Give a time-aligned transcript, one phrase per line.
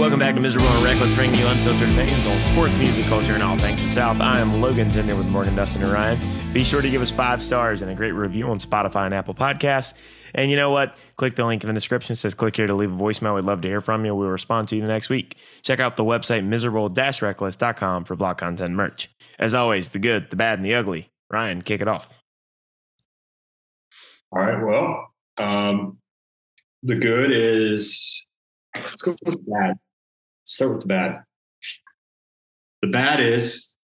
[0.00, 3.42] welcome back to Miserable and Reckless, bringing you unfiltered opinions on sports, music, culture, and
[3.42, 4.18] all things to South.
[4.18, 6.18] I am Logan, sitting here with Morgan, Dustin, and Ryan.
[6.54, 9.34] Be sure to give us five stars and a great review on Spotify and Apple
[9.34, 9.92] Podcasts.
[10.34, 10.96] And you know what?
[11.16, 12.14] Click the link in the description.
[12.14, 13.34] It says click here to leave a voicemail.
[13.34, 14.14] We'd love to hear from you.
[14.14, 15.36] We'll respond to you the next week.
[15.60, 19.10] Check out the website miserable-reckless.com for block content merch.
[19.38, 21.10] As always, the good, the bad, and the ugly.
[21.30, 22.22] Ryan, kick it off.
[24.32, 24.64] All right.
[24.64, 25.98] Well, um,
[26.82, 28.24] the good is
[28.74, 29.76] let's go with the bad.
[29.76, 29.89] Let's
[30.50, 31.22] start with the bad.
[32.82, 33.74] The bad is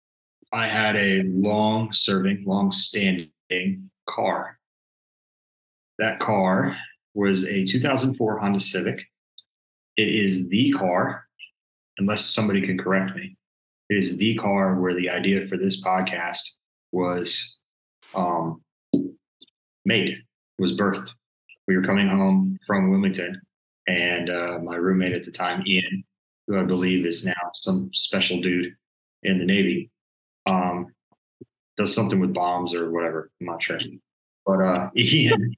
[0.53, 4.59] I had a long serving, long standing car.
[5.99, 6.77] That car
[7.15, 9.01] was a 2004 Honda Civic.
[9.97, 11.27] It is the car,
[11.99, 13.37] unless somebody can correct me,
[13.89, 16.43] it is the car where the idea for this podcast
[16.93, 17.59] was
[18.15, 18.63] um,
[19.85, 20.19] made,
[20.59, 21.09] was birthed.
[21.69, 23.41] We were coming home from Wilmington,
[23.87, 26.05] and uh, my roommate at the time, Ian,
[26.47, 28.75] who I believe is now some special dude
[29.23, 29.91] in the Navy,
[30.47, 30.93] um,
[31.77, 33.31] does something with bombs or whatever.
[33.41, 33.81] I'm not sure.
[34.45, 35.55] But uh, Ian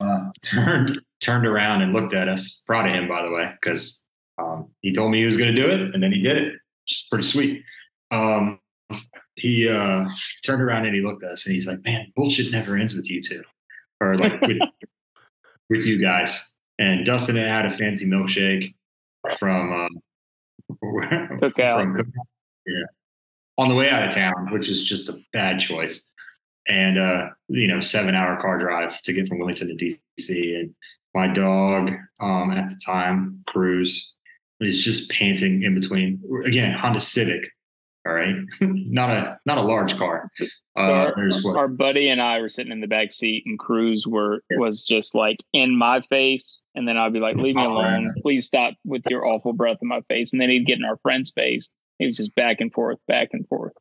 [0.00, 2.62] uh, turned turned around and looked at us.
[2.66, 4.06] Proud of him, by the way, because
[4.38, 6.52] um, he told me he was going to do it, and then he did it,
[6.52, 7.62] which is pretty sweet.
[8.10, 8.60] Um,
[9.34, 10.06] he uh,
[10.44, 13.10] turned around and he looked at us, and he's like, "Man, bullshit never ends with
[13.10, 13.42] you two,
[14.00, 14.58] or like with,
[15.70, 18.72] with you guys." And Dustin had had a fancy milkshake
[19.38, 19.88] from uh,
[20.82, 21.80] Cookout.
[21.80, 22.26] from Cookout.
[22.66, 22.84] Yeah,
[23.56, 26.10] on the way out of town, which is just a bad choice.
[26.66, 30.58] And uh, you know, seven hour car drive to get from Wilmington to DC.
[30.58, 30.74] And
[31.14, 34.14] my dog um, at the time, Cruz,
[34.60, 36.22] is just panting in between.
[36.44, 37.50] Again, Honda Civic.
[38.08, 40.26] All right, not a not a large car.
[40.76, 43.58] Uh, So our, what our buddy and I were sitting in the back seat, and
[43.58, 47.62] Cruz were was just like in my face, and then I'd be like, "Leave me
[47.66, 48.04] Oh, alone!
[48.04, 48.22] yeah.
[48.22, 50.96] Please stop with your awful breath in my face." And then he'd get in our
[51.02, 51.68] friend's face.
[51.98, 53.72] He was just back and forth, back and forth.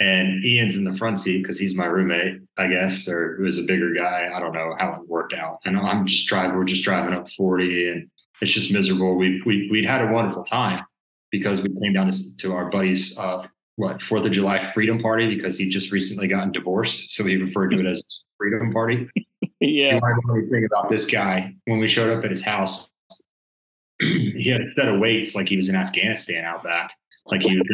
[0.00, 3.58] and Ian's in the front seat because he's my roommate, I guess, or he was
[3.58, 4.30] a bigger guy.
[4.34, 5.58] I don't know how it worked out.
[5.64, 6.56] And I'm just driving.
[6.56, 9.14] We're just driving up 40, and it's just miserable.
[9.16, 10.84] We we we'd had a wonderful time
[11.32, 13.44] because we came down to, to our buddy's uh,
[13.76, 17.70] what Fourth of July freedom party because he just recently gotten divorced, so he referred
[17.70, 19.10] to it as freedom party.
[19.64, 21.54] Yeah, to know anything about this guy?
[21.66, 22.90] When we showed up at his house,
[24.00, 26.92] he had a set of weights like he was in Afghanistan out back,
[27.26, 27.64] like he was,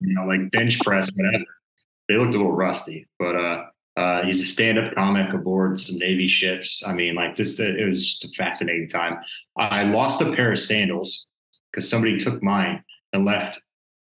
[0.00, 1.44] you know, like bench press, whatever.
[2.06, 3.64] They looked a little rusty, but uh,
[3.96, 6.82] uh, he's a stand-up comic aboard some Navy ships.
[6.86, 9.16] I mean, like this, it was just a fascinating time.
[9.56, 11.26] I lost a pair of sandals
[11.72, 13.60] because somebody took mine and left,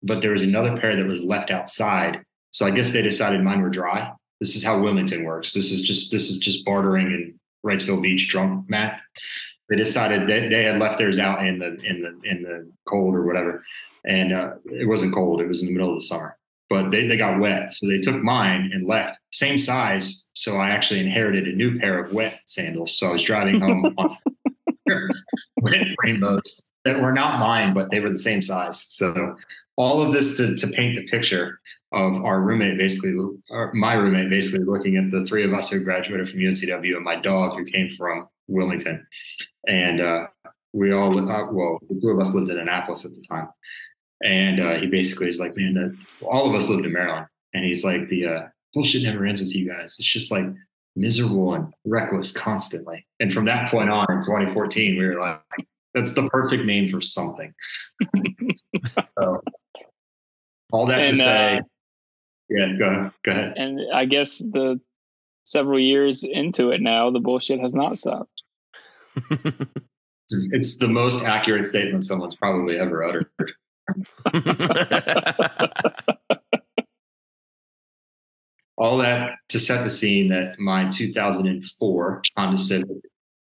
[0.01, 2.23] but there was another pair that was left outside.
[2.51, 4.11] So I guess they decided mine were dry.
[4.39, 5.53] This is how Wilmington works.
[5.53, 8.99] This is just this is just bartering in Wrightsville Beach drunk math.
[9.69, 13.15] They decided that they had left theirs out in the in the in the cold
[13.15, 13.63] or whatever,
[14.05, 15.41] and uh, it wasn't cold.
[15.41, 16.37] It was in the middle of the summer,
[16.69, 19.17] but they they got wet, so they took mine and left.
[19.31, 22.97] Same size, so I actually inherited a new pair of wet sandals.
[22.99, 24.17] So I was driving home on
[25.61, 28.88] wet rainbows that were not mine, but they were the same size.
[28.89, 29.35] So
[29.75, 31.59] all of this to to paint the picture
[31.94, 33.16] of our roommate basically,
[33.73, 37.16] my roommate basically looking at the three of us who graduated from UNCW and my
[37.16, 39.05] dog who came from Wilmington.
[39.67, 40.27] And uh,
[40.73, 43.47] we all, uh, well, the two of us lived in Annapolis at the time.
[44.23, 47.27] And uh, he basically is like, man, the, all of us lived in Maryland.
[47.53, 48.41] And he's like, the uh,
[48.73, 49.97] bullshit never ends with you guys.
[49.99, 50.45] It's just like
[50.95, 53.05] miserable and reckless constantly.
[53.19, 55.41] And from that point on in 2014, we were like,
[55.93, 57.53] that's the perfect name for something.
[59.19, 59.41] so,
[60.71, 61.61] all that And, to say, uh,
[62.49, 63.11] yeah, go ahead.
[63.23, 63.53] Go ahead.
[63.57, 64.79] and I guess the
[65.45, 68.41] several years into it now, the bullshit has not stopped.
[70.51, 73.29] It's the most accurate statement someone's probably ever uttered.
[78.77, 82.87] All that to set the scene that my 2004 Honda Civic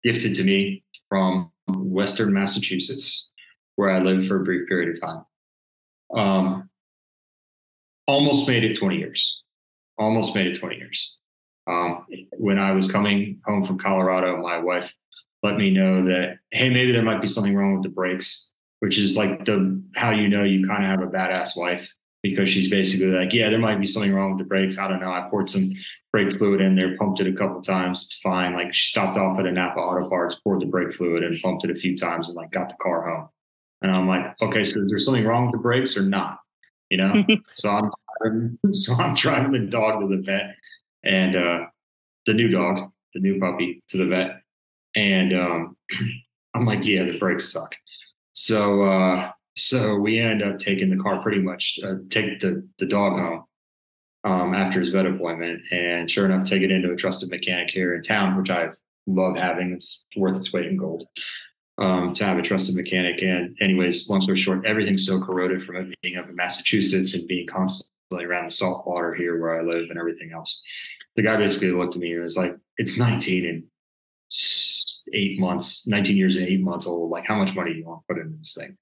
[0.03, 3.29] gifted to me from Western Massachusetts,
[3.75, 5.25] where I lived for a brief period of time.
[6.15, 6.69] Um,
[8.07, 9.41] almost made it 20 years.
[9.99, 11.17] Almost made it 20 years.
[11.67, 12.05] Um,
[12.37, 14.93] when I was coming home from Colorado, my wife
[15.43, 18.47] let me know that hey, maybe there might be something wrong with the brakes,
[18.79, 21.91] which is like the how you know you kind of have a badass wife
[22.23, 24.77] because she's basically like, yeah, there might be something wrong with the brakes.
[24.77, 25.11] I don't know.
[25.11, 25.71] I poured some
[26.11, 28.03] brake fluid in there, pumped it a couple times.
[28.03, 28.53] It's fine.
[28.53, 31.63] Like she stopped off at a Napa Auto Parts, poured the brake fluid and pumped
[31.63, 33.29] it a few times and like got the car home.
[33.81, 36.39] And I'm like, okay, so is there something wrong with the brakes or not?
[36.89, 37.25] You know?
[37.55, 37.89] so I'm
[38.21, 40.55] driving, so I'm driving the dog to the vet
[41.03, 41.65] and uh
[42.27, 44.41] the new dog, the new puppy to the vet.
[44.95, 45.77] And um
[46.53, 47.73] I'm like, yeah, the brakes suck.
[48.33, 52.85] So uh, so we end up taking the car pretty much uh, take the the
[52.85, 53.43] dog home
[54.23, 57.95] um, after his vet appointment, and sure enough, take it into a trusted mechanic here
[57.95, 58.69] in town, which I
[59.07, 59.73] love having.
[59.73, 61.07] It's worth its weight in gold.
[61.77, 63.23] Um, to have a trusted mechanic.
[63.23, 67.27] And anyways, long story short, everything's so corroded from it being up in Massachusetts and
[67.27, 70.61] being constantly around the salt water here where I live and everything else.
[71.15, 73.63] The guy basically looked at me and was like, "It's 19 and
[75.13, 77.09] eight months, 19 years and eight months old.
[77.09, 78.77] Like, how much money do you want to put into this thing?"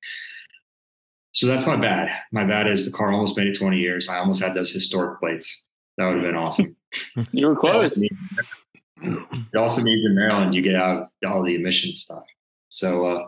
[1.40, 2.12] So that's my bad.
[2.34, 4.10] My bad is the car almost made it 20 years.
[4.10, 5.66] I almost had those historic plates.
[5.96, 6.76] That would have been awesome.
[7.32, 7.98] you were close.
[7.98, 12.26] It also means in Maryland you get out of all the emissions stuff.
[12.68, 13.28] So, uh,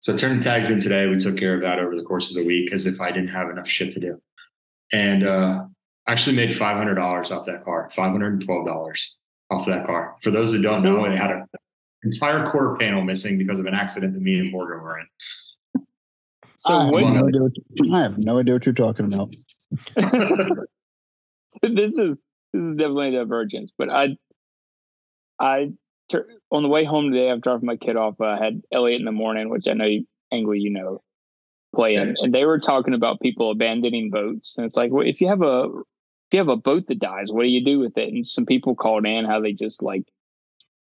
[0.00, 2.44] so turning tags in today, we took care of that over the course of the
[2.44, 4.20] week as if I didn't have enough shit to do,
[4.92, 5.64] and uh,
[6.08, 9.16] actually made five hundred dollars off that car, five hundred and twelve dollars
[9.50, 10.16] off that car.
[10.22, 11.46] For those that don't know, it had an
[12.02, 15.06] entire quarter panel missing because of an accident that me and Morgan were in.
[16.60, 17.52] So I have, what, no idea what,
[17.90, 19.34] I have no idea what you're talking about.
[21.62, 22.22] this is
[22.52, 24.08] this is definitely a divergence, but I
[25.40, 25.70] I
[26.50, 28.16] on the way home today, I'm dropping my kid off.
[28.20, 31.00] Uh, I had Elliot in the morning, which I know you, Angry, you know,
[31.74, 34.58] playing, and they were talking about people abandoning boats.
[34.58, 37.32] And it's like, well, if you have a if you have a boat that dies,
[37.32, 38.12] what do you do with it?
[38.12, 40.04] And some people called in how they just like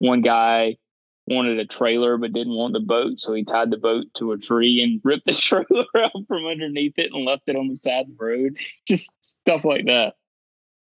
[0.01, 0.79] one guy
[1.27, 4.39] wanted a trailer but didn't want the boat, so he tied the boat to a
[4.39, 8.07] tree and ripped the trailer out from underneath it and left it on the side
[8.07, 8.57] of the road.
[8.89, 10.15] Just stuff like that.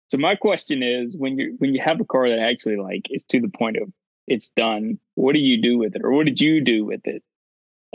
[0.09, 3.23] So my question is, when you when you have a car that actually like is
[3.25, 3.91] to the point of
[4.27, 7.23] it's done, what do you do with it, or what did you do with it?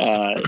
[0.00, 0.40] Uh,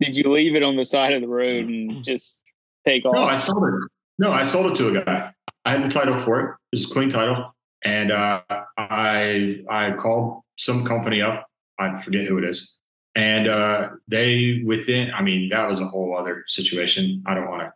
[0.00, 2.42] did you leave it on the side of the road and just
[2.86, 3.14] take off?
[3.14, 3.90] No, I sold it.
[4.18, 5.32] No, I sold it to a guy.
[5.66, 6.44] I had the title for it.
[6.72, 7.54] It was a clean title,
[7.84, 8.40] and uh,
[8.78, 11.46] I I called some company up.
[11.78, 12.76] I forget who it is,
[13.14, 15.10] and uh, they within.
[15.14, 17.22] I mean, that was a whole other situation.
[17.26, 17.72] I don't want to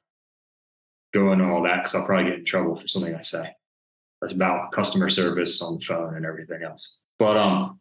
[1.13, 3.55] go into all that because I'll probably get in trouble for something I say.
[4.23, 7.01] It's about customer service on the phone and everything else.
[7.19, 7.81] But um,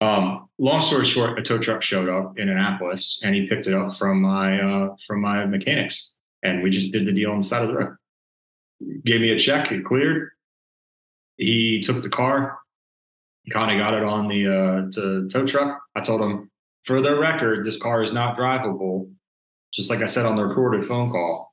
[0.00, 3.74] um, long story short, a tow truck showed up in Annapolis and he picked it
[3.74, 7.44] up from my uh, from my mechanics, and we just did the deal on the
[7.44, 7.96] side of the road.
[9.04, 10.30] Gave me a check, it cleared.
[11.36, 12.58] He took the car,
[13.50, 15.80] kind of got it on the uh, to tow truck.
[15.96, 16.50] I told him,
[16.84, 19.10] for the record, this car is not drivable.
[19.72, 21.52] Just like I said on the recorded phone call,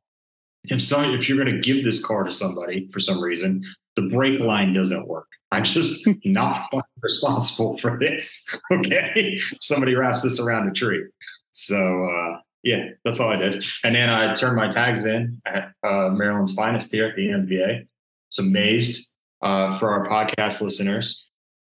[0.66, 3.64] if so, if you're going to give this car to somebody for some reason,
[3.96, 5.28] the brake line doesn't work.
[5.52, 6.70] I'm just not
[7.02, 8.46] responsible for this.
[8.72, 11.04] Okay, somebody wraps this around a tree.
[11.50, 13.64] So uh, yeah, that's all I did.
[13.84, 17.88] And then I turned my tags in at uh, Maryland's finest here at the MVA.
[18.30, 19.12] So amazed
[19.42, 21.26] uh, for our podcast listeners.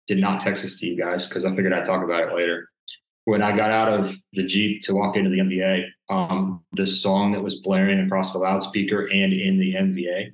[0.06, 2.70] Did not text this to you guys because I figured I'd talk about it later
[3.24, 7.32] when I got out of the Jeep to walk into the MVA, um, the song
[7.32, 10.32] that was blaring across the loudspeaker and in the MVA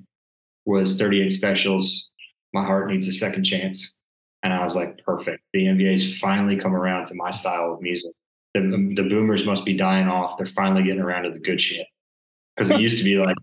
[0.65, 2.09] was 38 Specials.
[2.53, 3.99] My heart needs a second chance.
[4.41, 5.43] And I was like, perfect.
[5.53, 8.13] The MVA's finally come around to my style of music.
[8.53, 10.37] The, the boomers must be dying off.
[10.37, 11.85] They're finally getting around to the good shit.
[12.55, 13.35] Because it used to be like,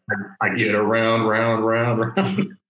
[0.43, 2.55] I get around, round, round, round.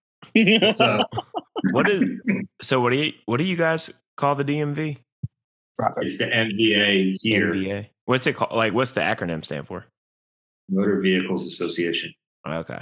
[0.73, 1.01] so,
[1.71, 2.19] what is
[2.61, 2.81] so?
[2.81, 4.97] What do you what do you guys call the DMV?
[5.97, 7.53] It's the MVA here.
[7.53, 7.87] MVA.
[8.05, 8.53] What's it called?
[8.53, 9.85] Like, what's the acronym stand for?
[10.69, 12.13] Motor Vehicles Association.
[12.47, 12.79] Okay.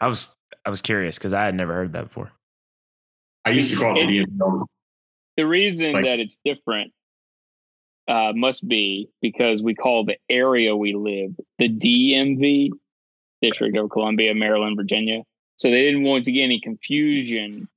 [0.00, 0.28] I was
[0.64, 2.32] I was curious because I had never heard that before.
[3.44, 4.62] I used to call it, the DMV.
[5.36, 6.92] The reason like, that it's different
[8.08, 12.70] uh, must be because we call the area we live the DMV,
[13.42, 15.22] District of Columbia, Maryland, Virginia.
[15.58, 17.68] So they didn't want to get any confusion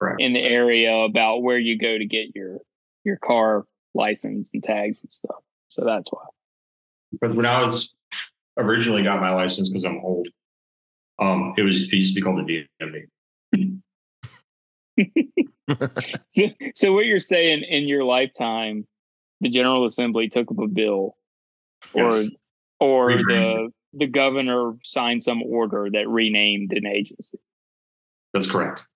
[0.00, 0.16] right.
[0.18, 2.58] in the area about where you go to get your
[3.04, 5.42] your car license and tags and stuff.
[5.68, 6.24] So that's why.
[7.20, 7.94] But when I was
[8.56, 10.28] originally got my license because I'm old,
[11.18, 13.78] um, it was it used to be called the DMV.
[16.28, 16.42] so,
[16.74, 18.86] so what you're saying in your lifetime,
[19.42, 21.14] the General Assembly took up a bill,
[21.92, 22.30] or yes.
[22.80, 27.38] or the the governor signed some order that renamed an agency.
[28.34, 28.86] That's correct.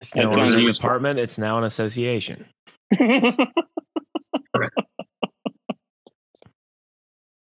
[0.00, 2.44] It's no longer a department; it's now an association.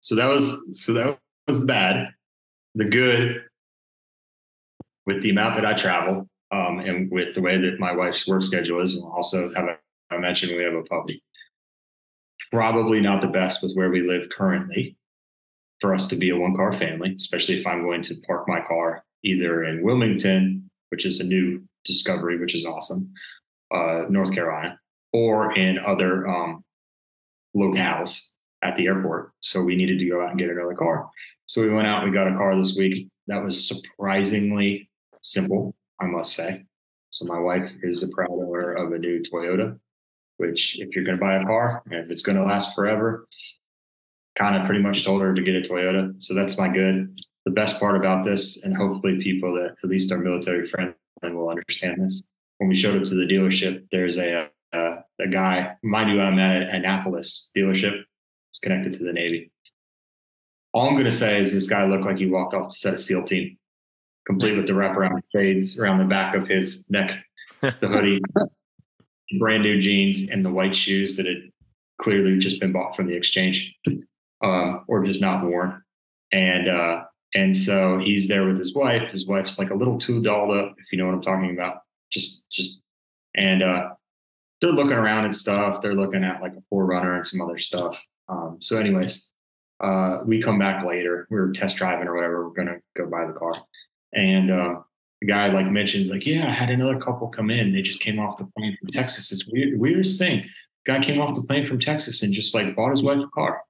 [0.00, 2.09] so that was so that was bad.
[2.76, 3.43] The good
[5.07, 8.43] with the amount that I travel, um, and with the way that my wife's work
[8.43, 9.76] schedule is, and also have a,
[10.11, 11.23] I mentioned we have a puppy.
[12.52, 14.97] Probably not the best with where we live currently
[15.80, 18.61] for us to be a one car family, especially if I'm going to park my
[18.61, 23.12] car either in Wilmington, which is a new discovery, which is awesome,
[23.75, 24.78] uh, North Carolina,
[25.12, 26.64] or in other um,
[27.56, 28.21] locales
[28.62, 29.33] at the airport.
[29.40, 31.09] So we needed to go out and get another car.
[31.47, 33.09] So we went out, we got a car this week.
[33.26, 34.88] That was surprisingly
[35.23, 36.64] simple, I must say.
[37.11, 39.78] So my wife is the proud owner of a new Toyota,
[40.37, 43.26] which if you're going to buy a car if it's going to last forever,
[44.37, 46.14] kind of pretty much told her to get a Toyota.
[46.23, 47.19] So that's my good.
[47.45, 51.49] The best part about this, and hopefully people that at least are military friendly will
[51.49, 52.28] understand this.
[52.59, 56.38] When we showed up to the dealership, there's a uh, a guy, mind you, I'm
[56.38, 58.02] at an Annapolis dealership.
[58.50, 59.50] It's connected to the Navy.
[60.73, 62.95] All I'm going to say is this guy looked like he walked off the set
[62.95, 63.57] of SEAL Team,
[64.26, 67.12] complete with the wraparound shades around the back of his neck,
[67.62, 68.21] the hoodie,
[69.38, 71.50] brand new jeans, and the white shoes that had
[71.99, 73.75] clearly just been bought from the exchange
[74.47, 75.83] um, or just not worn.
[76.33, 79.11] And uh, and so he's there with his wife.
[79.11, 81.79] His wife's like a little too dolled up, if you know what I'm talking about.
[82.11, 82.79] Just just
[83.35, 83.91] and uh,
[84.61, 85.83] they're looking around and stuff.
[85.83, 88.03] They're looking at like a 4Runner and some other stuff.
[88.29, 89.29] Um, so, anyways,
[89.81, 91.26] uh, we come back later.
[91.31, 92.49] We are test driving or whatever.
[92.49, 93.55] We're gonna go buy the car,
[94.15, 94.81] and uh,
[95.21, 97.73] the guy like mentions like, yeah, I had another couple come in.
[97.73, 99.33] They just came off the plane from Texas.
[99.33, 100.47] It's weird, weirdest thing.
[100.87, 103.61] Guy came off the plane from Texas and just like bought his wife a car,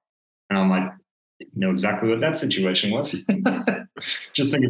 [0.49, 0.91] and I'm like,
[1.39, 3.11] you know exactly what that situation was.
[4.33, 4.65] just think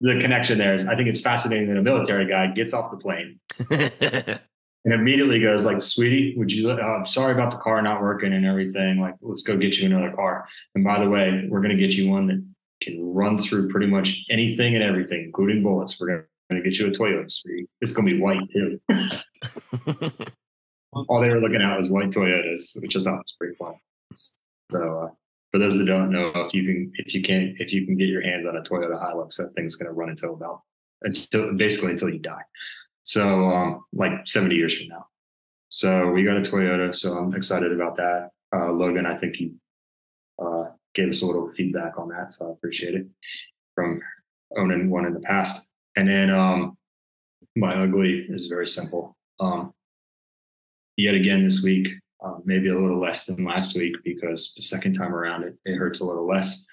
[0.00, 0.86] the connection there is.
[0.86, 3.38] I think it's fascinating that a military guy gets off the plane.
[4.86, 6.70] and immediately goes like, "Sweetie, would you?
[6.70, 9.00] Uh, I'm sorry about the car not working and everything.
[9.00, 10.46] Like, let's go get you another car.
[10.74, 12.44] And by the way, we're going to get you one that
[12.82, 16.00] can run through pretty much anything and everything, including bullets.
[16.00, 17.66] We're going to get you a Toyota, sweetie.
[17.80, 18.80] It's going to be white too."
[21.08, 23.74] All they were looking at was white Toyotas, which I thought was pretty fun.
[24.70, 25.08] So, uh,
[25.52, 28.08] for those that don't know, if you can, if you can, if you can get
[28.08, 30.62] your hands on a Toyota Hilux, that thing's going to run until about
[31.02, 32.42] until basically until you die.
[33.02, 35.06] So um, like 70 years from now.
[35.68, 36.94] So we got a Toyota.
[36.94, 38.30] So I'm excited about that.
[38.54, 39.54] Uh, Logan, I think you
[40.42, 42.32] uh, gave us a little feedback on that.
[42.32, 43.06] So I appreciate it
[43.74, 44.00] from
[44.56, 45.70] owning one in the past.
[45.96, 46.76] And then um,
[47.54, 49.16] my ugly is very simple.
[49.40, 49.72] Um,
[50.96, 51.88] yet again this week,
[52.24, 55.76] uh, maybe a little less than last week because the second time around it, it
[55.76, 56.66] hurts a little less.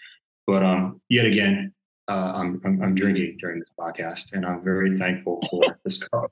[0.47, 1.73] But um, yet again,
[2.07, 6.31] uh, I'm, I'm, I'm drinking during this podcast, and I'm very thankful for this cup.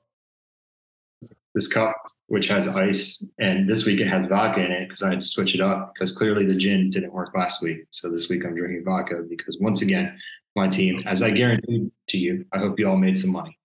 [1.54, 1.94] This cup,
[2.26, 5.26] which has ice, and this week it has vodka in it because I had to
[5.26, 7.84] switch it up because clearly the gin didn't work last week.
[7.90, 10.18] So this week I'm drinking vodka because once again,
[10.56, 13.58] my team, as I guaranteed to you, I hope you all made some money.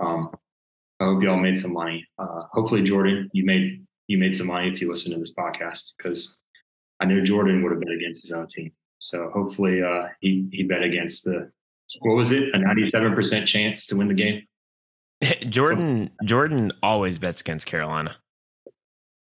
[0.00, 0.28] Um,
[0.98, 2.06] I hope you all made some money.
[2.18, 5.92] Uh, hopefully, Jordan, you made you made some money if you listen to this podcast
[5.96, 6.42] because
[6.98, 8.72] I know Jordan would have been against his own team.
[8.98, 11.52] So hopefully uh, he he bet against the
[12.00, 14.42] what was it a ninety seven percent chance to win the game.
[15.48, 18.16] Jordan Jordan always bets against Carolina.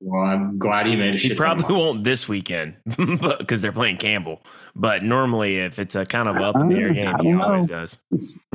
[0.01, 1.19] Well, I'm glad he made a.
[1.19, 4.41] He probably won't this weekend, because they're playing Campbell.
[4.77, 7.99] But normally, if it's a kind of up in the air game, he always does.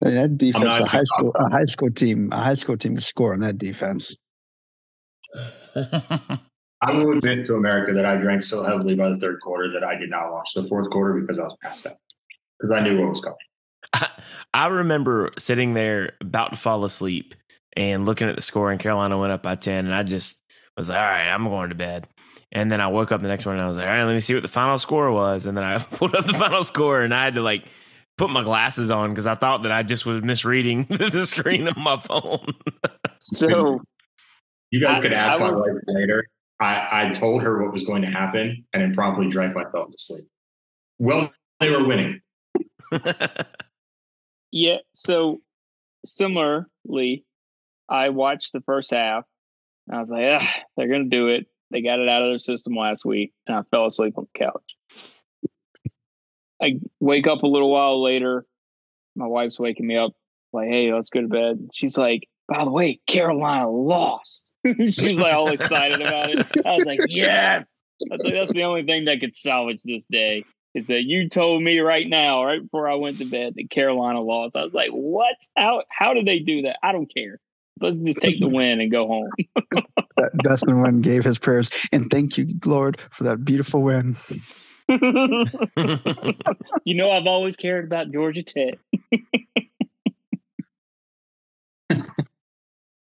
[0.00, 3.34] that defense, a high school, a high school team, a high school team to score
[3.34, 4.16] on that defense.
[6.80, 9.82] I will admit to America that I drank so heavily by the third quarter that
[9.82, 11.96] I did not watch the fourth quarter because I was passed out
[12.58, 13.36] because I knew what was coming.
[13.92, 14.10] I,
[14.54, 17.34] I remember sitting there about to fall asleep
[17.76, 20.38] and looking at the score, and Carolina went up by 10, and I just
[20.76, 22.06] was like, all right, I'm going to bed.
[22.50, 24.14] And then I woke up the next morning and I was like, all right, let
[24.14, 25.44] me see what the final score was.
[25.44, 27.64] And then I pulled up the final score and I had to like
[28.16, 31.76] put my glasses on because I thought that I just was misreading the screen of
[31.76, 32.54] my phone.
[33.20, 33.80] so
[34.70, 36.26] you guys I, could ask I my was, wife later
[36.60, 39.98] I, I told her what was going to happen and then promptly drank myself to
[39.98, 40.24] sleep.
[40.98, 42.20] Well, they were winning.
[44.50, 44.78] yeah.
[44.92, 45.38] So
[46.04, 47.24] similarly,
[47.88, 49.24] I watched the first half.
[49.90, 51.46] I was like, ah, they're going to do it.
[51.70, 54.38] They got it out of their system last week, and I fell asleep on the
[54.38, 55.42] couch.
[56.60, 58.44] I wake up a little while later.
[59.14, 60.12] My wife's waking me up,
[60.52, 61.68] like, hey, let's go to bed.
[61.72, 64.56] She's like, by the way, Carolina lost.
[64.66, 66.46] She's like all excited about it.
[66.64, 67.80] I was like, yes.
[68.10, 71.62] I like, that's the only thing that could salvage this day is that you told
[71.62, 74.56] me right now, right before I went to bed, that Carolina lost.
[74.56, 75.36] I was like, what?
[75.56, 76.78] How how did they do that?
[76.82, 77.38] I don't care.
[77.80, 79.22] Let's just take the win and go home.
[80.42, 84.16] Dustin Wynn gave his prayers and thank you, Lord, for that beautiful win.
[86.84, 88.78] you know, I've always cared about Georgia Tech.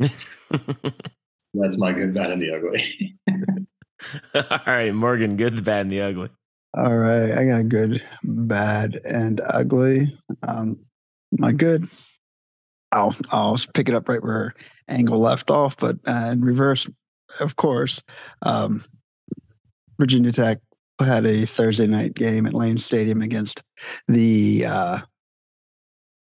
[0.01, 3.19] That's my good, bad, and the ugly.
[4.35, 6.31] All right, Morgan, good, the bad, and the ugly.
[6.77, 10.13] All right, I got a good, bad, and ugly.
[10.43, 10.79] Um,
[11.33, 11.87] my good.
[12.91, 14.55] I'll I'll pick it up right where
[14.89, 16.89] Angle left off, but uh, in reverse,
[17.41, 18.03] of course.
[18.43, 18.81] Um,
[19.99, 20.59] Virginia Tech
[21.01, 23.63] had a Thursday night game at Lane Stadium against
[24.09, 24.99] the uh,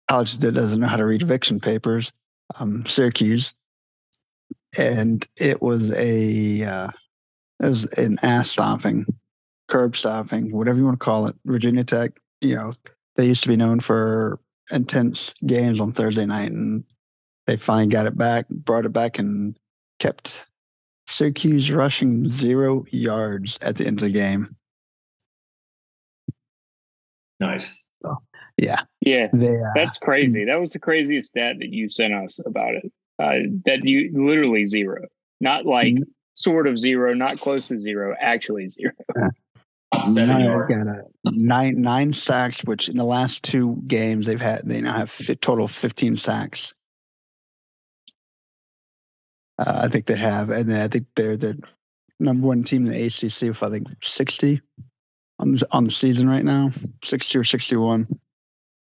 [0.10, 2.12] college that doesn't know how to read eviction papers,
[2.60, 3.54] um, Syracuse,
[4.78, 6.92] and it was a uh,
[7.60, 9.06] it was an ass stomping,
[9.68, 11.36] curb stomping, whatever you want to call it.
[11.46, 12.74] Virginia Tech, you know,
[13.16, 14.40] they used to be known for
[14.72, 16.84] intense games on Thursday night, and
[17.48, 19.56] they finally got it back, brought it back, and
[20.00, 20.48] kept
[21.08, 24.48] Syracuse rushing zero yards at the end of the game.
[27.40, 27.86] Nice.
[28.62, 29.56] Yeah, Yeah, they.
[29.56, 30.44] Uh, that's crazy.
[30.44, 32.92] That was the craziest stat that you sent us about it.
[33.18, 35.06] Uh, that you literally zero,
[35.40, 36.04] not like Mhm.
[36.34, 38.92] sort of zero, not close to zero, actually zero.
[39.92, 44.62] Not seven got a nine nine sacks, which in the last two games they've had,
[44.64, 46.76] they now have fi- total of fifteen sacks.
[49.58, 51.60] Uh, I think they have, and I think they're the
[52.20, 54.62] number one team in the ACC with I think sixty
[55.40, 56.70] on the, on the season right now,
[57.04, 58.06] sixty or sixty one.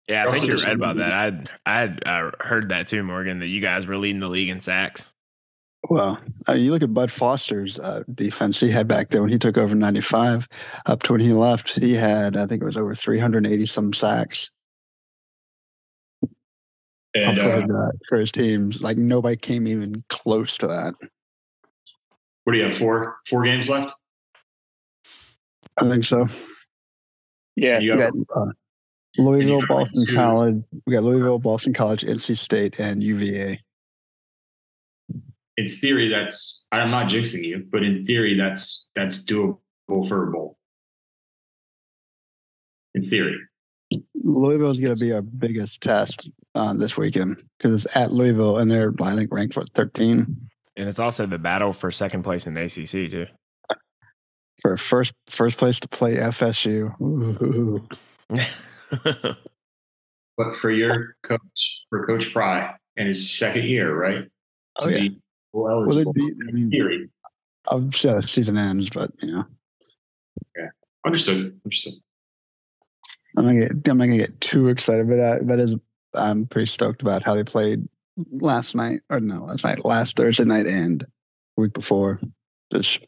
[0.09, 1.13] Yeah, I think you're right about that.
[1.13, 3.41] I'd I'd uh, heard that too, Morgan.
[3.41, 5.13] That you guys were leading the league in sacks.
[5.89, 9.39] Well, uh, you look at Bud Foster's uh, defense he had back there when he
[9.39, 10.49] took over '95,
[10.87, 14.51] up to when he left, he had I think it was over 380 some sacks.
[17.15, 18.83] And for, uh, the, for his teams.
[18.83, 20.95] Like nobody came even close to that.
[22.45, 22.77] what do you have?
[22.77, 23.93] Four four games left.
[25.81, 26.27] I think so.
[27.57, 28.53] Yeah, You We got- got uh,
[29.17, 30.63] Louisville, Boston two- College.
[30.87, 33.61] We got Louisville, Boston College, NC State, and UVA.
[35.57, 39.59] In theory, that's I'm not jinxing you, but in theory, that's that's doable
[40.07, 40.57] for a bowl.
[42.95, 43.39] In theory,
[44.15, 48.71] Louisville's going to be our biggest test uh, this weekend because it's at Louisville, and
[48.71, 52.55] they're I think ranked for 13 And it's also the battle for second place in
[52.55, 53.27] the ACC too.
[54.63, 56.95] for first first place to play FSU.
[58.93, 59.13] Ooh.
[60.37, 64.25] but for your coach, for Coach Pry, and his second year, right?
[64.81, 64.99] Oh, to Oh, yeah.
[65.09, 65.21] be
[65.53, 66.13] bowl Well, eligible.
[66.13, 66.45] they'd be.
[66.45, 67.09] I in mean, theory,
[67.69, 69.45] I'll see season ends, but you know,
[70.57, 70.69] Yeah,
[71.07, 71.59] understood.
[71.65, 71.95] Understood.
[73.37, 75.77] I'm not gonna get, I'm not gonna get too excited, but I, but is
[76.15, 77.87] I'm pretty stoked about how they played
[78.33, 81.05] last night or no last night, last Thursday night and
[81.57, 82.19] week before.
[82.73, 83.01] Just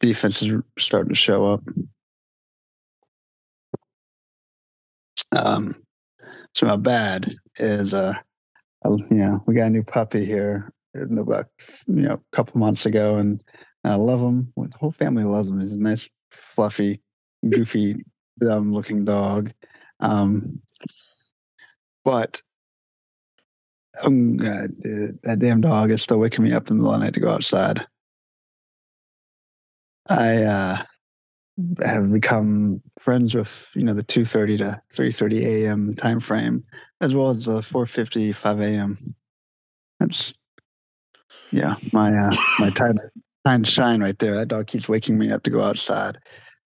[0.00, 1.62] defense is starting to show up.
[5.36, 5.74] Um,
[6.54, 8.14] so how bad is uh,
[8.84, 11.46] you know, we got a new puppy here about
[11.86, 13.42] you know a couple months ago, and
[13.84, 14.52] I love him.
[14.56, 15.60] The whole family loves him.
[15.60, 17.00] He's a nice, fluffy,
[17.48, 18.04] goofy,
[18.38, 19.52] dumb looking dog.
[20.00, 20.60] Um,
[22.04, 22.42] but
[24.04, 27.00] um, God, dude, that damn dog is still waking me up in the middle of
[27.00, 27.86] the night to go outside.
[30.08, 30.82] I uh,
[31.82, 35.92] have become friends with you know the two thirty to three thirty a.m.
[35.92, 36.62] time frame,
[37.00, 38.96] as well as the four fifty five a.m.
[39.98, 40.32] That's
[41.50, 42.98] yeah, my uh, my time
[43.44, 44.34] time shine right there.
[44.34, 46.18] That dog keeps waking me up to go outside.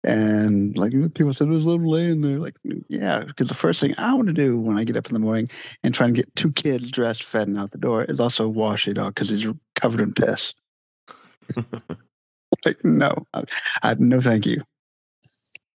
[0.03, 2.37] And like people said, there's a little laying there.
[2.37, 2.57] Like,
[2.89, 5.19] yeah, because the first thing I want to do when I get up in the
[5.19, 5.49] morning
[5.83, 8.85] and try and get two kids dressed, fed, and out the door is also wash
[8.85, 10.53] the dog because he's covered in piss.
[12.65, 13.43] like, no, I,
[13.81, 14.61] I no, thank you.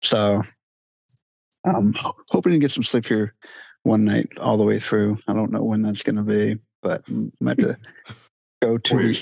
[0.03, 0.43] So,
[1.65, 1.93] I'm
[2.31, 3.35] hoping to get some sleep here
[3.83, 5.19] one night all the way through.
[5.29, 7.79] I don't know when that's going to be, but I might have to
[8.63, 9.19] go to Four the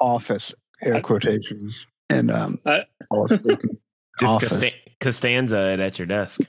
[0.00, 3.60] office, air quotations, and um, I- fall asleep.
[3.64, 3.78] in the
[4.20, 4.48] Just office.
[4.58, 6.42] Costa- Costanza it at your desk.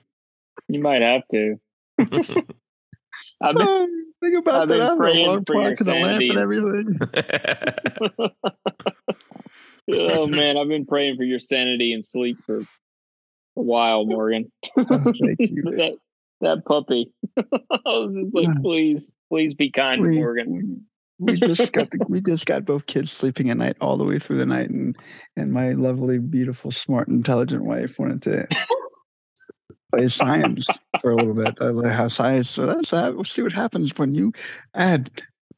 [0.67, 1.55] you might have to.
[1.99, 3.87] I've been, Oh,
[4.23, 4.81] think about I've that.
[4.81, 6.99] I have a praying alarm for your clock and lamp and everything.
[9.93, 12.61] oh man, I've been praying for your sanity and sleep for
[13.57, 14.51] a while, Morgan.
[14.75, 15.63] Thank you.
[15.63, 15.97] that
[16.41, 17.11] that puppy.
[17.37, 17.43] I
[17.85, 20.85] was just like, please, please be kind to We- Morgan.
[21.19, 24.17] we just got the, we just got both kids sleeping at night all the way
[24.17, 24.95] through the night, and
[25.37, 28.47] and my lovely, beautiful, smart, intelligent wife wanted to
[29.93, 30.67] play science
[31.01, 31.57] for a little bit.
[31.61, 32.49] I like how science.
[32.49, 33.13] So that's that.
[33.13, 34.33] We'll see what happens when you
[34.73, 35.09] add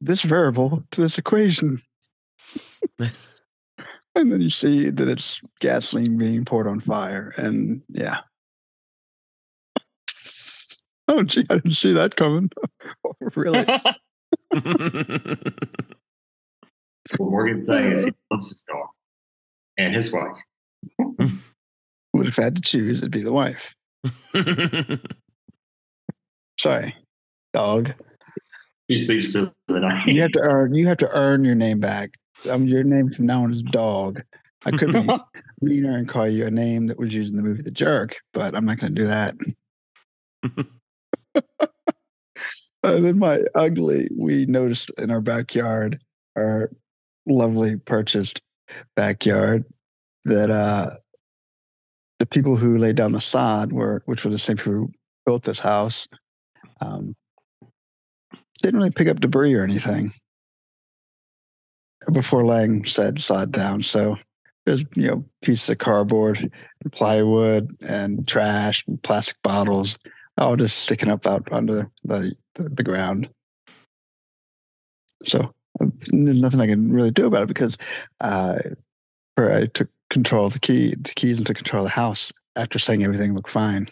[0.01, 1.79] this variable to this equation,
[4.15, 8.21] and then you see that it's gasoline being poured on fire, and yeah.
[11.09, 12.49] Oh gee, I didn't see that coming.
[13.05, 13.65] Oh, really?
[17.17, 18.87] What Morgan's saying is he loves his dog
[19.77, 20.37] and his wife.
[22.13, 23.75] Would if I had to choose, it'd be the wife.
[26.59, 26.95] Sorry,
[27.53, 27.93] dog.
[28.87, 30.07] He sleeps through the night.
[30.07, 30.73] You have to earn.
[30.73, 32.11] You have to earn your name back.
[32.49, 34.21] Um, your name from now on is dog.
[34.65, 35.07] I could be
[35.61, 38.55] meaner and call you a name that was used in the movie The Jerk, but
[38.55, 39.35] I'm not going to do that.
[42.83, 46.01] and then my ugly, we noticed in our backyard,
[46.35, 46.71] our
[47.25, 48.41] lovely purchased
[48.95, 49.65] backyard,
[50.25, 50.91] that uh,
[52.19, 54.91] the people who laid down the sod were, which were the same people who
[55.25, 56.07] built this house,
[56.81, 57.13] um,
[58.61, 60.11] didn't really pick up debris or anything
[62.11, 63.81] before laying said sod down.
[63.81, 64.17] So
[64.65, 69.97] there's you know pieces of cardboard and plywood and trash and plastic bottles
[70.37, 73.29] all just sticking up out under the, the, the ground.
[75.23, 77.77] So there's nothing I can really do about it because
[78.21, 78.57] uh,
[79.37, 82.79] I took control of the key, the keys, and took control of the house after
[82.79, 83.87] saying everything looked fine.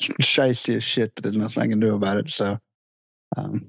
[0.00, 2.28] Shiesty as shit, but there's nothing I can do about it.
[2.28, 2.58] So,
[3.36, 3.66] um,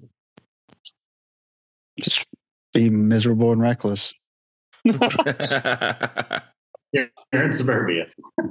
[2.00, 2.28] just
[2.74, 4.14] be miserable and reckless.
[4.84, 4.98] You're
[7.34, 8.08] in suburbia.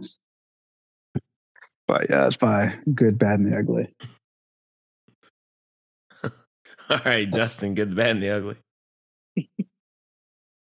[1.87, 3.95] But yeah, it's my good, bad, and the ugly.
[6.91, 8.57] All right, Dustin, good, the bad, and the ugly.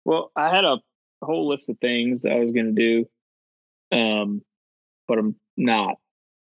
[0.06, 0.78] well, I had a
[1.24, 2.82] whole list of things I was going to
[3.92, 4.44] do, um,
[5.08, 5.96] but I'm not.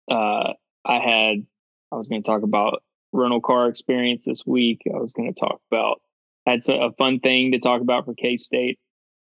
[0.09, 0.53] Uh,
[0.85, 1.45] I had,
[1.91, 4.83] I was going to talk about rental car experience this week.
[4.93, 6.01] I was going to talk about,
[6.47, 8.79] that's a fun thing to talk about for K State.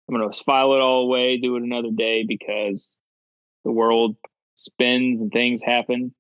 [0.07, 2.97] I'm going to file it all away, do it another day because
[3.65, 4.15] the world
[4.55, 6.15] spins and things happen.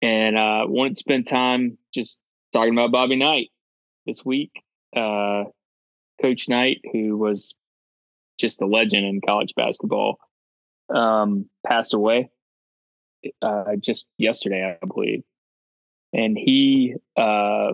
[0.00, 2.18] And uh, wanted to spend time just
[2.52, 3.50] talking about Bobby Knight
[4.06, 4.52] this week.
[4.96, 5.44] Uh,
[6.20, 7.54] Coach Knight, who was
[8.38, 10.16] just a legend in college basketball,
[10.94, 12.30] um, passed away
[13.42, 15.24] uh, just yesterday, I believe.
[16.14, 17.72] And he uh,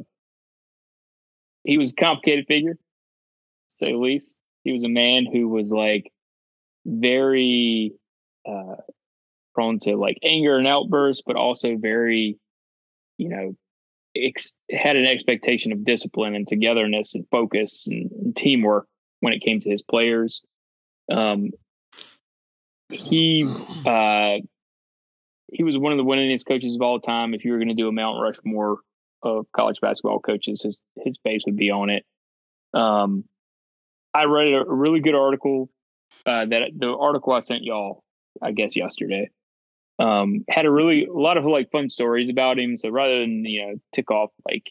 [1.64, 2.80] he was a complicated figure, to
[3.68, 4.38] say the least.
[4.64, 6.10] He was a man who was like
[6.84, 7.92] very
[8.48, 8.76] uh,
[9.54, 12.38] prone to like anger and outbursts, but also very,
[13.18, 13.56] you know,
[14.16, 18.86] ex- had an expectation of discipline and togetherness and focus and, and teamwork
[19.20, 20.42] when it came to his players.
[21.10, 21.50] Um,
[22.90, 23.44] he
[23.86, 24.38] uh,
[25.52, 27.34] he was one of the winningest coaches of all time.
[27.34, 28.78] If you were going to do a Mount Rushmore
[29.22, 32.04] of college basketball coaches, his his face would be on it.
[32.74, 33.24] Um,
[34.14, 35.70] I read a really good article
[36.26, 38.02] uh, that the article I sent y'all,
[38.42, 39.30] I guess yesterday,
[39.98, 42.76] um, had a really a lot of like fun stories about him.
[42.76, 44.64] So rather than you know tick off like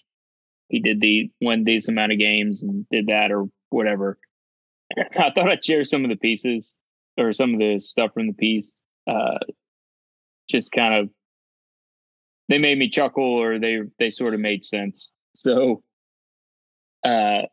[0.68, 4.18] he did the won these amount of games and did that or whatever,
[4.98, 6.80] I thought I'd share some of the pieces
[7.18, 8.82] or some of the stuff from the piece.
[9.08, 9.40] Uh,
[10.50, 11.10] just kind of
[12.50, 15.14] they made me chuckle or they they sort of made sense.
[15.34, 15.84] So
[17.06, 17.44] uh,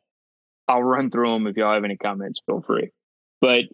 [0.67, 2.41] I'll run through them if y'all have any comments.
[2.47, 2.91] Feel free.
[3.41, 3.65] But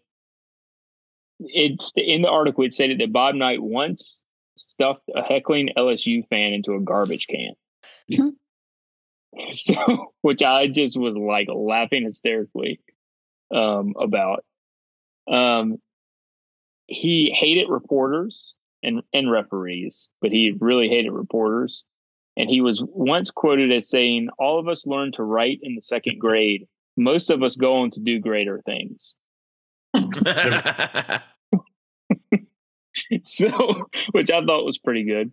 [1.41, 4.21] it's in the article it stated that Bob Knight once
[4.57, 7.55] stuffed a heckling LSU fan into a garbage can.
[9.51, 12.81] so, which I just was like laughing hysterically
[13.55, 14.45] um, about.
[15.31, 15.79] Um,
[16.89, 21.85] he hated reporters and, and referees, but he really hated reporters.
[22.37, 25.83] And he was once quoted as saying, All of us learn to write in the
[25.83, 26.67] second grade.
[26.97, 29.15] Most of us go on to do greater things.
[33.23, 35.33] so, which I thought was pretty good.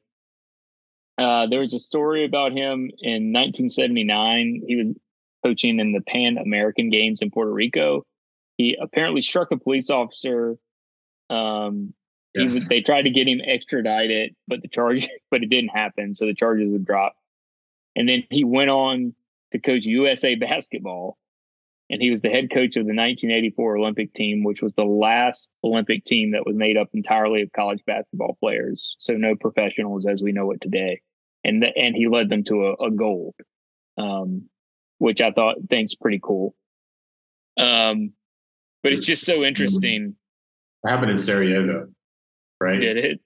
[1.17, 4.63] Uh, there was a story about him in 1979.
[4.65, 4.95] He was
[5.43, 8.05] coaching in the Pan American Games in Puerto Rico.
[8.57, 10.57] He apparently struck a police officer.
[11.29, 11.93] Um,
[12.35, 12.53] yes.
[12.53, 16.13] was, they tried to get him extradited, but the charge, but it didn't happen.
[16.13, 17.15] So the charges would drop.
[17.95, 19.13] And then he went on
[19.51, 21.17] to coach USA basketball
[21.89, 25.51] and he was the head coach of the 1984 Olympic team, which was the last
[25.63, 30.21] Olympic team that was made up entirely of college basketball players, so no professionals as
[30.21, 31.01] we know it today.
[31.43, 33.33] And the, and he led them to a, a gold,
[33.97, 34.43] um,
[34.99, 36.53] which I thought thinks pretty cool.
[37.57, 38.13] Um,
[38.83, 40.15] but it's just so interesting.
[40.83, 41.87] It happened in Sarajevo,
[42.59, 42.79] right?
[42.79, 43.19] Did it?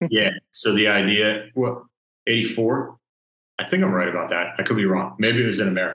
[0.10, 0.30] yeah.
[0.50, 1.82] So the idea, what,
[2.26, 2.96] 84?
[3.58, 4.54] I think I'm right about that.
[4.58, 5.14] I could be wrong.
[5.18, 5.94] Maybe it was in America.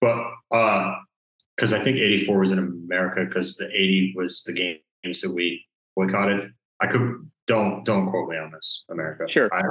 [0.00, 0.94] But uh,
[1.56, 5.64] because I think 84 was in America because the 80 was the games that we
[5.96, 6.52] boycotted.
[6.80, 9.26] I could don't don't quote me on this, America.
[9.26, 9.50] Sure.
[9.52, 9.62] I,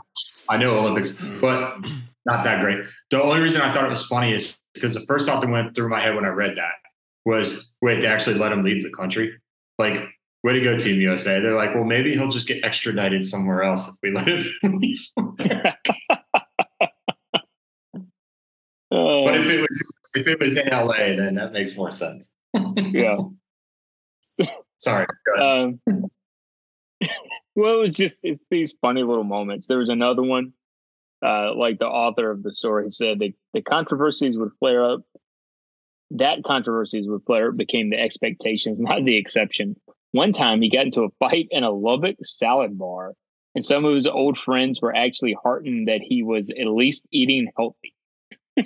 [0.54, 1.78] I know Olympics, but
[2.26, 2.80] not that great.
[3.12, 5.76] The only reason I thought it was funny is because the first thought that went
[5.76, 6.74] through my head when I read that
[7.26, 9.34] was, wait, they actually let him leave the country.
[9.78, 10.08] Like,
[10.44, 11.40] way to go, Team USA.
[11.40, 15.06] They're like, well, maybe he'll just get extradited somewhere else if we let him leave.
[18.90, 22.34] but if it was if it was in LA, then that makes more sense.
[22.76, 23.18] yeah.
[24.78, 25.06] Sorry.
[25.40, 25.80] Um,
[27.56, 29.68] well, it was just it's these funny little moments.
[29.68, 30.54] There was another one,
[31.26, 35.02] uh, like the author of the story said, the the controversies would flare up.
[36.12, 39.76] That controversies would flare up became the expectations, not the exception.
[40.12, 43.14] One time, he got into a fight in a Lubbock salad bar,
[43.56, 47.52] and some of his old friends were actually heartened that he was at least eating
[47.58, 47.94] healthy.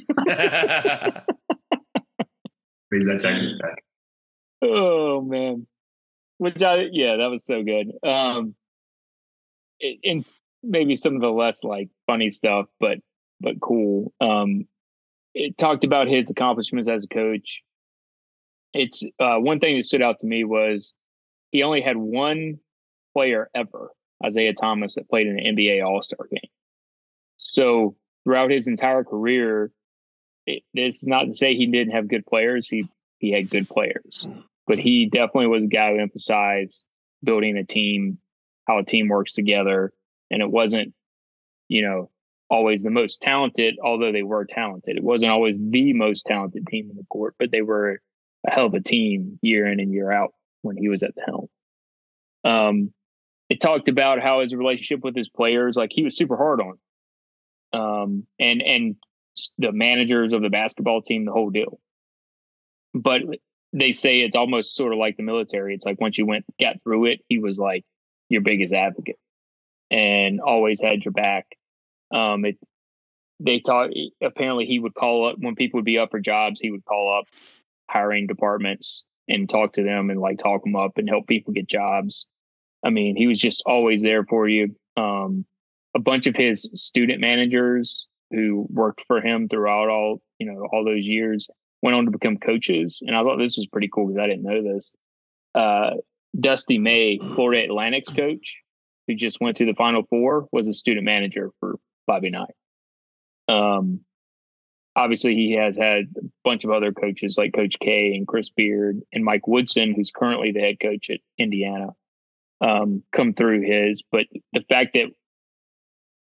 [2.91, 3.83] Raise that Texas Tech.
[4.61, 5.65] Oh man,
[6.37, 7.91] which I yeah, that was so good.
[8.03, 8.55] Um,
[9.79, 10.25] it, and
[10.63, 12.99] maybe some of the less like funny stuff, but
[13.39, 14.13] but cool.
[14.21, 14.67] Um,
[15.33, 17.61] it talked about his accomplishments as a coach.
[18.73, 20.93] It's uh, one thing that stood out to me was
[21.51, 22.59] he only had one
[23.13, 23.91] player ever,
[24.25, 26.49] Isiah Thomas, that played in an NBA All Star game.
[27.37, 29.71] So throughout his entire career,
[30.45, 32.67] it, it's not to say he didn't have good players.
[32.67, 32.87] He
[33.19, 34.25] he had good players,
[34.65, 36.85] but he definitely was a guy who emphasized
[37.23, 38.17] building a team,
[38.67, 39.93] how a team works together,
[40.31, 40.93] and it wasn't,
[41.67, 42.09] you know,
[42.49, 43.77] always the most talented.
[43.83, 47.51] Although they were talented, it wasn't always the most talented team in the court, but
[47.51, 48.01] they were
[48.47, 51.21] a hell of a team year in and year out when he was at the
[51.25, 51.47] helm.
[52.43, 52.93] Um,
[53.49, 56.77] it talked about how his relationship with his players, like he was super hard on,
[57.73, 58.95] um, and and
[59.57, 61.79] the managers of the basketball team, the whole deal.
[62.93, 63.21] But
[63.73, 65.73] they say it's almost sort of like the military.
[65.73, 67.85] It's like once you went got through it, he was like
[68.29, 69.19] your biggest advocate
[69.89, 71.45] and always had your back.
[72.13, 72.57] Um, it
[73.39, 73.89] they taught
[74.21, 76.59] apparently he would call up when people would be up for jobs.
[76.59, 77.27] He would call up
[77.89, 81.67] hiring departments and talk to them and like talk them up and help people get
[81.67, 82.25] jobs.
[82.83, 84.75] I mean, he was just always there for you.
[84.97, 85.45] Um,
[85.95, 90.85] a bunch of his student managers who worked for him throughout all you know all
[90.85, 91.49] those years
[91.81, 94.43] went on to become coaches, and I thought this was pretty cool because I didn't
[94.43, 94.91] know this.
[95.53, 95.91] Uh,
[96.39, 98.61] Dusty May, Florida Atlantic's coach,
[99.07, 102.53] who just went to the Final Four, was a student manager for Bobby Knight.
[103.47, 104.01] Um,
[104.95, 109.01] obviously, he has had a bunch of other coaches like Coach K and Chris Beard
[109.13, 111.89] and Mike Woodson, who's currently the head coach at Indiana,
[112.61, 114.03] um, come through his.
[114.11, 115.07] But the fact that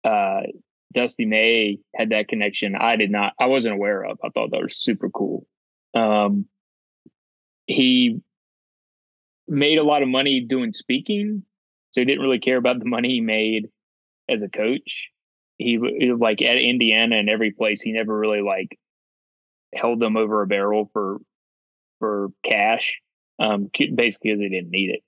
[0.07, 0.47] uh,
[0.93, 2.75] Dusty May had that connection.
[2.75, 4.17] I did not, I wasn't aware of.
[4.23, 5.45] I thought that was super cool.
[5.93, 6.45] Um,
[7.65, 8.21] he
[9.47, 11.43] made a lot of money doing speaking,
[11.91, 13.67] so he didn't really care about the money he made
[14.29, 15.09] as a coach.
[15.57, 15.77] He
[16.17, 18.77] like at Indiana and every place, he never really like
[19.73, 21.19] held them over a barrel for
[21.99, 22.99] for cash,
[23.39, 25.03] um, basically because they didn't need it.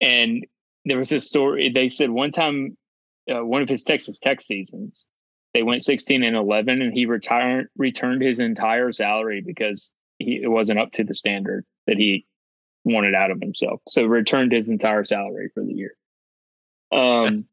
[0.00, 0.46] And
[0.84, 1.70] there was this story.
[1.70, 2.76] They said one time,
[3.32, 5.06] uh, one of his Texas Tech seasons,
[5.54, 10.48] they went 16 and 11, and he retired returned his entire salary because he, it
[10.48, 12.26] wasn't up to the standard that he
[12.84, 13.80] wanted out of himself.
[13.88, 15.94] So returned his entire salary for the year.
[16.92, 17.46] Um,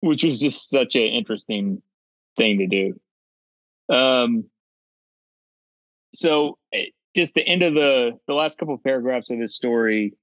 [0.00, 1.82] which was just such an interesting
[2.36, 3.94] thing to do.
[3.94, 4.44] Um,
[6.14, 10.14] so eh, just the end of the the last couple of paragraphs of this story,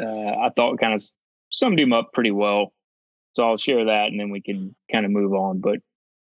[0.00, 1.02] uh, I thought kind of
[1.50, 2.72] summed him up pretty well.
[3.32, 5.60] So I'll share that, and then we can kind of move on.
[5.60, 5.78] But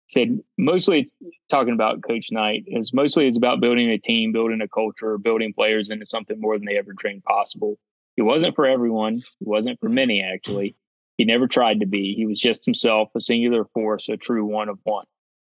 [0.08, 1.08] said mostly
[1.50, 5.52] talking about Coach Knight is mostly it's about building a team, building a culture, building
[5.52, 7.78] players into something more than they ever dreamed possible.
[8.16, 9.16] It wasn't for everyone.
[9.16, 10.76] It wasn't for many actually.
[11.16, 12.14] He never tried to be.
[12.14, 15.06] He was just himself, a singular force, a true one of one.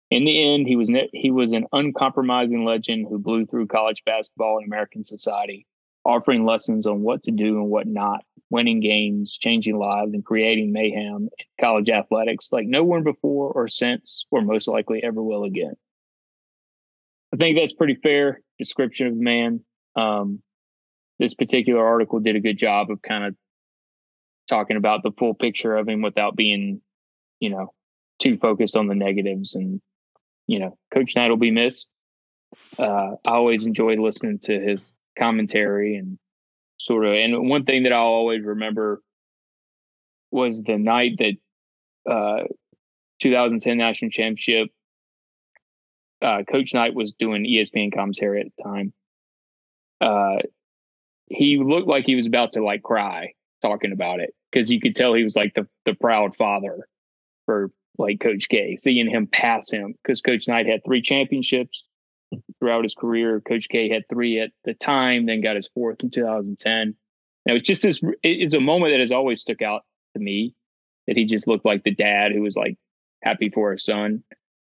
[0.09, 4.03] In the end, he was ne- he was an uncompromising legend who blew through college
[4.05, 5.65] basketball and American society,
[6.05, 10.71] offering lessons on what to do and what not, winning games, changing lives, and creating
[10.71, 15.43] mayhem in college athletics like no one before or since, or most likely ever will
[15.43, 15.73] again.
[17.33, 19.61] I think that's pretty fair description of the man.
[19.95, 20.41] Um,
[21.19, 23.35] this particular article did a good job of kind of
[24.47, 26.81] talking about the full picture of him without being,
[27.39, 27.73] you know,
[28.21, 29.55] too focused on the negatives.
[29.55, 29.81] And,
[30.47, 31.89] you know, Coach Knight will be missed.
[32.79, 36.17] Uh, I always enjoy listening to his commentary and
[36.77, 37.13] sort of.
[37.13, 39.01] And one thing that I'll always remember
[40.31, 41.33] was the night that
[42.10, 42.43] uh,
[43.21, 44.69] 2010 national championship.
[46.21, 48.93] Uh, Coach Knight was doing ESPN commentary at the time.
[50.01, 50.38] Uh,
[51.27, 54.95] he looked like he was about to like cry talking about it because you could
[54.95, 56.87] tell he was like the the proud father
[57.45, 61.83] for like Coach K, seeing him pass him because Coach Knight had three championships
[62.59, 63.41] throughout his career.
[63.41, 66.95] Coach K had three at the time, then got his fourth in 2010.
[67.45, 68.01] Now it's just this.
[68.23, 69.83] It's a moment that has always stuck out
[70.15, 70.53] to me
[71.07, 72.77] that he just looked like the dad who was like
[73.23, 74.23] happy for his son,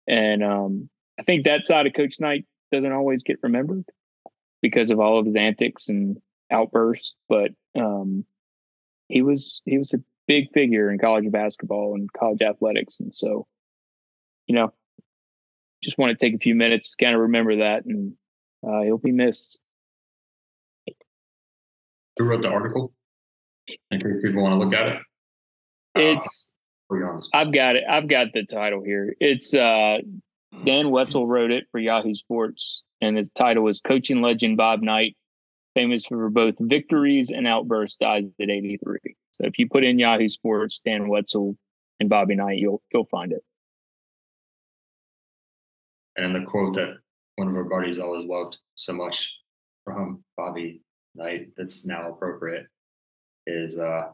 [0.08, 0.90] and um,
[1.20, 3.86] I think that side of Coach Knight doesn't always get remembered.
[4.62, 6.18] because of all of his antics and
[6.52, 8.26] outbursts, but um,
[9.12, 13.48] he was he was a big figure in college basketball and college athletics, and so
[14.48, 14.74] you know,
[15.84, 18.14] just want to take a few minutes to kind of remember that, and
[18.68, 19.60] uh, he'll be missed.
[22.18, 22.94] Who wrote the article?
[23.90, 25.02] In case people want to look at it.
[25.96, 26.54] It's
[27.34, 27.84] I've got it.
[27.90, 29.16] I've got the title here.
[29.20, 30.00] It's uh,
[30.66, 35.16] Dan Wetzel wrote it for Yahoo Sports, and the title is "Coaching Legend Bob Knight,
[35.74, 39.00] famous for both victories and outbursts, dies at 83."
[39.32, 41.58] So if you put in Yahoo Sports, Dan Wetzel
[42.00, 43.44] and Bobby Knight, you'll you'll find it.
[46.18, 46.98] And the quote that
[47.36, 49.34] one of our buddies always loved so much
[49.86, 50.82] from Bobby
[51.16, 52.68] Knight that's now appropriate
[53.48, 54.10] is uh,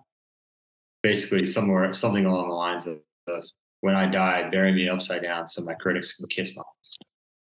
[1.03, 3.45] basically somewhere something along the lines of, of
[3.81, 6.63] when I die, bury me upside down so my critics can kiss my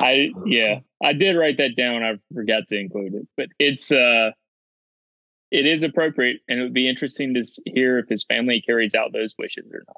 [0.00, 2.02] I yeah, I did write that down.
[2.02, 4.30] I forgot to include it, but it's uh,
[5.50, 9.12] it is appropriate, and it would be interesting to hear if his family carries out
[9.12, 9.96] those wishes or not.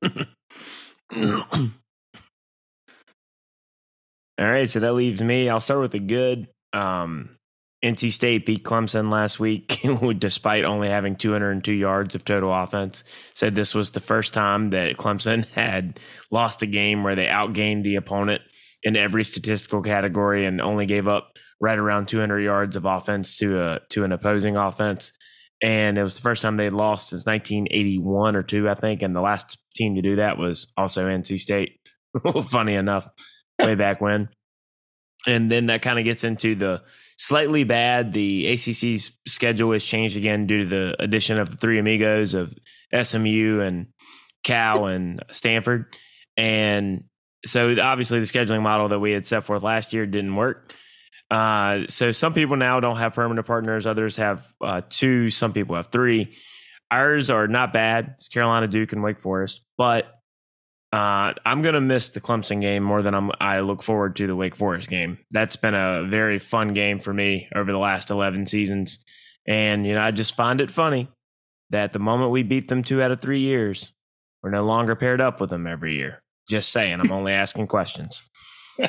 [4.38, 5.48] All right, so that leaves me.
[5.48, 6.48] I'll start with the good.
[6.72, 7.37] Um,
[7.84, 9.86] NC State beat Clemson last week,
[10.18, 13.04] despite only having 202 yards of total offense.
[13.34, 17.84] Said this was the first time that Clemson had lost a game where they outgained
[17.84, 18.42] the opponent
[18.82, 23.60] in every statistical category and only gave up right around 200 yards of offense to
[23.60, 25.12] a to an opposing offense.
[25.60, 29.02] And it was the first time they lost since 1981 or two, I think.
[29.02, 31.80] And the last team to do that was also NC State.
[32.44, 33.08] Funny enough
[33.58, 34.28] way back when.
[35.26, 36.82] And then that kind of gets into the
[37.16, 38.12] slightly bad.
[38.12, 42.54] The ACC's schedule has changed again due to the addition of the three amigos of
[43.02, 43.88] SMU and
[44.44, 45.86] Cal and Stanford.
[46.36, 47.04] And
[47.44, 50.74] so obviously the scheduling model that we had set forth last year didn't work.
[51.30, 53.86] Uh, so some people now don't have permanent partners.
[53.86, 55.30] Others have uh, two.
[55.30, 56.34] Some people have three.
[56.90, 58.14] Ours are not bad.
[58.14, 59.66] It's Carolina, Duke, and Wake Forest.
[59.76, 60.06] But
[60.92, 63.30] uh, I'm gonna miss the Clemson game more than I'm.
[63.40, 65.18] I look forward to the Wake Forest game.
[65.30, 68.98] That's been a very fun game for me over the last 11 seasons,
[69.46, 71.08] and you know I just find it funny
[71.70, 73.92] that the moment we beat them two out of three years,
[74.42, 76.22] we're no longer paired up with them every year.
[76.48, 78.22] Just saying, I'm only asking questions.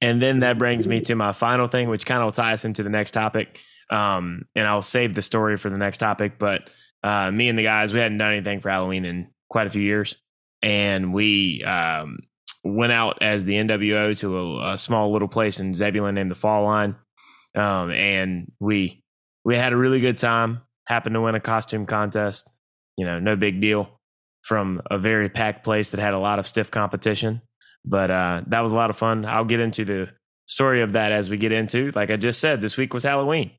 [0.00, 2.64] and then that brings me to my final thing, which kind of will tie us
[2.64, 3.60] into the next topic.
[3.90, 6.68] Um, and I'll save the story for the next topic, but
[7.04, 9.82] uh, me and the guys, we hadn't done anything for Halloween in quite a few
[9.82, 10.16] years,
[10.62, 12.18] and we um,
[12.64, 16.34] went out as the NWO to a, a, small little place in Zebulon named the
[16.34, 16.96] Fall Line,
[17.54, 19.02] um, and we
[19.44, 20.62] we had a really good time.
[20.86, 22.48] Happened to win a costume contest,
[22.96, 23.90] you know, no big deal.
[24.42, 27.42] From a very packed place that had a lot of stiff competition,
[27.84, 29.24] but uh, that was a lot of fun.
[29.24, 30.08] I'll get into the
[30.46, 31.90] story of that as we get into.
[31.96, 33.50] Like I just said, this week was Halloween.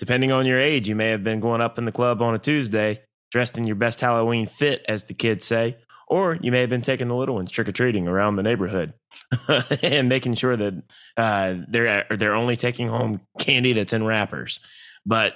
[0.00, 2.38] Depending on your age, you may have been going up in the club on a
[2.38, 3.02] Tuesday
[3.34, 6.82] dressed in your best Halloween fit, as the kids say, or you may have been
[6.82, 8.94] taking the little ones trick or treating around the neighborhood
[9.82, 10.74] and making sure that
[11.16, 14.60] uh, they're they're only taking home candy that's in wrappers.
[15.04, 15.34] But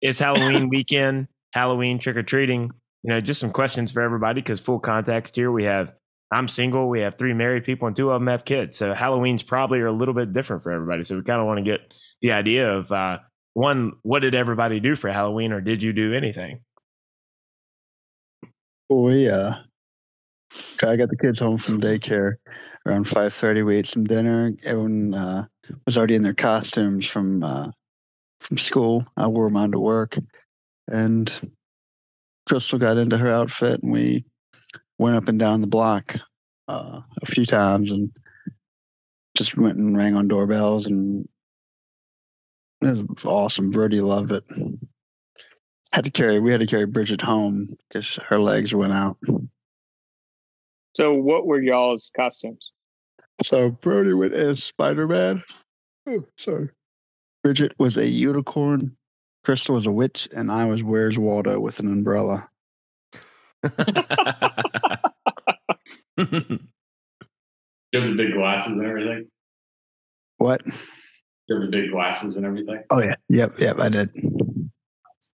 [0.00, 2.70] it's Halloween weekend, Halloween trick or treating.
[3.02, 5.50] You know, just some questions for everybody because full context here.
[5.50, 5.92] We have
[6.30, 6.88] I'm single.
[6.88, 8.76] We have three married people, and two of them have kids.
[8.76, 11.02] So Halloween's probably are a little bit different for everybody.
[11.02, 13.18] So we kind of want to get the idea of uh,
[13.54, 16.60] one, what did everybody do for Halloween, or did you do anything?
[18.90, 19.56] We yeah.
[20.84, 22.32] I got the kids home from daycare
[22.86, 23.62] around five thirty.
[23.62, 24.52] We ate some dinner.
[24.64, 25.46] Everyone uh,
[25.86, 27.70] was already in their costumes from uh,
[28.40, 29.04] from school.
[29.16, 30.18] I wore on to work,
[30.88, 31.40] and
[32.48, 34.24] Crystal got into her outfit, and we
[34.98, 36.16] went up and down the block
[36.68, 38.10] uh, a few times, and
[39.36, 41.28] just went and rang on doorbells, and
[42.82, 43.70] it was awesome.
[43.70, 44.44] Brody loved it
[45.92, 49.18] had to carry we had to carry Bridget home because her legs went out.
[50.94, 52.72] So what were y'all's costumes?
[53.42, 55.42] So Brody went as Spider Man.
[56.06, 56.68] Oh, sorry.
[57.42, 58.96] Bridget was a unicorn,
[59.44, 62.48] Crystal was a witch, and I was Where's Waldo with an umbrella.
[63.62, 63.70] you
[67.94, 69.28] have the big glasses and everything?
[70.36, 70.62] What?
[71.46, 72.82] You have the big glasses and everything?
[72.90, 73.14] Oh yeah.
[73.28, 74.10] Yep, yep, I did.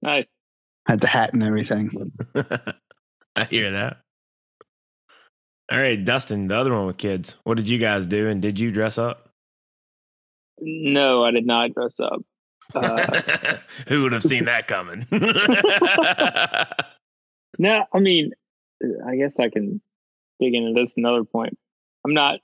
[0.02, 0.32] Nice.
[0.86, 1.90] Had the hat and everything.
[3.36, 3.98] I hear that.
[5.70, 7.38] All right, Dustin, the other one with kids.
[7.42, 9.30] What did you guys do, and did you dress up?
[10.60, 12.22] No, I did not dress up.
[12.72, 13.56] Uh,
[13.88, 15.06] Who would have seen that coming?
[17.58, 18.30] no, I mean,
[19.06, 19.80] I guess I can
[20.40, 21.58] dig into this another point.
[22.04, 22.38] I'm not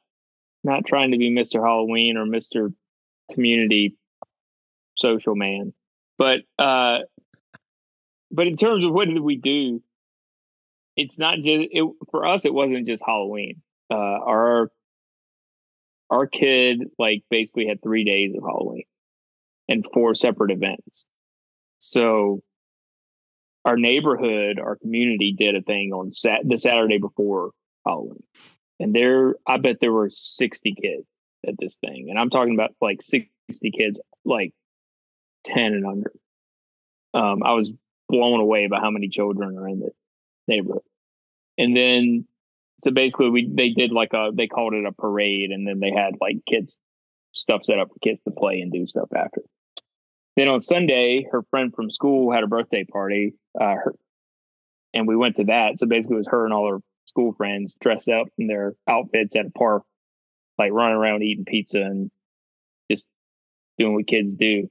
[0.64, 1.60] not trying to be Mr.
[1.60, 2.74] Halloween or Mr.
[3.32, 3.96] Community
[4.96, 5.72] social man,
[6.18, 7.00] but uh,
[8.32, 9.82] but in terms of what did we do,
[10.96, 12.44] it's not just it for us.
[12.44, 13.62] It wasn't just Halloween.
[13.90, 14.70] Uh, our
[16.10, 18.84] our kid like basically had three days of Halloween
[19.68, 21.04] and four separate events.
[21.78, 22.42] So
[23.64, 27.52] our neighborhood, our community did a thing on sat the Saturday before
[27.86, 28.22] Halloween.
[28.80, 31.06] And there I bet there were 60 kids
[31.46, 32.08] at this thing.
[32.10, 33.30] And I'm talking about like 60
[33.70, 34.52] kids, like
[35.44, 36.12] 10 and under.
[37.14, 37.72] Um, I was
[38.12, 39.90] blown away by how many children are in the
[40.46, 40.82] neighborhood.
[41.58, 42.26] And then
[42.78, 45.90] so basically we they did like a they called it a parade and then they
[45.90, 46.78] had like kids
[47.32, 49.40] stuff set up for kids to play and do stuff after.
[50.36, 53.94] Then on Sunday, her friend from school had a birthday party, uh, her,
[54.94, 55.78] and we went to that.
[55.78, 59.36] So basically, it was her and all her school friends dressed up in their outfits
[59.36, 59.82] at a park,
[60.58, 62.10] like running around eating pizza and
[62.90, 63.06] just
[63.78, 64.70] doing what kids do.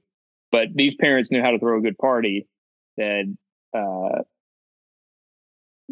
[0.50, 2.46] But these parents knew how to throw a good party.
[2.96, 3.36] They had
[3.78, 4.22] uh,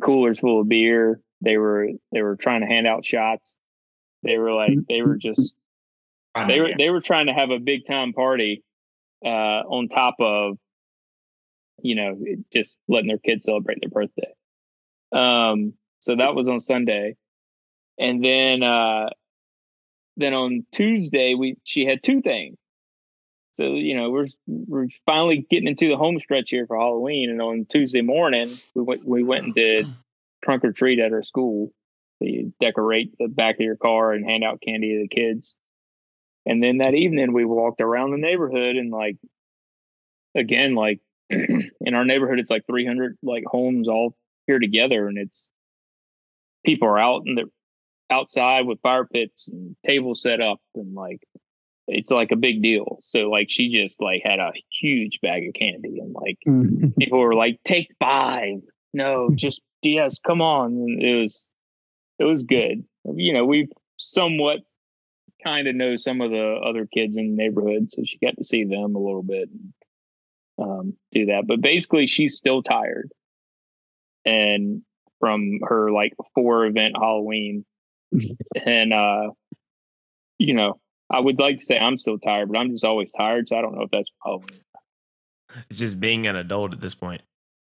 [0.02, 1.20] coolers full of beer.
[1.42, 3.56] They were they were trying to hand out shots.
[4.22, 5.54] They were like they were just
[6.46, 8.62] they were they were trying to have a big time party
[9.24, 10.58] uh, on top of
[11.82, 12.18] you know
[12.52, 14.32] just letting their kids celebrate their birthday.
[15.12, 17.16] Um, so that was on Sunday,
[17.98, 19.10] and then uh,
[20.16, 22.56] then on Tuesday we she had two things.
[23.60, 27.42] So you know we're we're finally getting into the home stretch here for Halloween, and
[27.42, 29.86] on Tuesday morning we went we went and did
[30.42, 31.70] trunk or treat at our school.
[32.18, 35.56] So you decorate the back of your car and hand out candy to the kids.
[36.46, 39.16] And then that evening we walked around the neighborhood and like
[40.34, 45.50] again, like in our neighborhood it's like 300 like homes all here together and it's
[46.64, 47.44] people are out and they're
[48.08, 51.20] outside with fire pits and tables set up and like
[51.90, 52.98] it's like a big deal.
[53.00, 56.88] So like she just like had a huge bag of candy and like mm-hmm.
[56.98, 58.60] people were like, take five.
[58.92, 60.72] No, just yes, come on.
[60.72, 61.50] And it was
[62.18, 62.84] it was good.
[63.14, 64.60] You know, we've somewhat
[65.42, 68.44] kind of know some of the other kids in the neighborhood, so she got to
[68.44, 69.72] see them a little bit and
[70.60, 71.46] um, do that.
[71.46, 73.10] But basically, she's still tired,
[74.24, 74.82] and
[75.18, 77.64] from her like four event Halloween,
[78.66, 79.30] and uh,
[80.38, 80.78] you know,
[81.10, 83.62] I would like to say I'm still tired, but I'm just always tired, so I
[83.62, 84.60] don't know if that's Halloween.
[85.68, 87.22] It's just being an adult at this point.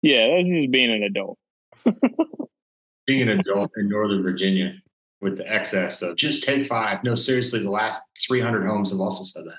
[0.02, 1.38] Yeah, that's just being an adult.
[3.08, 4.74] being an adult in Northern Virginia
[5.22, 7.04] with the excess of just take five.
[7.04, 9.58] No, seriously, the last 300 homes have also said that.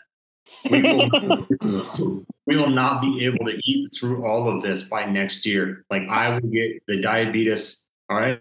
[0.70, 5.44] We will, we will not be able to eat through all of this by next
[5.44, 5.84] year.
[5.90, 7.86] Like I will get the diabetes.
[8.08, 8.40] All right.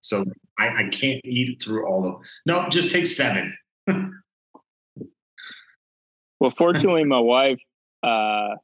[0.00, 0.24] So
[0.58, 3.56] I, I can't eat through all of no, just take seven.
[6.40, 7.62] well, fortunately, my wife
[8.02, 8.56] uh,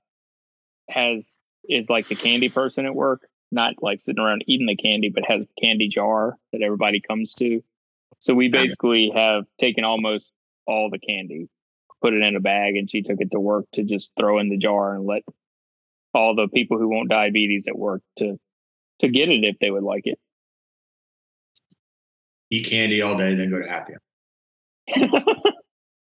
[0.89, 5.11] has is like the candy person at work not like sitting around eating the candy,
[5.15, 7.63] but has the candy jar that everybody comes to.
[8.19, 10.33] So we basically have taken almost
[10.67, 11.49] all the candy,
[12.03, 14.49] put it in a bag, and she took it to work to just throw in
[14.49, 15.23] the jar and let
[16.13, 18.39] all the people who want diabetes at work to
[19.01, 20.19] to get it if they would like it.
[22.51, 23.95] Eat candy all day, then go to happy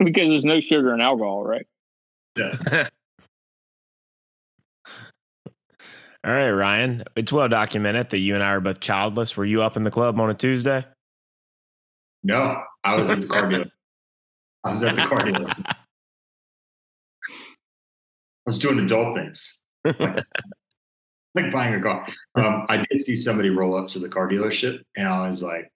[0.04, 1.66] because there's no sugar and alcohol, right?
[2.38, 2.88] Yeah.
[6.26, 7.04] All right, Ryan.
[7.18, 9.36] It's well documented that you and I are both childless.
[9.36, 10.86] Were you up in the club on a Tuesday?
[12.24, 13.66] No, I was at the car dealer.
[14.64, 15.50] I was at the car dealer.
[15.60, 15.76] I
[18.46, 20.00] was doing adult things, like,
[21.36, 22.08] like buying a car.
[22.36, 25.70] Um, I did see somebody roll up to the car dealership, and I was like,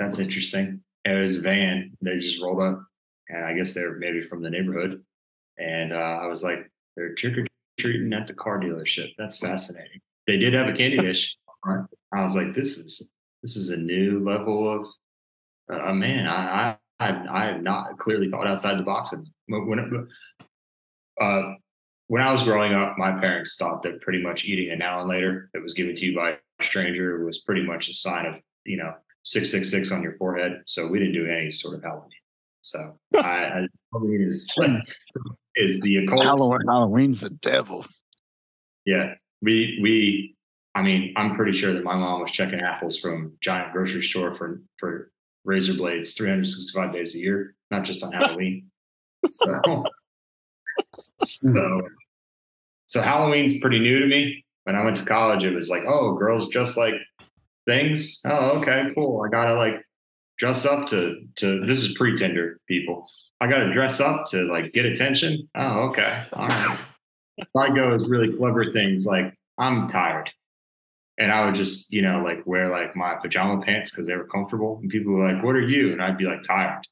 [0.00, 1.92] "That's interesting." And it was a van.
[2.00, 2.82] They just rolled up,
[3.32, 5.02] and I guess they're maybe from the neighborhood.
[5.58, 7.46] And uh, I was like, "They're trick or
[7.78, 9.12] treating at the car dealership.
[9.18, 10.00] That's fascinating.
[10.26, 11.36] They did have a candy dish.
[11.64, 13.10] I was like, this is
[13.42, 14.86] this is a new level of
[15.72, 16.26] uh, man.
[16.26, 19.12] I, I I have not clearly thought outside the box.
[19.12, 20.46] And when it,
[21.20, 21.54] uh,
[22.08, 25.08] when I was growing up, my parents thought that pretty much eating a now and
[25.08, 28.40] later that was given to you by a stranger was pretty much a sign of
[28.64, 28.92] you know
[29.24, 30.62] six six six on your forehead.
[30.66, 32.10] So we didn't do any sort of Halloween.
[32.62, 34.48] So I, I Halloween is
[35.56, 36.24] is the occult.
[36.24, 37.84] Halloween, Halloween's the devil.
[38.86, 40.36] Yeah, we we.
[40.74, 44.32] I mean, I'm pretty sure that my mom was checking apples from giant grocery store
[44.32, 45.10] for for
[45.44, 48.70] razor blades 365 days a year, not just on Halloween.
[49.28, 49.84] so,
[51.18, 51.82] so,
[52.86, 54.44] so Halloween's pretty new to me.
[54.64, 56.94] When I went to college, it was like, oh, girls just like
[57.66, 58.20] things.
[58.24, 59.22] Oh, okay, cool.
[59.26, 59.84] I gotta like
[60.42, 63.08] dress up to to this is pre-Tinder people.
[63.40, 65.48] I gotta dress up to like get attention.
[65.54, 66.24] Oh, okay.
[66.32, 66.78] All right.
[67.56, 70.30] I go as really clever things like I'm tired.
[71.16, 74.26] And I would just, you know, like wear like my pajama pants because they were
[74.26, 74.80] comfortable.
[74.82, 75.92] And people were like, What are you?
[75.92, 76.82] And I'd be like tired.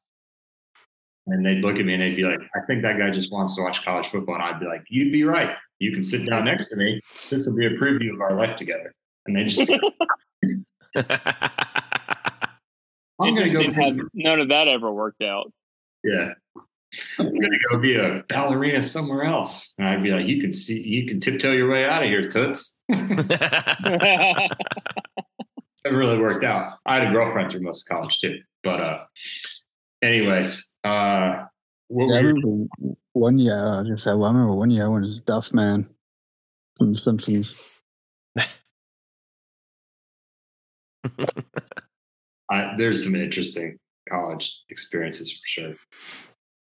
[1.27, 3.57] And they'd look at me and they'd be like, I think that guy just wants
[3.57, 4.37] to watch college football.
[4.37, 5.57] And I'd be like, You'd be right.
[5.81, 7.01] You can sit down next to me.
[7.31, 8.95] This will be a preview of our life together.
[9.27, 9.69] And they just
[13.21, 15.53] I'm gonna go Have none of that ever worked out.
[16.05, 16.31] Yeah.
[17.19, 19.75] I'm gonna go be a ballerina somewhere else.
[19.79, 22.29] And I'd be like, you can see you can tiptoe your way out of here,
[22.29, 22.83] Toots.
[22.89, 24.51] it
[25.87, 26.73] really worked out.
[26.87, 28.39] I had a girlfriend through most of college too.
[28.65, 29.05] But uh
[30.03, 31.45] anyways, uh
[31.89, 32.69] what Yeah, were you-
[33.13, 33.55] one year.
[33.57, 35.85] I was gonna well, I remember one year when it was Duff Man
[36.77, 37.55] from The Simpsons.
[42.51, 43.79] I, there's some interesting
[44.09, 45.75] college experiences for sure.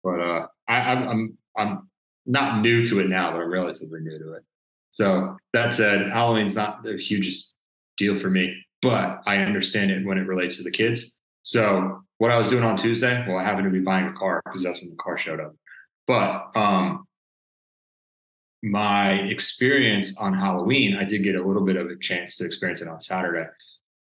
[0.04, 1.90] But uh, I, I'm I'm I'm
[2.26, 4.42] not new to it now, but I'm relatively new to it.
[4.90, 7.54] So that said, Halloween's not the hugest
[7.96, 11.18] deal for me, but I understand it when it relates to the kids.
[11.42, 14.42] So what I was doing on Tuesday, well, I happened to be buying a car
[14.44, 15.54] because that's when the car showed up.
[16.06, 17.04] But um,
[18.62, 22.80] my experience on Halloween, I did get a little bit of a chance to experience
[22.80, 23.46] it on Saturday.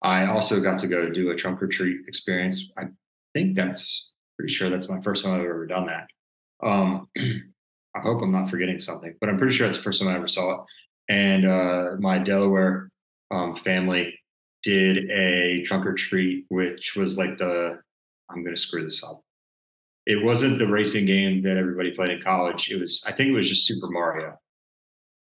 [0.03, 2.73] I also got to go do a trunk or treat experience.
[2.77, 2.85] I
[3.35, 6.09] think that's pretty sure that's my first time I've ever done that.
[6.63, 10.09] Um, I hope I'm not forgetting something, but I'm pretty sure that's the first time
[10.09, 10.61] I ever saw it.
[11.09, 12.91] And uh, my Delaware
[13.31, 14.19] um, family
[14.63, 17.79] did a trunk or treat, which was like the
[18.29, 19.23] I'm going to screw this up.
[20.05, 22.71] It wasn't the racing game that everybody played in college.
[22.71, 24.39] It was I think it was just Super Mario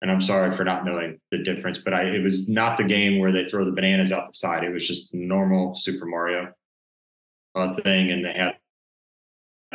[0.03, 3.19] and I'm sorry for not knowing the difference, but I it was not the game
[3.19, 4.63] where they throw the bananas out the side.
[4.65, 6.51] It was just normal Super Mario
[7.55, 8.57] uh, thing, and they had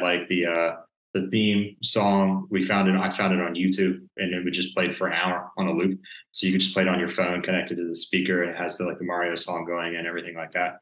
[0.00, 0.76] like the uh,
[1.14, 2.46] the theme song.
[2.50, 2.94] We found it.
[2.94, 5.72] I found it on YouTube, and it would just play for an hour on a
[5.72, 5.98] loop.
[6.32, 8.58] So you could just play it on your phone, connected to the speaker, and it
[8.58, 10.80] has the like the Mario song going and everything like that.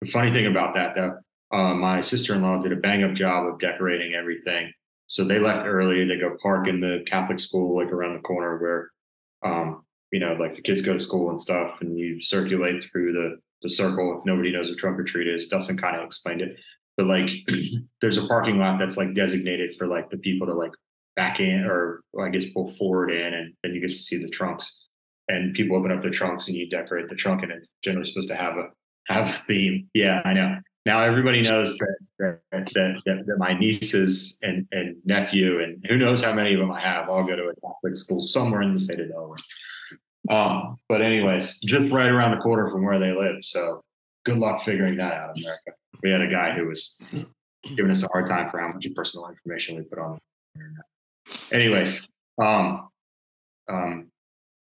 [0.00, 1.18] The funny thing about that, though,
[1.52, 4.72] uh, my sister in law did a bang up job of decorating everything.
[5.08, 6.04] So they left early.
[6.04, 8.90] They go park in the Catholic school, like around the corner where,
[9.44, 13.12] um, you know, like the kids go to school and stuff, and you circulate through
[13.12, 14.18] the the circle.
[14.18, 16.56] If nobody knows what trunk or treat is, Dustin kind of explained it.
[16.96, 17.28] But like,
[18.00, 20.72] there's a parking lot that's like designated for like the people to like
[21.14, 24.30] back in, or I guess pull forward in, and then you get to see the
[24.30, 24.86] trunks.
[25.28, 28.28] And people open up their trunks, and you decorate the trunk, and it's generally supposed
[28.28, 28.68] to have a
[29.08, 29.88] have a theme.
[29.94, 30.56] Yeah, I know.
[30.86, 36.22] Now everybody knows that that, that, that, my nieces and, and nephew and who knows
[36.22, 38.78] how many of them I have all go to a Catholic school somewhere in the
[38.78, 39.36] state of Delaware.
[40.30, 43.42] Um, but anyways, just right around the corner from where they live.
[43.42, 43.82] So
[44.24, 45.72] good luck figuring that out, America.
[46.04, 46.96] We had a guy who was
[47.74, 50.20] giving us a hard time for how much personal information we put on
[50.54, 50.84] the internet.
[51.52, 52.08] Anyways,
[52.40, 52.88] um,
[53.68, 54.06] um,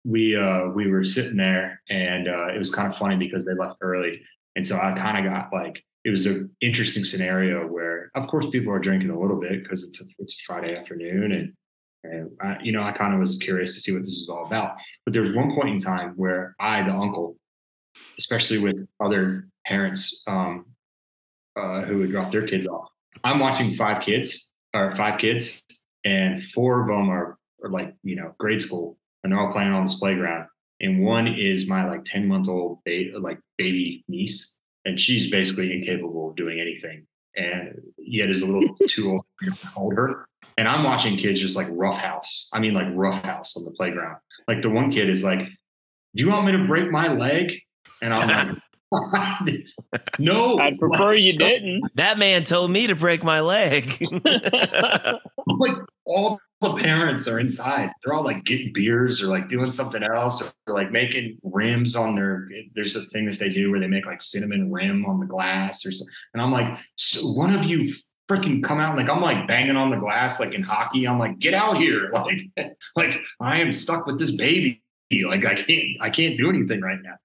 [0.05, 3.53] we uh, we were sitting there, and uh, it was kind of funny because they
[3.53, 4.21] left early,
[4.55, 8.47] and so I kind of got like it was an interesting scenario where, of course,
[8.51, 11.53] people are drinking a little bit because it's a, it's a Friday afternoon, and
[12.03, 14.45] and I, you know I kind of was curious to see what this is all
[14.45, 14.77] about.
[15.05, 17.37] But there was one point in time where I, the uncle,
[18.17, 20.65] especially with other parents um,
[21.55, 22.87] uh, who would drop their kids off,
[23.23, 25.63] I'm watching five kids or five kids,
[26.03, 29.71] and four of them are, are like you know grade school, and they're all playing
[29.71, 30.47] on this playground.
[30.79, 35.73] And one is my like ten month old ba- like baby niece, and she's basically
[35.73, 37.05] incapable of doing anything,
[37.35, 40.27] and yet is a little too old to hold her.
[40.57, 42.49] And I'm watching kids just like roughhouse.
[42.53, 44.17] I mean, like roughhouse on the playground.
[44.47, 45.39] Like the one kid is like,
[46.15, 47.53] "Do you want me to break my leg?"
[48.01, 48.57] And I'm like,
[50.19, 51.83] "No." I'd prefer you didn't.
[51.95, 53.97] That man told me to break my leg.
[55.59, 55.75] like
[56.05, 57.91] all the parents are inside.
[58.03, 62.15] They're all like getting beers or like doing something else or like making rims on
[62.15, 62.47] their.
[62.75, 65.85] There's a thing that they do where they make like cinnamon rim on the glass
[65.85, 66.13] or something.
[66.33, 67.91] And I'm like, so one of you
[68.31, 68.95] freaking come out.
[68.95, 71.07] Like I'm like banging on the glass like in hockey.
[71.07, 72.11] I'm like, get out here.
[72.21, 72.41] Like,
[72.95, 74.81] like I am stuck with this baby.
[75.11, 77.15] Like I can't, I can't do anything right now.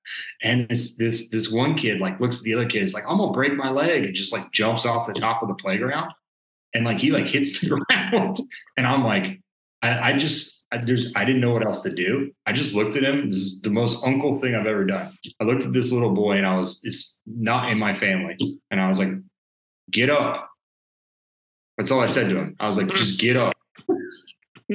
[0.43, 2.83] And this, this, this one kid like looks at the other kid.
[2.83, 5.49] Is like, I'm gonna break my leg, and just like jumps off the top of
[5.49, 6.13] the playground.
[6.75, 8.39] And like he like hits the ground.
[8.77, 9.41] And i'm like
[9.83, 12.33] i, I just I, there's i didn't know what else to do.
[12.45, 13.31] I just looked at him.
[13.31, 15.11] This is the most uncle thing i've ever done.
[15.41, 18.37] I looked at this little boy and i was it's not in my family.
[18.71, 19.13] And i was like
[19.91, 20.51] get up.
[21.79, 22.57] That's all i said to him.
[22.61, 23.55] I was like just get up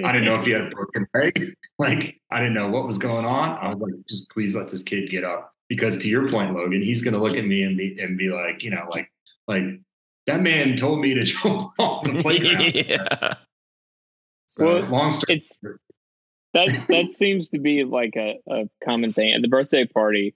[0.05, 2.97] i didn't know if he had a broken leg like i didn't know what was
[2.97, 6.29] going on i was like just please let this kid get up because to your
[6.29, 8.85] point, Logan, he's going to look at me and be and be like, you know,
[8.89, 9.09] like
[9.47, 9.63] like
[10.27, 12.75] that man told me to jump off the playground.
[12.75, 13.35] yeah.
[14.47, 15.41] So Well, long story.
[16.53, 20.35] that that seems to be like a, a common thing at the birthday party.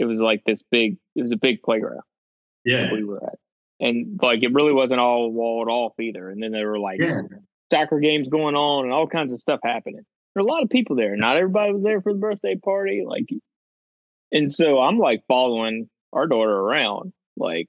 [0.00, 0.96] It was like this big.
[1.14, 2.02] It was a big playground
[2.64, 3.38] yeah, we were at,
[3.78, 6.28] and like it really wasn't all walled off either.
[6.28, 7.22] And then they were like yeah.
[7.70, 10.04] Soccer games going on and all kinds of stuff happening.
[10.34, 11.16] There were a lot of people there.
[11.16, 13.04] Not everybody was there for the birthday party.
[13.06, 13.28] Like,
[14.32, 17.68] and so I'm like following our daughter around, like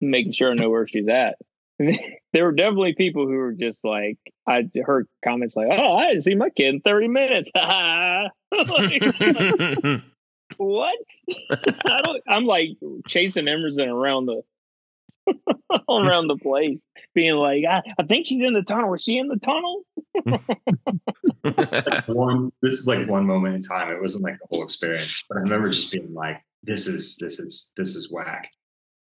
[0.00, 1.36] making sure I know where she's at.
[2.32, 6.22] there were definitely people who were just like, I heard comments like, "Oh, I didn't
[6.22, 8.32] see my kid in 30 minutes." like,
[10.56, 10.98] what?
[11.50, 12.22] I don't.
[12.28, 12.70] I'm like
[13.08, 14.42] chasing Emerson around the
[15.88, 16.82] around the place,
[17.14, 18.90] being like, I, I think she's in the tunnel.
[18.90, 19.84] Was she in the tunnel?
[22.06, 23.90] one this is like one moment in time.
[23.90, 25.24] It wasn't like the whole experience.
[25.28, 28.50] But I remember just being like, this is this is this is whack.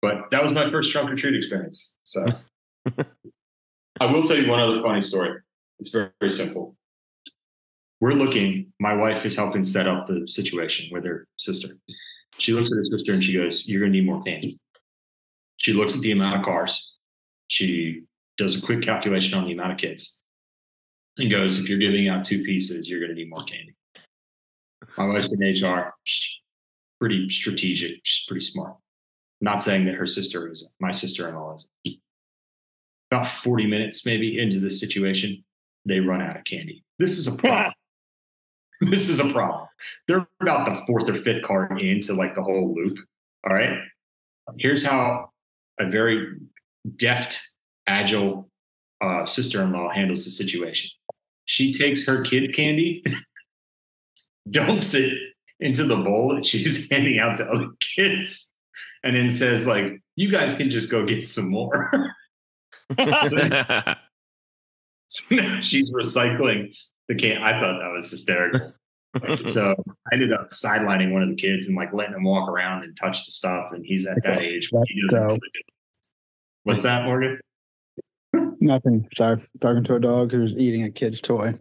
[0.02, 1.96] But that was my first trunk or treat experience.
[2.04, 2.26] So
[4.00, 5.40] I will tell you one other funny story.
[5.80, 6.76] It's very, very simple.
[8.02, 11.70] We're looking, my wife is helping set up the situation with her sister.
[12.38, 14.60] She looks at her sister and she goes, You're gonna need more candy.
[15.60, 16.96] She looks at the amount of cars.
[17.48, 18.04] She
[18.38, 20.20] does a quick calculation on the amount of kids
[21.18, 23.76] and goes, if you're giving out two pieces, you're going to need more candy.
[24.98, 25.94] My wife's in HR,
[27.00, 28.76] pretty strategic, she's pretty smart.
[29.42, 31.98] Not saying that her sister is my sister-in-law is.
[33.12, 35.44] About 40 minutes maybe into this situation,
[35.86, 36.84] they run out of candy.
[37.00, 37.74] This is a problem.
[38.82, 39.68] this is a problem.
[40.08, 42.98] They're about the fourth or fifth car into like the whole loop.
[43.48, 43.80] All right.
[44.58, 45.29] Here's how
[45.80, 46.36] a very
[46.96, 47.42] deft,
[47.88, 48.50] agile
[49.02, 50.90] uh, sister-in-law handles the situation.
[51.46, 53.04] She takes her kid candy,
[54.50, 55.18] dumps it
[55.60, 58.52] into the bowl that she's handing out to other kids,
[59.04, 62.14] and then says, like, you guys can just go get some more.
[62.98, 63.38] so
[65.62, 66.76] she's recycling
[67.08, 67.42] the can.
[67.42, 68.74] I thought that was hysterical.
[69.44, 69.76] so
[70.12, 72.96] I ended up sidelining one of the kids and like letting him walk around and
[72.96, 73.72] touch the stuff.
[73.72, 75.62] And he's at that age where he doesn't really do.
[76.64, 77.40] What's that, Morgan?
[78.60, 79.08] Nothing.
[79.16, 79.38] Sorry.
[79.60, 81.54] Talking to a dog who's eating a kid's toy.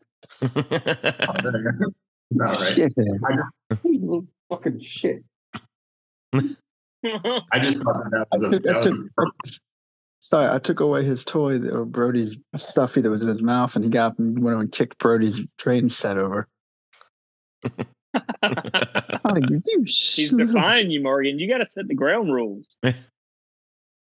[2.30, 2.76] Is that right?
[2.76, 3.84] Shit.
[3.84, 5.22] Little fucking shit.
[6.34, 9.60] I just thought that, that was a, that was took-
[10.20, 13.74] Sorry, I took away his toy, or uh, Brody's stuffy that was in his mouth,
[13.76, 16.48] and he got up and went over and kicked Brody's train set over.
[19.24, 21.38] Oh, you He's defying you, Morgan.
[21.38, 22.64] You got to set the ground rules.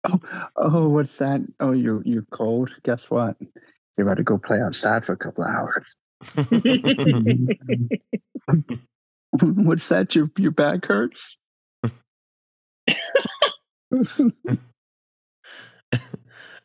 [0.05, 0.19] Oh,
[0.55, 1.41] oh, what's that?
[1.59, 2.73] Oh, you're you're cold.
[2.83, 3.35] Guess what?
[3.97, 5.97] You're about to go play outside for a couple of hours.
[9.41, 10.15] what's that?
[10.15, 11.37] Your your back hurts?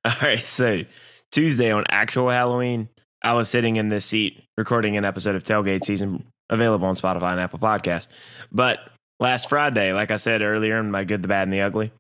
[0.05, 0.45] All right.
[0.45, 0.85] So
[1.33, 2.89] Tuesday on actual Halloween,
[3.25, 7.33] I was sitting in this seat recording an episode of Tailgate Season available on Spotify
[7.33, 8.09] and Apple Podcast.
[8.53, 8.79] But
[9.21, 11.93] last Friday, like I said earlier in my good, the bad, and the ugly,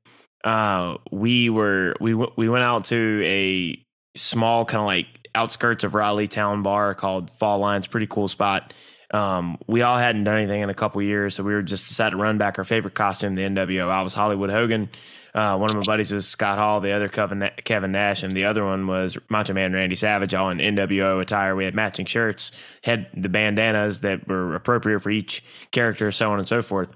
[0.44, 3.82] uh, we were we w- we went out to a
[4.16, 7.86] small kind of like outskirts of Raleigh town bar called Fall Lines.
[7.86, 8.72] Pretty cool spot.
[9.12, 12.16] Um, we all hadn't done anything in a couple years, so we were just decided
[12.16, 13.88] to run back our favorite costume, the NWO.
[13.88, 14.88] I was Hollywood Hogan.
[15.34, 18.44] Uh, one of my buddies was Scott Hall, the other Kevin, Kevin Nash, and the
[18.44, 21.56] other one was Macho Man Randy Savage, all in NWO attire.
[21.56, 22.52] We had matching shirts,
[22.84, 26.94] had the bandanas that were appropriate for each character, so on and so forth.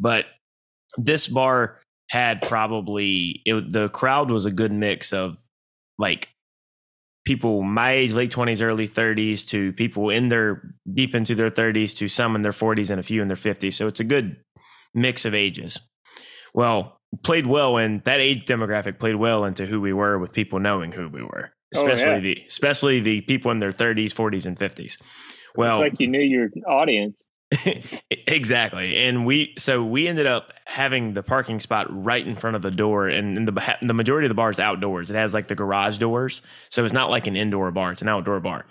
[0.00, 0.26] But
[0.96, 1.80] this bar
[2.10, 5.38] had probably it, the crowd was a good mix of
[5.96, 6.28] like
[7.24, 11.94] people my age, late twenties, early thirties, to people in their deep into their thirties,
[11.94, 13.76] to some in their forties, and a few in their fifties.
[13.76, 14.38] So it's a good
[14.92, 15.78] mix of ages.
[16.52, 20.58] Well, played well, and that age demographic played well into who we were, with people
[20.60, 22.20] knowing who we were, Oh, especially yeah.
[22.20, 24.98] the especially the people in their thirties, forties, and fifties.
[25.56, 27.24] Well, it's like you knew your audience.
[28.10, 32.62] exactly and we so we ended up having the parking spot right in front of
[32.62, 35.46] the door and, and the the majority of the bar is outdoors it has like
[35.46, 38.66] the garage doors so it's not like an indoor bar it's an outdoor bar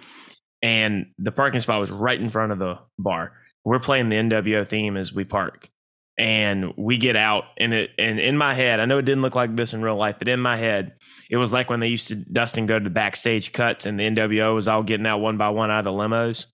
[0.61, 3.31] and the parking spot was right in front of the bar
[3.63, 5.69] we're playing the nwo theme as we park
[6.17, 9.35] and we get out and it and in my head i know it didn't look
[9.35, 10.93] like this in real life but in my head
[11.29, 14.03] it was like when they used to dustin go to the backstage cuts and the
[14.03, 16.45] nwo was all getting out one by one out of the limos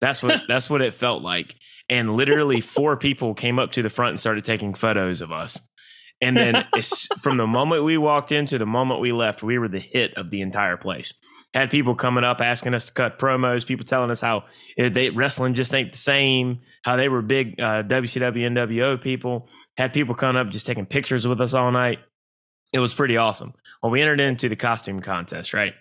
[0.00, 1.56] that's what that's what it felt like.
[1.88, 5.60] And literally four people came up to the front and started taking photos of us.
[6.20, 6.66] And then
[7.20, 10.14] from the moment we walked in to the moment we left, we were the hit
[10.14, 11.12] of the entire place.
[11.52, 14.44] Had people coming up asking us to cut promos, people telling us how
[14.76, 19.48] they, wrestling just ain't the same, how they were big uh, WCW NWO people.
[19.76, 21.98] Had people coming up just taking pictures with us all night.
[22.72, 23.54] It was pretty awesome.
[23.82, 25.74] Well, we entered into the costume contest, right?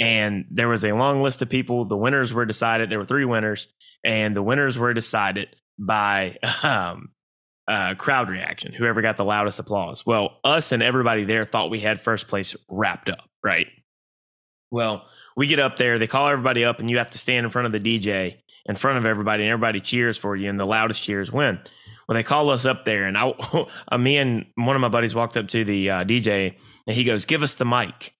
[0.00, 1.84] And there was a long list of people.
[1.84, 2.90] The winners were decided.
[2.90, 3.68] There were three winners,
[4.04, 7.10] and the winners were decided by um,
[7.72, 10.04] uh, crowd reaction, whoever got the loudest applause.
[10.04, 13.66] Well, us and everybody there thought we had first place wrapped up, right?
[14.70, 15.06] Well,
[15.36, 17.66] we get up there, they call everybody up, and you have to stand in front
[17.66, 21.02] of the DJ in front of everybody, and everybody cheers for you, and the loudest
[21.02, 21.60] cheers win.
[22.06, 23.32] Well, they call us up there, and I,
[23.88, 26.54] uh, me and one of my buddies walked up to the uh, DJ,
[26.86, 28.14] and he goes, "Give us the mic."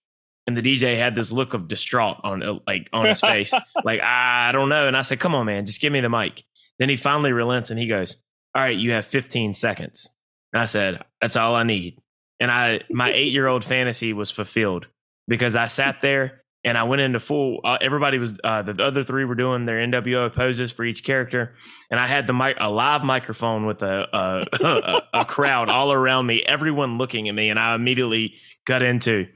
[0.45, 4.01] And the DJ had this look of distraught on uh, like on his face, like
[4.01, 4.87] I don't know.
[4.87, 6.43] And I said, "Come on, man, just give me the mic."
[6.79, 8.23] Then he finally relents, and he goes,
[8.55, 10.09] "All right, you have 15 seconds."
[10.51, 11.99] And I said, "That's all I need."
[12.39, 14.87] And I, my eight year old fantasy was fulfilled
[15.27, 17.59] because I sat there and I went into full.
[17.63, 21.53] Uh, everybody was uh, the other three were doing their NWO poses for each character,
[21.91, 25.91] and I had the mic, a live microphone with a a, a a, crowd all
[25.91, 28.35] around me, everyone looking at me, and I immediately
[28.65, 29.27] got into.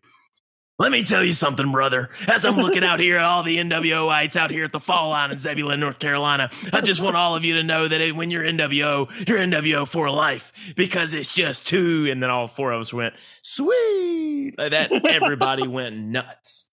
[0.80, 2.10] Let me tell you something, brother.
[2.28, 5.32] As I'm looking out here at all the NWOites out here at the Fall Line
[5.32, 8.44] in Zebulon, North Carolina, I just want all of you to know that when you're
[8.44, 12.08] NWO, you're NWO for life because it's just two.
[12.12, 14.54] And then all four of us went, sweet.
[14.56, 16.66] Like that, everybody went nuts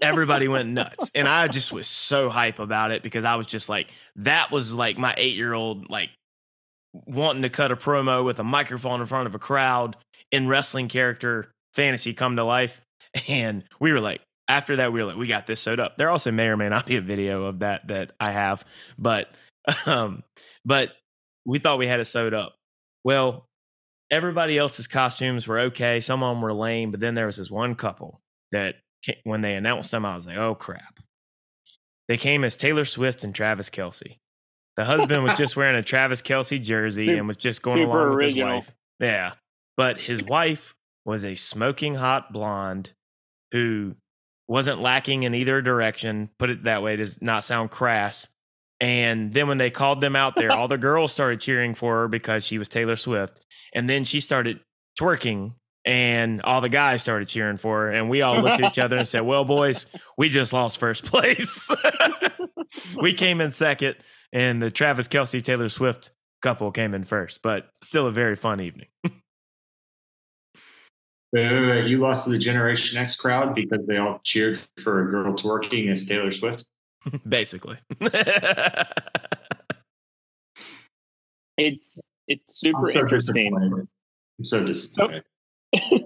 [0.00, 3.68] everybody went nuts and i just was so hype about it because i was just
[3.68, 6.08] like that was like my eight year old like
[6.92, 9.96] wanting to cut a promo with a microphone in front of a crowd
[10.30, 12.80] in wrestling character fantasy come to life
[13.28, 16.10] and we were like after that we were like we got this sewed up there
[16.10, 18.64] also may or may not be a video of that that i have
[18.98, 19.28] but
[19.86, 20.22] um
[20.64, 20.90] but
[21.46, 22.56] we thought we had it sewed up
[23.04, 23.46] well
[24.10, 27.50] everybody else's costumes were okay some of them were lame but then there was this
[27.50, 28.74] one couple that
[29.24, 31.00] when they announced them, I was like, oh crap.
[32.08, 34.18] They came as Taylor Swift and Travis Kelce.
[34.76, 38.10] The husband was just wearing a Travis Kelce jersey super, and was just going along
[38.10, 38.56] with original.
[38.56, 38.74] his wife.
[38.98, 39.32] Yeah.
[39.76, 40.74] But his wife
[41.10, 42.92] was a smoking hot blonde
[43.50, 43.96] who
[44.46, 48.28] wasn't lacking in either direction, put it that way to not sound crass.
[48.80, 52.08] And then when they called them out there, all the girls started cheering for her
[52.08, 53.44] because she was Taylor Swift.
[53.74, 54.60] And then she started
[54.98, 55.54] twerking
[55.84, 58.98] and all the guys started cheering for her and we all looked at each other
[58.98, 59.86] and said well boys
[60.18, 61.70] we just lost first place
[63.00, 63.96] we came in second
[64.30, 66.10] and the travis Kelce taylor swift
[66.42, 68.88] couple came in first but still a very fun evening
[71.32, 75.90] you lost to the generation x crowd because they all cheered for a girl twerking
[75.90, 76.64] as taylor swift?
[77.28, 77.78] Basically.
[81.60, 83.54] It's it's super so interesting.
[83.54, 85.24] I'm so disappointed.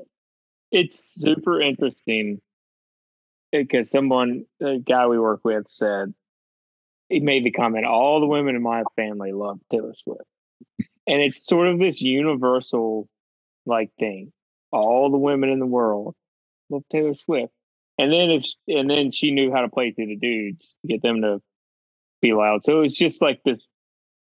[0.77, 2.41] It's super interesting
[3.53, 6.12] because someone, a guy we work with, said
[7.09, 10.25] he made the comment, "All the women in my family love Taylor Swift,"
[11.07, 13.09] and it's sort of this universal
[13.66, 14.33] like thing.
[14.75, 16.14] All the women in the world
[16.70, 17.53] love Taylor Swift,
[17.99, 21.22] and then if and then she knew how to play through the dudes get them
[21.22, 21.41] to
[22.20, 22.64] be loud.
[22.64, 23.68] So it's just like this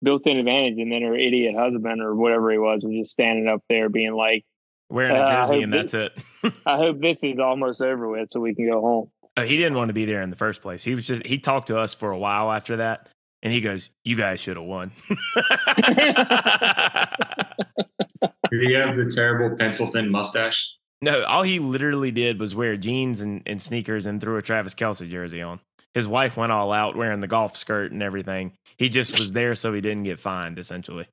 [0.04, 0.78] built-in advantage.
[0.78, 4.12] And then her idiot husband or whatever he was was just standing up there being
[4.12, 4.44] like,
[4.90, 6.10] wearing a uh, jersey, uh, and that's this,
[6.44, 6.52] it.
[6.66, 9.10] I hope this is almost over with, so we can go home.
[9.36, 10.84] Uh, he didn't want to be there in the first place.
[10.84, 13.08] He was just he talked to us for a while after that,
[13.42, 14.92] and he goes, "You guys should have won."
[18.22, 20.74] Did he have the terrible pencil thin mustache?
[21.02, 24.74] No, all he literally did was wear jeans and, and sneakers and threw a Travis
[24.74, 25.60] Kelce jersey on.
[25.92, 28.52] His wife went all out wearing the golf skirt and everything.
[28.76, 31.06] He just was there so he didn't get fined, essentially.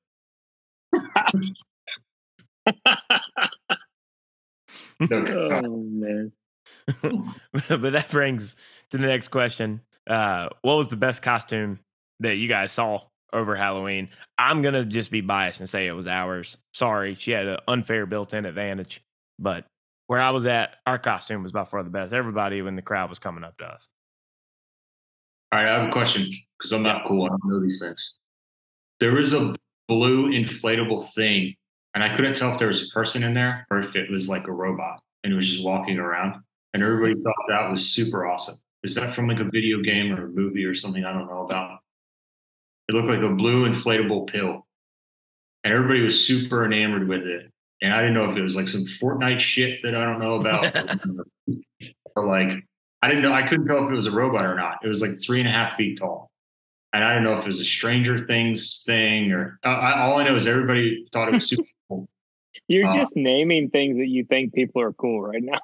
[5.12, 6.32] oh man.
[7.02, 8.56] but that brings
[8.89, 9.82] to the next question.
[10.08, 11.80] Uh, what was the best costume
[12.20, 13.02] that you guys saw
[13.34, 14.09] over Halloween?
[14.38, 16.57] I'm gonna just be biased and say it was ours.
[16.73, 19.01] Sorry, she had an unfair built-in advantage,
[19.39, 19.65] but
[20.07, 22.13] where I was at, our costume was by far the best.
[22.13, 23.88] Everybody when the crowd was coming up to us.
[25.51, 27.25] All right, I have a question because I'm not cool.
[27.25, 28.13] I don't know these things.
[28.99, 29.55] There was a
[29.88, 31.55] blue inflatable thing
[31.93, 34.29] and I couldn't tell if there was a person in there or if it was
[34.29, 36.41] like a robot and it was just walking around.
[36.73, 38.55] And everybody thought that was super awesome.
[38.84, 41.45] Is that from like a video game or a movie or something I don't know
[41.45, 41.80] about?
[42.92, 44.68] It looked like a blue inflatable pill.
[45.64, 47.50] And everybody was super enamored with it.
[47.82, 50.36] And I didn't know if it was like some Fortnite shit that I don't know
[50.36, 50.76] about.
[52.16, 52.64] or like,
[53.02, 54.80] I didn't know, I couldn't tell if it was a robot or not.
[54.84, 56.32] It was like three and a half feet tall
[56.94, 60.18] and I didn't know if it was a Stranger Things thing or uh, I, all
[60.20, 62.10] I know is everybody thought it was super cool.
[62.68, 65.60] You're Uh, just naming things that you think people are cool right now.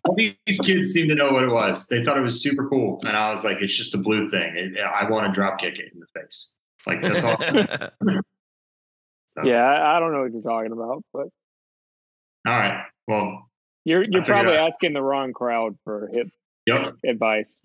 [0.08, 1.88] All these kids seem to know what it was.
[1.88, 4.56] They thought it was super cool, and I was like, "It's just a blue thing.
[4.56, 6.54] It, I want to drop kick it in the face."
[6.86, 7.42] Like that's all.
[9.28, 11.28] So, yeah, I, I don't know what you're talking about, but
[12.48, 12.86] All right.
[13.08, 13.50] Well.
[13.84, 16.30] you're you're probably asking the wrong crowd for hip
[16.68, 16.96] Yep.
[17.04, 17.62] advice.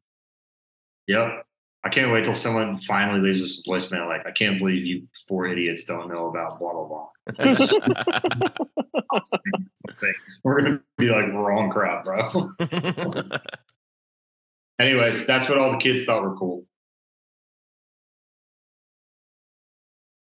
[1.06, 1.46] Yep.
[1.82, 5.08] I can't wait till someone finally leaves us a voicemail like, "I can't believe you
[5.26, 7.08] four idiots don't know about blah blah blah."
[10.44, 12.52] We're gonna be like wrong crowd, bro.
[14.80, 16.64] Anyways, that's what all the kids thought were cool.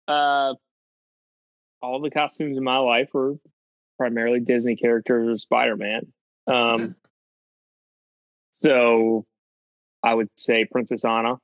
[0.09, 0.55] Uh,
[1.83, 3.35] all the costumes in my life were
[3.99, 6.13] primarily Disney characters or Spider Man.
[6.47, 6.97] Um,
[8.51, 9.27] so
[10.03, 11.39] I would say Princess Anna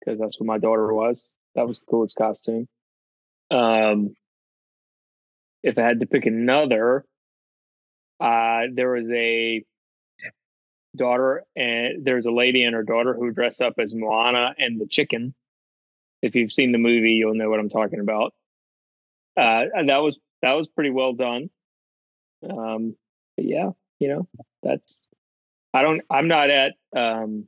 [0.00, 1.36] because that's what my daughter was.
[1.54, 2.68] That was the coolest costume.
[3.50, 4.14] Um,
[5.62, 7.04] if I had to pick another,
[8.20, 9.64] uh, there was a
[10.96, 14.86] daughter and there's a lady and her daughter who dressed up as Moana and the
[14.86, 15.34] chicken.
[16.22, 18.34] If you've seen the movie, you'll know what I'm talking about.
[19.36, 21.50] Uh, and that was that was pretty well done.
[22.48, 22.96] Um,
[23.36, 24.28] yeah, you know,
[24.62, 25.08] that's
[25.72, 27.46] I don't I'm not at um,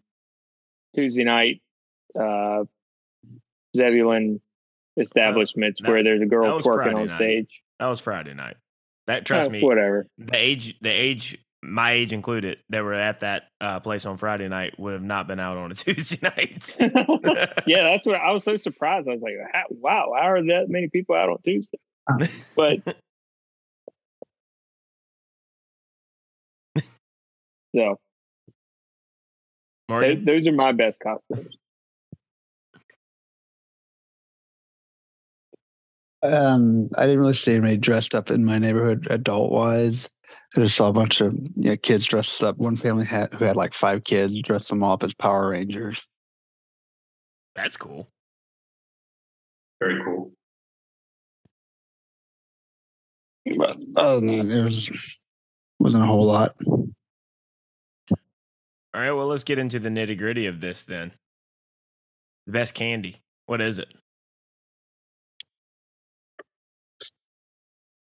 [0.94, 1.61] Tuesday night
[2.18, 2.64] uh,
[3.76, 4.40] Zebulon
[4.96, 7.10] establishments that- where there's a girl twerking Friday on night.
[7.10, 7.62] stage.
[7.78, 8.56] that was Friday night.
[9.06, 10.06] That trust Uh, me, whatever.
[10.18, 14.48] the age, the age, my age included, that were at that uh, place on Friday
[14.48, 16.76] night would have not been out on a Tuesday night.
[17.66, 19.08] yeah, that's what I was so surprised.
[19.08, 21.78] I was like, "How- wow, how are that many people out on Tuesday?
[22.54, 22.78] But
[27.74, 27.98] so
[29.88, 31.56] tho- those are my best costumes.
[36.22, 40.08] Um, I didn't really see anybody dressed up in my neighborhood adult wise.
[40.56, 42.58] I just saw a bunch of you know, kids dressed up.
[42.58, 46.06] One family had who had like five kids, dressed them all up as Power Rangers.
[47.54, 48.08] that's cool.
[49.80, 50.32] Very cool.
[53.56, 55.24] But other than that, it was
[55.80, 56.52] wasn't a whole lot.
[58.94, 61.12] All right, well, let's get into the nitty gritty of this then.
[62.46, 63.22] The best candy.
[63.46, 63.92] What is it?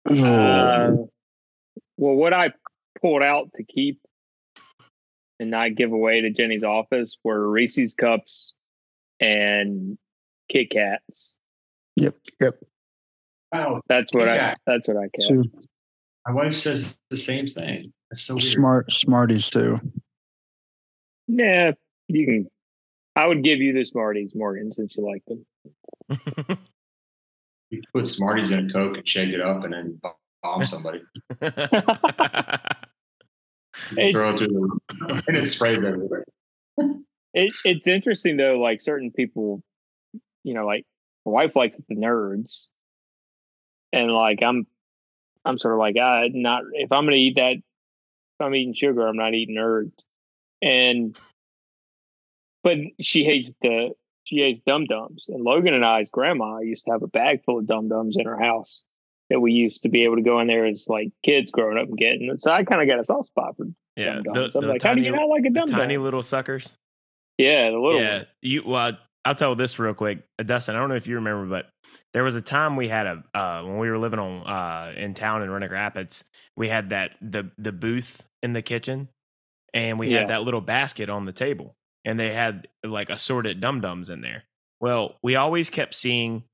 [0.09, 0.91] Uh,
[1.97, 2.51] well, what I
[3.01, 3.99] pulled out to keep
[5.39, 8.53] and not give away to Jenny's office were Reese's cups
[9.19, 9.97] and
[10.49, 11.37] Kit Kats.
[11.95, 12.55] yep, yep.
[13.51, 13.81] Wow.
[13.87, 14.55] That's what Kit I.
[14.65, 15.27] That's what I kept.
[15.27, 15.43] Two
[16.27, 17.93] My wife says the same thing.
[18.09, 18.43] That's so weird.
[18.43, 19.79] smart Smarties too.
[21.27, 21.71] Yeah,
[22.07, 22.47] you can.
[23.15, 26.57] I would give you the Smarties, Morgan, since you like them.
[27.69, 29.99] You put Smarties in a Coke and shake it up and then
[30.41, 31.01] bomb somebody.
[33.95, 34.59] It's- Throw it through the
[35.07, 36.25] roof and it sprays everywhere.
[37.33, 38.59] It, it's interesting though.
[38.59, 39.61] Like certain people,
[40.43, 40.85] you know, like
[41.25, 42.65] my wife likes the nerds,
[43.93, 44.65] and like I'm,
[45.45, 47.63] I'm sort of like, ah, not if I'm gonna eat that, if
[48.39, 49.91] I'm eating sugar, I'm not eating nerds.
[50.61, 51.15] And,
[52.63, 53.91] but she hates the
[54.35, 55.25] hates dum dums.
[55.29, 58.25] And Logan and I's grandma used to have a bag full of dum dums in
[58.25, 58.83] her house
[59.29, 61.87] that we used to be able to go in there as like kids growing up
[61.87, 62.35] and getting.
[62.37, 63.65] So I kind of got a soft spot for
[63.95, 65.97] yeah, dum the, the like, how do tiny, you not like a the dum tiny
[65.97, 66.73] little suckers.
[67.37, 68.33] Yeah, the little yeah, ones.
[68.41, 68.63] you.
[68.65, 70.75] Well, I'll tell this real quick, Dustin.
[70.75, 71.69] I don't know if you remember, but
[72.13, 75.13] there was a time we had a uh, when we were living on uh, in
[75.13, 76.23] town in Rennick Rapids.
[76.55, 79.09] We had that the the booth in the kitchen,
[79.73, 80.19] and we Yeah.
[80.21, 81.75] had that little basket on the table,
[82.07, 84.45] and they had like assorted dum dums in there.
[84.79, 86.45] Well, we always kept seeing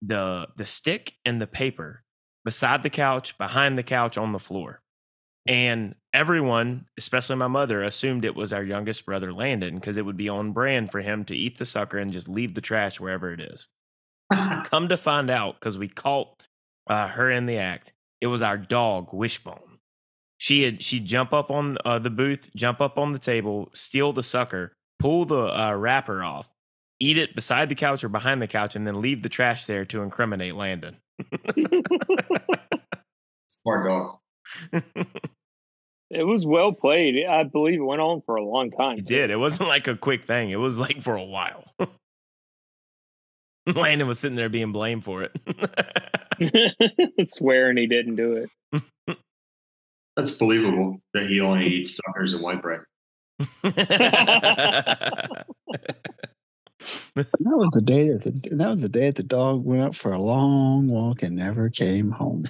[0.00, 2.02] the the stick and the paper
[2.46, 4.80] beside the couch, behind the couch, on the floor.
[5.46, 10.16] And everyone, especially my mother, assumed it was our youngest brother, Landon, because it would
[10.16, 13.32] be on brand for him to eat the sucker and just leave the trash wherever
[13.32, 13.68] it is.
[14.64, 16.46] Come to find out, because we caught
[16.86, 19.78] uh, her in the act, it was our dog, Wishbone.
[20.38, 24.12] She had she'd jump up on uh, the booth, jump up on the table, steal
[24.12, 26.48] the sucker, pull the uh, wrapper off,
[27.00, 29.84] eat it beside the couch or behind the couch, and then leave the trash there
[29.86, 30.96] to incriminate Landon.
[33.48, 34.18] Smart dog.
[36.10, 37.26] It was well played.
[37.26, 38.96] I believe it went on for a long time.
[38.96, 39.14] He too.
[39.14, 39.30] did.
[39.30, 40.50] It wasn't like a quick thing.
[40.50, 41.72] It was like for a while.
[43.74, 45.32] Landon was sitting there being blamed for it.
[47.30, 48.46] Swearing he didn't do
[48.76, 49.16] it.
[50.16, 52.80] That's believable that he only eats suckers and white bread.
[53.62, 55.36] That
[57.14, 60.12] was the day that the that was the day that the dog went out for
[60.12, 62.48] a long walk and never came home.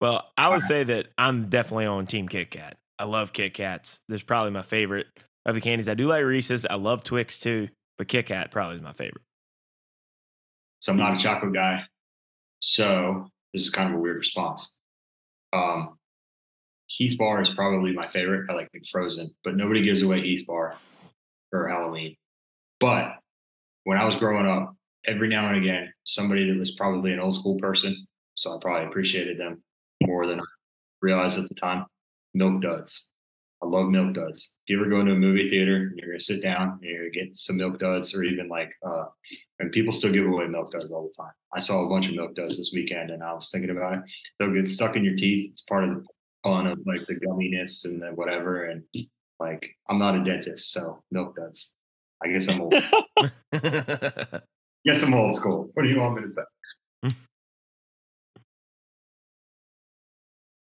[0.00, 2.76] well, I would say that I'm definitely on Team Kit Kat.
[2.98, 4.00] I love Kit Kats.
[4.08, 5.06] There's probably my favorite
[5.46, 5.88] of the candies.
[5.88, 6.66] I do like Reese's.
[6.66, 9.24] I love Twix too, but Kit Kat probably is my favorite.
[10.80, 11.84] So I'm not a chocolate guy.
[12.60, 14.76] So this is kind of a weird response.
[15.52, 15.98] Um,
[16.86, 18.48] Heath Bar is probably my favorite.
[18.50, 20.76] I like Frozen, but nobody gives away Heath Bar
[21.50, 22.16] for Halloween.
[22.80, 23.16] But
[23.84, 24.74] when I was growing up,
[25.06, 28.86] every now and again, somebody that was probably an old school person, so I probably
[28.86, 29.62] appreciated them
[30.02, 30.44] more than I
[31.00, 31.86] realized at the time.
[32.34, 33.10] Milk Duds.
[33.62, 34.56] I love Milk Duds.
[34.66, 37.08] If you ever go into a movie theater and you're gonna sit down and you're
[37.08, 39.04] gonna get some Milk Duds, or even like, uh,
[39.60, 41.32] and people still give away Milk Duds all the time.
[41.54, 44.00] I saw a bunch of Milk Duds this weekend, and I was thinking about it.
[44.38, 45.50] They'll get stuck in your teeth.
[45.50, 46.04] It's part of the
[46.44, 48.66] fun of like the gumminess and the whatever.
[48.66, 48.84] And
[49.40, 51.74] like, I'm not a dentist, so Milk Duds.
[52.22, 52.72] I guess I'm old.
[54.84, 55.70] guess I'm old school.
[55.74, 56.42] What do you want me to say?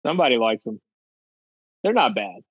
[0.05, 0.79] Somebody likes them.
[1.83, 2.41] They're not bad.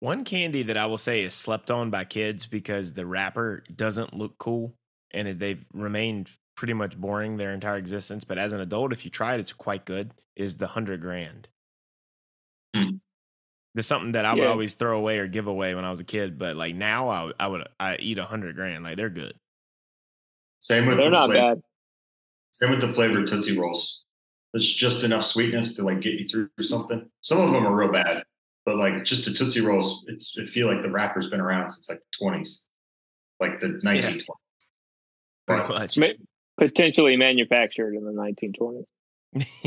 [0.00, 4.12] One candy that I will say is slept on by kids because the wrapper doesn't
[4.12, 4.74] look cool
[5.12, 8.24] and they've remained pretty much boring their entire existence.
[8.24, 10.12] But as an adult, if you try it, it's quite good.
[10.34, 11.48] Is the hundred grand?
[13.76, 14.48] There's something that I would Yeah.
[14.48, 17.24] always throw away or give away when I was a kid, but like now I,
[17.24, 18.82] would- I would I eat a hundred grand.
[18.82, 19.34] Like they're good.
[20.60, 21.54] Same with They're the not flavor.
[21.56, 21.62] bad.
[22.52, 24.00] Same with the flavored Tootsie Rolls.
[24.54, 27.10] It's just enough sweetness to like get you through something.
[27.20, 28.24] Some of them are real bad,
[28.64, 31.90] but like just the Tootsie Rolls, it's it feel like the wrapper's been around since
[31.90, 32.62] like the 20s,
[33.40, 34.24] like the 1920s.
[35.46, 35.98] Pretty But much.
[36.56, 38.86] Potentially manufactured in the 1920s.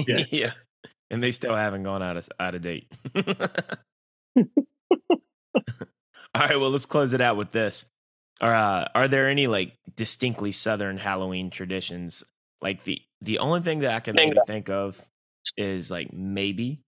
[0.08, 0.24] Yeah.
[0.32, 0.52] yeah.
[1.12, 2.92] And they still haven't gone out of out of date.
[4.38, 4.46] All
[6.36, 7.86] right, well, let's close it out with this.
[8.42, 12.24] Are uh, are there any like distinctly Southern Halloween traditions?
[12.62, 15.06] Like the the only thing that I can maybe think of
[15.58, 16.82] is like maybe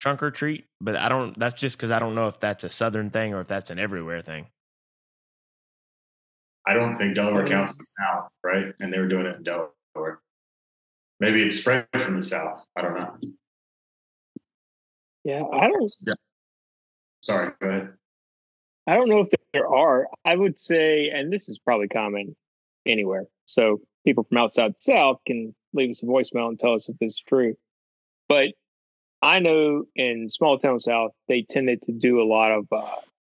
[0.00, 1.38] trunk or treat, but I don't.
[1.38, 3.78] That's just because I don't know if that's a Southern thing or if that's an
[3.78, 4.46] everywhere thing.
[6.66, 8.72] I don't think Delaware counts as the South, right?
[8.80, 10.20] And they were doing it in Delaware.
[11.20, 12.64] Maybe it's spread from the South.
[12.76, 13.16] I don't know.
[15.24, 15.90] Yeah, I don't
[17.24, 17.92] Sorry, go ahead.
[18.86, 20.08] I don't know if there are.
[20.26, 22.36] I would say, and this is probably common
[22.84, 23.24] anywhere.
[23.46, 26.96] So people from outside the South can leave us a voicemail and tell us if
[27.00, 27.54] it's true.
[28.28, 28.48] But
[29.22, 32.90] I know in small town South, they tended to do a lot of uh,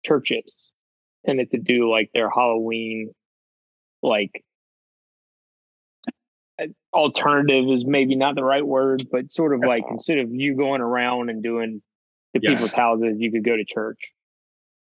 [0.05, 0.71] churches
[1.25, 3.11] tended to do like their Halloween,
[4.03, 4.43] like
[6.61, 10.55] uh, alternative is maybe not the right word, but sort of like instead of you
[10.55, 11.81] going around and doing
[12.34, 12.53] the Yes.
[12.53, 14.11] people's houses, you could go to church.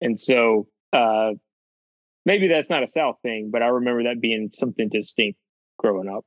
[0.01, 1.31] And so uh
[2.25, 5.39] maybe that's not a South thing, but I remember that being something distinct
[5.79, 6.25] growing up.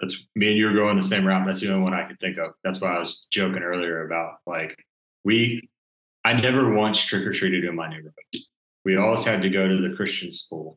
[0.00, 1.46] That's me and you are going the same route.
[1.46, 2.52] That's the only one I could think of.
[2.62, 4.76] That's why I was joking earlier about like
[5.24, 5.68] we.
[6.24, 8.12] I never once trick or treated in my neighborhood.
[8.84, 10.76] We always had to go to the Christian school.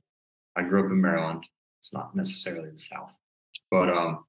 [0.55, 1.43] I grew up in Maryland.
[1.79, 3.17] It's not necessarily the South,
[3.71, 4.25] but um,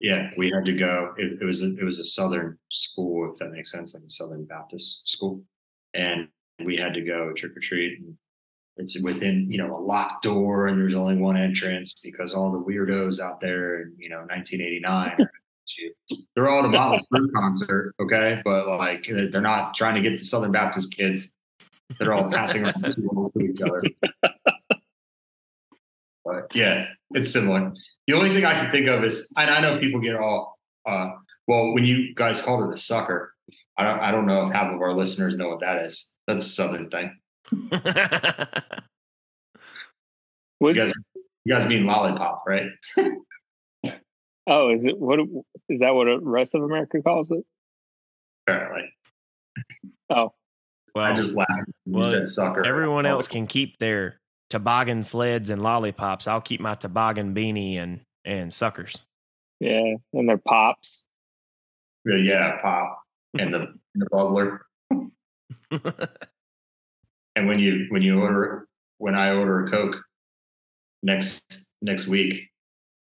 [0.00, 1.14] yeah, we had to go.
[1.18, 4.10] It, it was a, it was a Southern school, if that makes sense, like a
[4.10, 5.42] Southern Baptist school,
[5.92, 6.28] and
[6.64, 7.98] we had to go trick or treat.
[8.00, 8.16] And
[8.78, 12.58] it's within you know a locked door, and there's only one entrance because all the
[12.58, 15.28] weirdos out there in you know 1989.
[16.34, 20.18] They're all at a Motley Crue concert, okay, but like they're not trying to get
[20.18, 21.36] the Southern Baptist kids.
[21.98, 23.82] They're all passing around tools to each other.
[26.24, 27.72] But yeah, it's similar.
[28.06, 31.10] The only thing I can think of is, and I know people get all, uh,
[31.46, 33.32] well, when you guys called it a sucker,
[33.78, 36.12] I don't, I don't know if half of our listeners know what that is.
[36.26, 37.16] That's a Southern thing.
[40.62, 40.92] You guys,
[41.44, 42.66] you guys mean lollipop, right?
[44.46, 45.18] oh, is it what
[45.70, 47.42] is that what the rest of America calls it?
[48.46, 48.92] Apparently,
[50.10, 50.34] Oh,
[50.94, 51.48] I just laughed.
[51.84, 52.66] when well, you said sucker.
[52.66, 54.19] everyone else can keep their
[54.50, 56.26] toboggan sleds and lollipops.
[56.28, 59.02] I'll keep my toboggan beanie and and suckers.
[59.60, 61.04] yeah, and their pops.
[62.06, 63.00] all- Yeah, pop
[63.38, 64.58] and the the bubbler.
[67.36, 68.66] And when you when you order
[68.98, 70.02] when I order a Coke
[71.02, 72.50] next next week,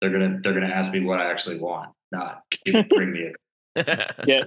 [0.01, 3.31] they're gonna they're gonna ask me what I actually want, not keep- bring me
[3.77, 4.45] a Yeah.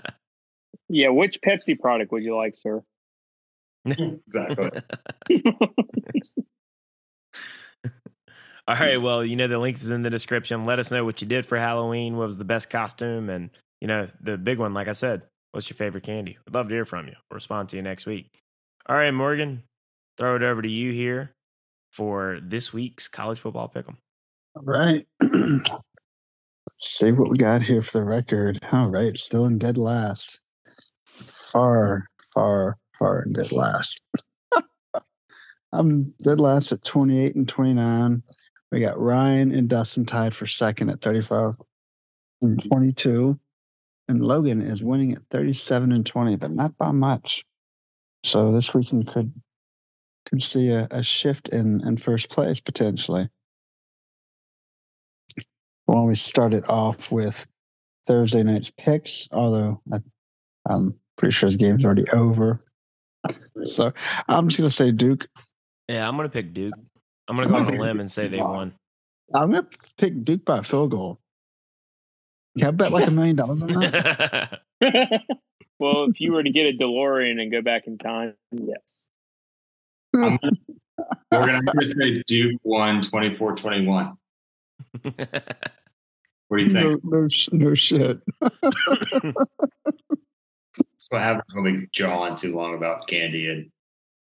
[0.89, 2.81] Yeah, which Pepsi product would you like, sir?
[3.85, 4.71] exactly.
[8.70, 9.01] All right.
[9.01, 10.67] Well, you know, the link is in the description.
[10.67, 12.17] Let us know what you did for Halloween.
[12.17, 13.28] What was the best costume?
[13.28, 13.49] And,
[13.82, 16.38] you know, the big one, like I said, what's your favorite candy?
[16.47, 17.15] I'd love to hear from you.
[17.32, 18.30] We'll respond to you next week.
[18.88, 19.63] All right, Morgan.
[20.20, 21.32] throw it over to you here
[21.91, 23.95] for this week's college football pick'em.
[24.55, 25.07] All right.
[25.20, 25.80] Let's
[26.78, 28.59] see what we got here for the record.
[28.72, 30.41] All right, still in dead last.
[31.05, 32.05] Far,
[32.36, 34.03] far, far in dead last.
[35.74, 38.22] I'm dead last at 28 and 29.
[38.72, 41.55] We got Ryan and Dustin tied for second at 35
[42.41, 43.39] and 22.
[44.07, 47.45] And Logan is winning at 37 and 20, but not by much.
[48.24, 49.32] So this weekend could
[50.26, 53.30] could see a, a shift in, in first place potentially.
[55.88, 57.47] Well, we started off with
[58.05, 59.99] Thursday night's picks, although I,
[60.67, 62.59] I'm pretty sure his game's already over.
[63.63, 63.91] so
[64.28, 65.28] I'm just gonna say Duke.
[65.88, 66.74] Yeah, I'm gonna pick Duke.
[67.30, 68.73] I'm gonna go on a limb and say they won.
[69.34, 69.67] I'm gonna
[69.97, 71.19] pick Duke by a field goal.
[72.57, 74.61] Can I bet like a million dollars on that?
[75.80, 79.07] well, if you were to get a DeLorean and go back in time, yes.
[80.15, 80.39] I'm,
[81.32, 84.17] Morgan, I'm going to say Duke won 24 21.
[86.49, 87.03] What do you think?
[87.03, 88.19] No, no, sh- no shit.
[88.41, 88.57] That's
[91.09, 93.69] what happens when we jaw on too long about candy and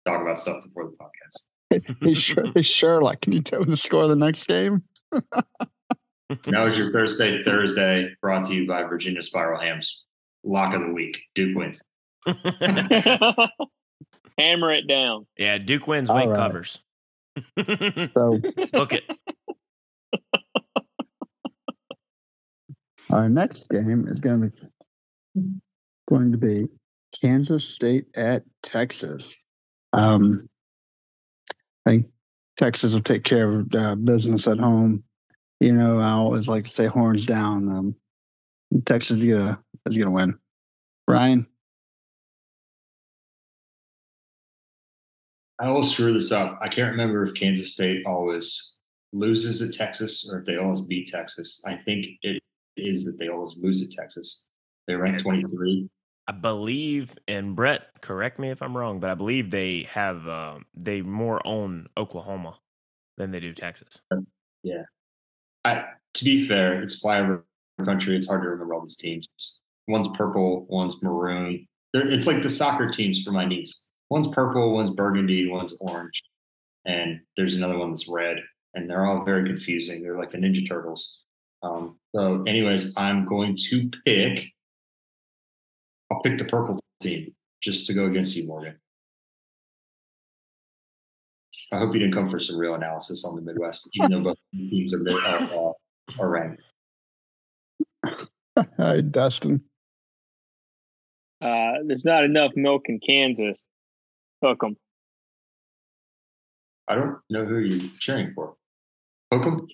[0.05, 1.46] talk about stuff before the podcast.
[1.69, 4.81] Hey, sure, hey, Sherlock, can you tell me the score of the next game?
[5.13, 5.21] So
[6.51, 10.03] that was your Thursday, Thursday, brought to you by Virginia Spiral Hams.
[10.43, 11.17] Lock of the week.
[11.35, 11.83] Duke wins.
[14.37, 15.25] Hammer it down.
[15.37, 16.09] yeah, Duke wins.
[16.09, 16.37] All Wake right.
[16.37, 16.79] covers.
[17.57, 18.39] So
[18.73, 19.03] Book it.
[23.11, 24.67] our next game is going to
[25.35, 25.43] be
[26.09, 26.67] going to be
[27.19, 29.35] Kansas State at Texas.
[29.93, 30.49] Um, I think
[32.57, 35.03] Texas will take care of uh, business at home.
[35.59, 37.69] You know, I always like to say horns down.
[37.69, 37.95] Um,
[38.85, 40.37] Texas is gonna is gonna win.
[41.07, 41.47] Ryan,
[45.59, 46.59] I will screw this up.
[46.61, 48.75] I can't remember if Kansas State always
[49.13, 51.63] loses at Texas or if they always beat Texas.
[51.65, 52.41] I think it
[52.75, 54.45] is that they always lose at Texas.
[54.87, 55.89] They rank 23.
[56.27, 60.59] I believe, and Brett, correct me if I'm wrong, but I believe they have uh,
[60.75, 62.59] they more own Oklahoma
[63.17, 64.01] than they do Texas.
[64.63, 64.83] Yeah,
[65.63, 67.43] I, to be fair, it's flyover
[67.85, 68.15] country.
[68.15, 69.27] It's hard to remember all these teams.
[69.87, 71.65] One's purple, one's maroon.
[71.93, 73.87] They're, it's like the soccer teams for my niece.
[74.09, 76.21] One's purple, one's burgundy, one's orange,
[76.85, 78.37] and there's another one that's red.
[78.73, 80.03] And they're all very confusing.
[80.03, 81.21] They're like the Ninja Turtles.
[81.63, 84.45] Um, so, anyways, I'm going to pick.
[86.11, 88.75] I'll pick the purple team just to go against you, Morgan.
[91.71, 94.37] I hope you didn't come for some real analysis on the Midwest, even though both
[94.53, 95.71] these teams are, mid- are, uh,
[96.19, 96.69] are ranked.
[98.77, 99.61] hi Dustin.
[101.41, 103.67] Uh, there's not enough milk in Kansas.
[104.43, 104.77] Hook 'em.
[106.87, 108.55] I don't know who you're cheering for.
[109.33, 109.67] Hook'em?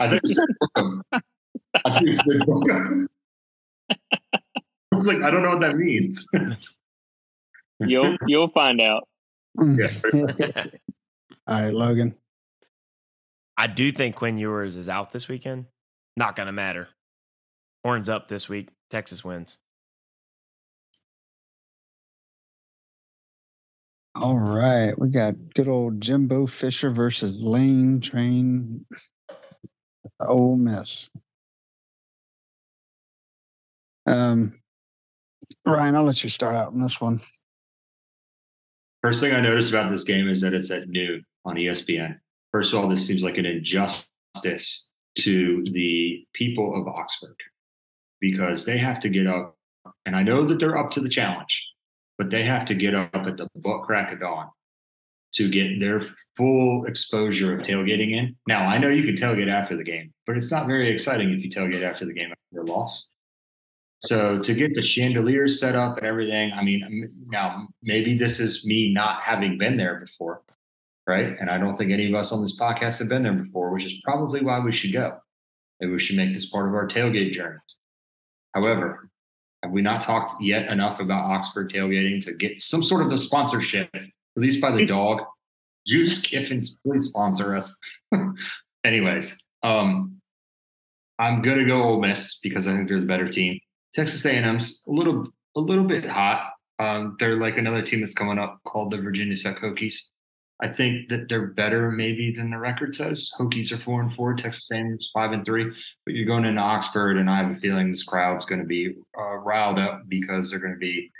[0.00, 0.44] I think you said
[0.76, 1.00] Hook'em.
[1.12, 3.04] I think you said Hook'em.
[3.04, 3.06] I
[4.94, 6.26] was like, I don't know what that means.
[7.80, 9.08] You'll you'll find out.
[9.60, 9.88] yeah.
[11.46, 12.14] All right, Logan.
[13.58, 15.66] I do think Quinn Ewers is out this weekend.
[16.16, 16.88] Not gonna matter.
[17.84, 18.68] Horns up this week.
[18.90, 19.58] Texas wins.
[24.14, 28.86] All right, we got good old Jimbo Fisher versus Lane Train.
[30.20, 31.10] Ole Miss.
[34.06, 34.54] Um,
[35.66, 37.20] Ryan, I'll let you start out on this one.
[39.02, 42.18] First thing I noticed about this game is that it's at noon on ESPN.
[42.52, 47.36] First of all, this seems like an injustice to the people of Oxford
[48.20, 49.56] because they have to get up,
[50.06, 51.62] and I know that they're up to the challenge,
[52.18, 54.48] but they have to get up at the butt crack of dawn
[55.34, 56.00] to get their
[56.36, 58.36] full exposure of tailgating in.
[58.46, 61.42] Now, I know you can tailgate after the game, but it's not very exciting if
[61.42, 63.10] you tailgate after the game after a loss.
[64.04, 68.64] So to get the chandeliers set up and everything, I mean, now maybe this is
[68.66, 70.42] me not having been there before,
[71.06, 71.34] right?
[71.40, 73.86] And I don't think any of us on this podcast have been there before, which
[73.86, 75.18] is probably why we should go.
[75.80, 77.58] Maybe we should make this part of our tailgate journey.
[78.54, 79.08] However,
[79.62, 83.16] have we not talked yet enough about Oxford tailgating to get some sort of a
[83.16, 84.02] sponsorship, at
[84.36, 85.22] least by the dog?
[85.86, 87.76] Juice Kiffins, please sponsor us.
[88.84, 90.20] Anyways, um,
[91.18, 93.58] I'm gonna go Ole Miss because I think they're the better team.
[93.94, 96.52] Texas A&M's a little a little bit hot.
[96.78, 99.94] Um, they're like another team that's coming up called the Virginia Tech Hokies.
[100.60, 103.30] I think that they're better maybe than the record says.
[103.38, 105.70] Hokies are four and four, Texas A&M's five and three.
[106.04, 108.94] But you're going into Oxford, and I have a feeling this crowd's going to be
[109.18, 111.10] uh, riled up because they're going to be.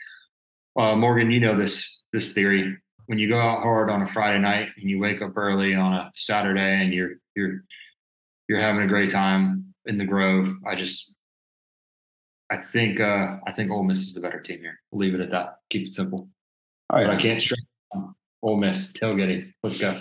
[0.77, 2.77] Uh, Morgan, you know this this theory.
[3.07, 5.93] when you go out hard on a Friday night and you wake up early on
[5.93, 7.65] a Saturday and you're you're
[8.49, 10.49] you're having a great time in the Grove.
[10.67, 11.14] I just
[12.55, 14.79] I think uh I think Ole Miss is the better team here.
[14.91, 15.59] We'll leave it at that.
[15.71, 16.29] Keep it simple.
[16.91, 17.61] Oh, But I can't stress
[18.43, 19.53] Ole Miss tailgating.
[19.65, 19.97] Let's go.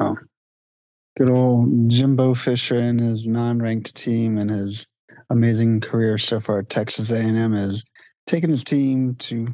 [0.00, 0.16] Oh,
[1.16, 4.88] good old Jimbo Fisher and his non-ranked team and his
[5.30, 7.84] amazing career so far at Texas A&M is
[8.26, 9.46] taking his team to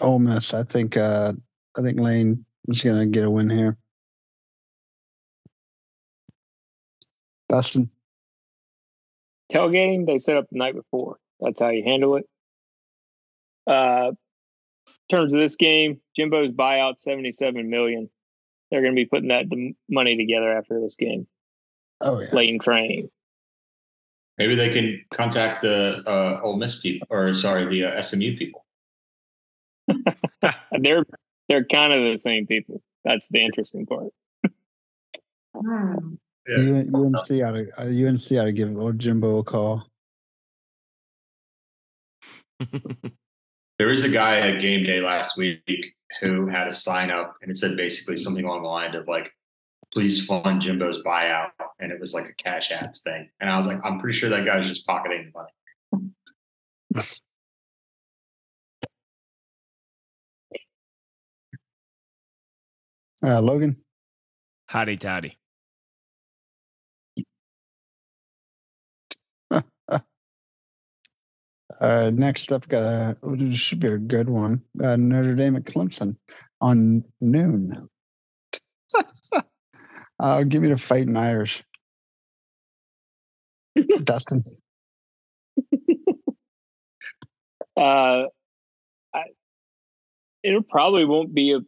[0.00, 0.54] Ole Miss.
[0.54, 1.32] I think uh,
[1.76, 3.76] I think Lane is going to get a win here.
[7.48, 7.90] Dustin,
[9.52, 11.18] tailgating they set up the night before.
[11.40, 12.26] That's how you handle it.
[13.66, 14.12] Uh,
[14.86, 18.10] in terms of this game, Jimbo's buyout seventy seven million.
[18.70, 21.26] They're going to be putting that the money together after this game.
[22.00, 23.10] oh yeah, Lane Train.
[24.38, 28.64] Maybe they can contact the uh, Ole Miss people, or sorry, the uh, SMU people.
[30.80, 31.04] They're
[31.48, 32.82] they're kind of the same people.
[33.04, 34.08] That's the interesting part.
[36.48, 36.82] Yeah.
[36.94, 39.86] UNC ought to uh, UNC ought to give old Jimbo a call.
[43.78, 47.50] There was a guy at game day last week who had a sign up and
[47.50, 49.32] it said basically something along the line of like,
[49.92, 51.50] please fund Jimbo's buyout.
[51.80, 53.28] And it was like a cash apps thing.
[53.40, 56.10] And I was like, I'm pretty sure that guy was just pocketing the money.
[63.24, 63.76] Uh, Logan,
[64.68, 65.38] Hotty toddy.
[71.82, 74.62] Uh, next up, got a it should be a good one.
[74.82, 76.16] Uh, Notre Dame at Clemson
[76.60, 77.72] on noon.
[80.20, 81.64] uh, give me the fighting Irish.
[84.04, 84.44] Dustin,
[87.76, 88.26] Uh,
[89.14, 89.22] I,
[90.42, 91.60] it probably won't be a.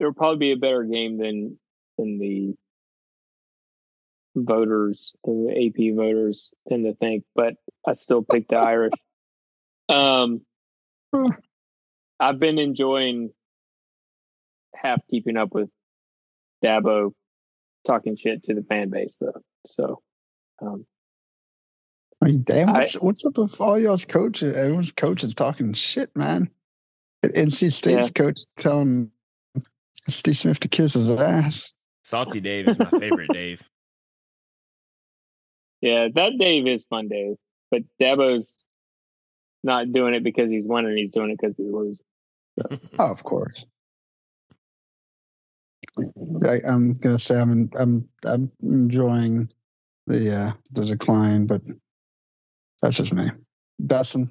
[0.00, 1.58] It'll probably be a better game than
[1.96, 2.54] than the
[4.34, 7.24] voters, the AP voters tend to think.
[7.34, 7.54] But
[7.86, 8.92] I still pick the Irish.
[9.88, 10.40] Um,
[11.14, 11.26] Hmm.
[12.18, 13.30] I've been enjoying
[14.74, 15.68] half keeping up with
[16.64, 17.12] Dabo
[17.86, 19.40] talking shit to the fan base though.
[19.66, 20.02] So
[20.60, 20.86] um,
[22.22, 24.56] I mean, damn, I- what's, what's up with all y'all's coaches?
[24.56, 26.48] Everyone's coaches talking shit, man.
[27.22, 29.10] At NC State's coach telling
[30.08, 31.72] Steve Smith to kiss his ass.
[32.02, 33.62] Salty Dave is my favorite Dave.
[35.80, 37.36] yeah, that Dave is fun, Dave.
[37.70, 38.63] But Dabo's
[39.64, 40.96] not doing it because he's winning.
[40.96, 42.04] He's doing it because he's losing.
[42.98, 43.66] Oh, of course.
[45.98, 49.48] I, I'm gonna say I'm in, I'm I'm enjoying
[50.06, 51.62] the uh, the decline, but
[52.82, 53.26] that's just me.
[53.84, 54.28] Dustin,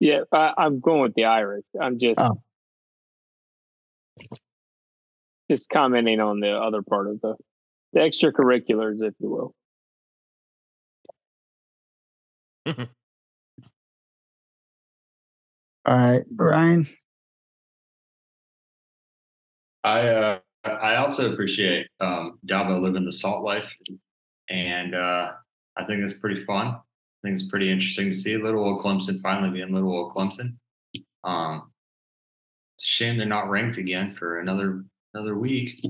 [0.00, 1.64] Yeah, I, I'm going with the Irish.
[1.80, 2.40] I'm just Oh.
[5.50, 7.36] just commenting on the other part of the
[7.92, 9.52] the extracurriculars, if you
[12.66, 12.86] will.
[15.86, 16.86] all right, Ryan.
[19.82, 23.70] I uh, I also appreciate um, Dabo living the salt life,
[24.48, 25.32] and uh,
[25.76, 26.68] I think that's pretty fun.
[26.68, 26.80] I
[27.22, 30.56] think it's pretty interesting to see little old Clemson finally being little old Clemson.
[31.22, 31.70] Um,
[32.76, 35.80] it's a shame they're not ranked again for another another week.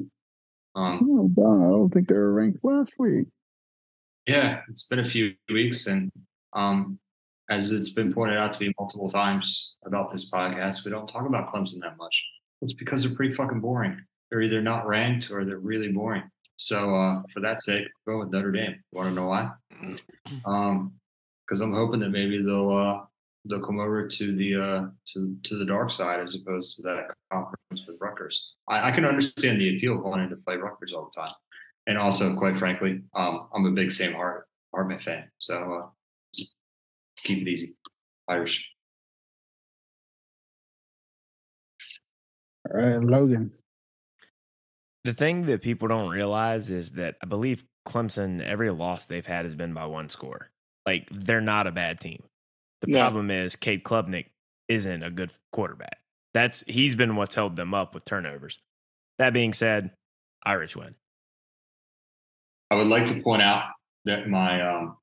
[0.74, 3.28] Um, Oh, darn, I don't think they were ranked last week.
[4.26, 6.10] yeah, it's been a few weeks, and
[6.52, 6.98] um,
[7.50, 11.26] as it's been pointed out to me multiple times about this podcast, we don't talk
[11.26, 12.24] about Clemson that much.
[12.62, 14.00] It's because they're pretty fucking boring.
[14.30, 16.22] They're either not ranked or they're really boring.
[16.56, 18.82] So uh, for that sake, go with Notre Dame.
[18.92, 19.50] Want to know why?
[20.46, 20.94] Um,
[21.46, 23.04] because I'm hoping that maybe they'll uh,
[23.44, 27.08] they'll come over to the uh, to to the dark side as opposed to that
[27.30, 28.52] conference with Rutgers.
[28.68, 31.34] I, I can understand the appeal of wanting to play Rutgers all the time,
[31.86, 35.24] and also, quite frankly, um, I'm a big Sam Hart Hartman fan.
[35.38, 35.86] So uh,
[37.24, 37.76] keep it easy,
[38.28, 38.64] Irish.
[42.70, 43.52] All right, Logan.
[45.04, 49.44] The thing that people don't realize is that I believe Clemson, every loss they've had
[49.44, 50.50] has been by one score.
[50.86, 52.22] Like they're not a bad team.
[52.80, 53.00] The No.
[53.00, 54.26] problem is Cade Klubnik
[54.68, 55.98] isn't a good quarterback.
[56.32, 58.58] That's he's been what's held them up with turnovers.
[59.18, 59.90] That being said,
[60.44, 60.94] Irish win.
[62.70, 63.70] I would like to point out
[64.06, 64.96] that my um,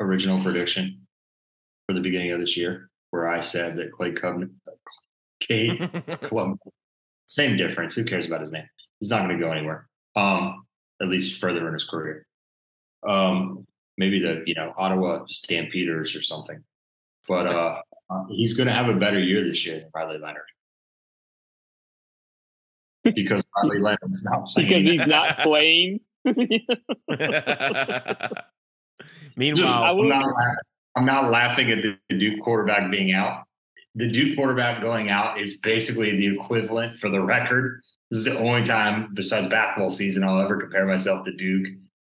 [0.00, 1.06] original prediction
[1.88, 4.42] for the beginning of this year, where I said that Clay Cub,
[5.40, 5.90] Cade
[6.22, 6.58] Club,
[7.26, 7.94] same difference.
[7.94, 8.68] Who cares about his name?
[9.00, 9.88] He's not going to go anywhere.
[10.14, 10.64] Um,
[11.00, 12.26] at least further in his career.
[13.06, 13.66] Um,
[13.96, 16.62] maybe the you know Ottawa Stampeders or something.
[17.26, 17.80] But uh,
[18.28, 20.42] he's going to have a better year this year than Riley Leonard.
[23.04, 24.68] Because Riley Leonard's not playing.
[24.68, 26.00] because he's not playing.
[29.36, 30.56] Meanwhile, Just, I I'm, not, laugh-
[30.96, 33.44] I'm not laughing at the, Duke quarterback being out.
[33.94, 37.80] The Duke quarterback going out is basically the equivalent for the record.
[38.10, 41.66] This is the only time besides basketball season I'll ever compare myself to Duke.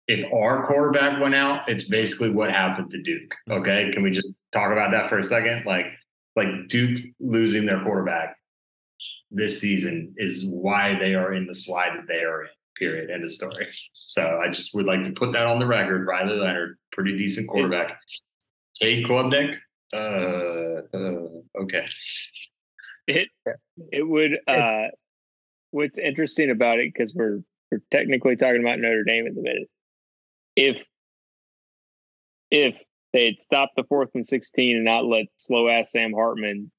[0.08, 3.34] If our quarterback went out, it's basically what happened to Duke.
[3.50, 3.92] Okay.
[3.92, 5.66] Can we just talk about that for a second?
[5.66, 5.86] Like,
[6.36, 8.36] like Duke losing their quarterback
[9.32, 12.50] this season is why they are in the slide that they are in.
[12.78, 13.12] Period.
[13.12, 13.68] End of story.
[13.94, 16.08] So I just would like to put that on the record.
[16.08, 18.00] Riley Leonard, pretty decent quarterback.
[18.82, 19.58] Cade Klubnik,
[19.94, 19.98] uh,
[20.98, 21.86] uh, okay.
[23.08, 23.28] it
[23.92, 24.88] it would uh
[25.72, 27.40] what's interesting about it because we're
[27.72, 29.70] we're technically talking about Notre Dame at the minute.
[30.56, 30.86] If
[32.50, 32.82] if
[33.14, 36.72] they had stopped the fourth and sixteen and not let slow ass Sam Hartman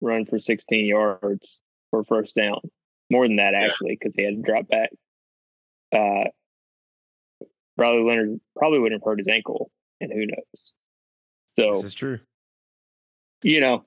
[0.00, 1.60] run for sixteen yards
[1.90, 2.60] for first down,
[3.10, 4.90] more than that actually because he had to drop back.
[5.92, 6.28] Uh,
[7.76, 9.70] Riley Leonard probably wouldn't have hurt his ankle,
[10.00, 10.72] and who knows.
[11.48, 12.20] So this is true.
[13.42, 13.84] you know,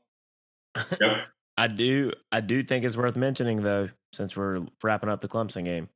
[0.76, 1.12] Yep.
[1.58, 5.66] I do I do think it's worth mentioning though, since we're wrapping up the Clemson
[5.66, 5.90] game.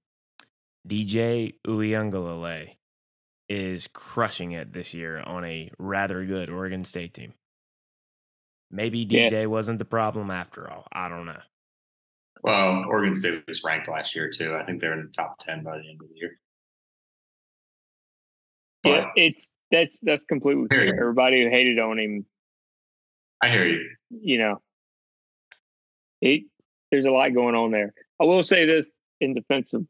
[0.87, 2.75] DJ Uiagalelei
[3.49, 7.33] is crushing it this year on a rather good Oregon State team.
[8.69, 9.29] Maybe Yeah.
[9.29, 10.85] DJ wasn't the problem after all.
[10.91, 11.41] I don't know.
[12.43, 14.53] Well, Oregon State was ranked last year too.
[14.53, 16.37] I think they're in the top ten by the end of the year.
[18.85, 20.95] But yeah, it's that's that's completely Here you fair.
[20.97, 21.01] go.
[21.05, 22.25] Everybody who hated on him
[23.41, 23.89] I hear you.
[24.11, 24.61] you know,
[26.21, 26.43] it,
[26.91, 27.93] there's a lot going on there.
[28.21, 29.85] I will say this in defense of,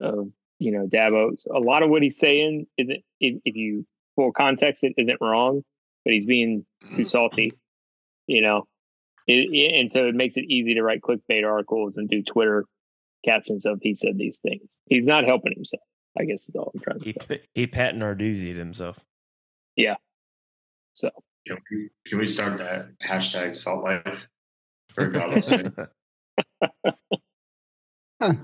[0.00, 0.28] of
[0.58, 1.32] you know, Dabo.
[1.54, 5.62] A lot of what he's saying isn't, if, if you full context it, isn't wrong,
[6.04, 6.64] but he's being
[6.94, 7.52] too salty,
[8.26, 8.66] you know.
[9.26, 12.64] It, it- and so it makes it easy to write clickbait articles and do Twitter
[13.24, 14.78] captions of he said these things.
[14.86, 15.82] He's not helping himself.
[16.18, 17.40] I guess is all I'm trying to He say.
[17.54, 19.00] he Pat Narduzzi'd himself.
[19.76, 19.96] Yeah.
[20.94, 21.10] So
[21.46, 24.26] Can we, can we start that hashtag salt life?
[24.94, 25.66] For God sake.
[28.22, 28.36] All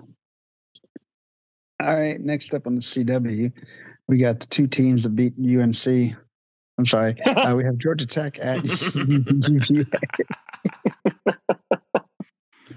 [1.80, 3.50] right, next up on the CW,
[4.06, 6.14] we got the two teams that beat UNC.
[6.78, 8.62] I'm sorry, uh, we have Georgia Tech at
[8.94, 9.86] UVA.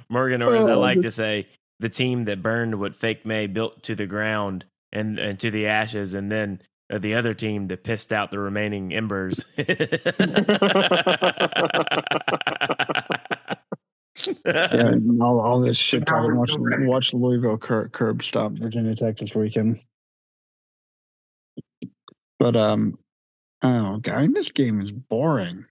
[0.09, 1.47] Morgan, or as I Oh, like to say,
[1.80, 4.65] the team that burned what Drake Maye built to the ground
[4.95, 6.61] and, and to the ashes, and then
[6.91, 9.43] uh, the other team that pissed out the remaining embers.
[9.57, 9.65] Yeah,
[15.22, 16.35] all, all this shit Now talking.
[16.35, 19.84] Watch, still watch Louisville cur- curb stop Virginia Tech this weekend.
[22.39, 22.97] But um,
[23.61, 25.65] oh god, this game is boring.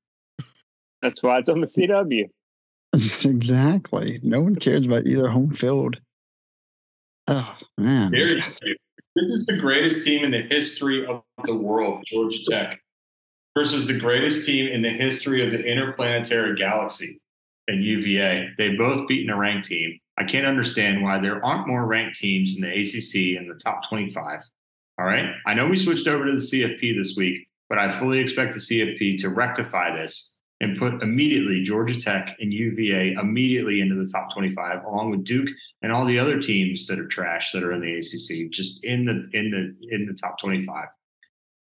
[1.01, 2.29] that's why it's on the CW.
[2.93, 4.21] exactly.
[4.23, 6.01] No one cares about either home field.
[7.27, 8.77] Oh man, Seriously,
[9.15, 12.81] this is the greatest team in the history of the world, Georgia Tech,
[13.57, 17.21] versus the greatest team in the history of the interplanetary galaxy
[17.69, 18.51] and UVA.
[18.59, 19.99] They've both beaten a ranked team.
[20.19, 23.89] I can't understand why there aren't more ranked teams in the ACC in the top
[23.89, 24.41] 25.
[24.99, 25.35] All right.
[25.47, 28.61] I know we switched over to the CFP this week, but I fully expect the
[28.61, 30.34] CFP to rectify this
[30.65, 35.49] and put immediately Georgia Tech and UVA immediately into the top 25, along with Duke
[35.83, 39.05] and all the other teams that are trash that are in the ACC, just in
[39.05, 40.87] the in the in the top 25.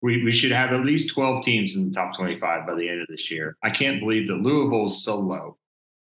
[0.01, 3.01] We we should have at least 12 teams in the top 25 by the end
[3.01, 3.57] of this year.
[3.61, 5.57] I can't believe that Louisville is so low.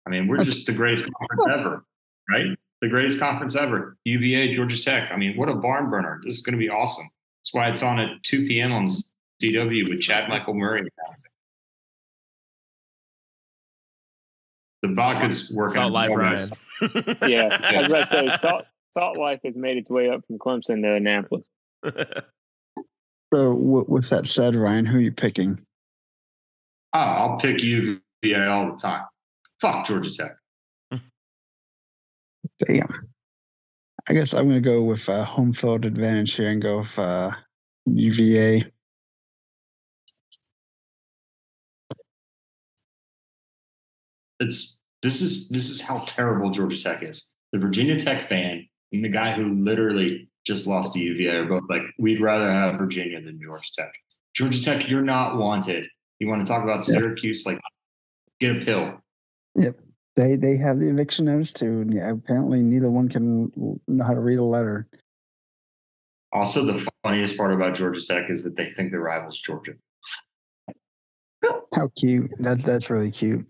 [0.07, 1.85] I mean, we're just the greatest conference ever,
[2.31, 2.57] right?
[2.81, 3.95] The greatest conference ever.
[4.05, 5.11] UVA, Georgia Tech.
[5.11, 6.19] I mean, what a barn burner.
[6.23, 7.07] This is going to be awesome.
[7.41, 8.71] That's why it's on at 2 p.m.
[8.71, 8.87] on
[9.43, 11.31] CW with Chad Michael Murray announcing.
[14.89, 15.75] The Bacchus working.
[15.75, 16.49] Salt on Life progress.
[16.49, 17.15] Ryan.
[17.29, 20.37] Yeah, I was about to say Salt Salt Life has made its way up from
[20.37, 21.43] Clemson to Annapolis.
[23.33, 25.59] So w- with that said, Ryan, who are you picking?
[26.93, 29.03] Oh, I'll pick UVA all the time.
[29.59, 30.37] Fuck Georgia Tech.
[32.65, 32.87] Damn.
[34.07, 36.97] I guess I'm going to go with uh, home field advantage here and go with
[36.97, 37.31] uh,
[37.85, 38.71] UVA.
[44.39, 47.33] It's this is this is how terrible Georgia Tech is.
[47.53, 51.63] The Virginia Tech fan and the guy who literally just lost to UVA are both
[51.69, 53.91] like, we'd rather have Virginia than Georgia Tech.
[54.33, 55.87] Georgia Tech, you're not wanted.
[56.19, 56.85] You want to talk about.
[56.85, 57.45] Syracuse?
[57.45, 57.59] Like,
[58.39, 59.01] get a pill.
[59.55, 59.75] Yep.
[60.15, 61.81] They they have the eviction notice too.
[61.81, 63.51] And yeah, apparently, neither one can
[63.87, 64.87] know how to read a letter.
[66.33, 69.73] Also, the funniest part about Georgia Tech is that they think their rival's Georgia.
[71.75, 72.31] How cute.
[72.39, 73.45] That's that's really cute.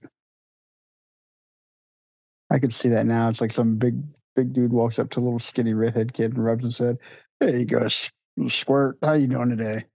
[2.49, 3.29] I could see that now.
[3.29, 3.95] It's like some big
[4.35, 6.97] big dude walks up to a little skinny redhead kid and rubs his head.
[7.39, 8.11] There you go, s-
[8.47, 8.97] squirt.
[9.01, 9.85] How you doing today?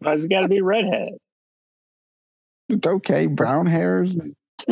[0.00, 1.10] Why's it got to be redhead?
[2.68, 3.26] It's okay.
[3.26, 4.14] Brown hairs.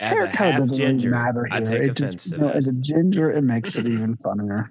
[0.00, 1.64] As hair a color doesn't really ginger, matter I here.
[1.64, 4.66] take It offense just, to you know, as a ginger, it makes it even funnier.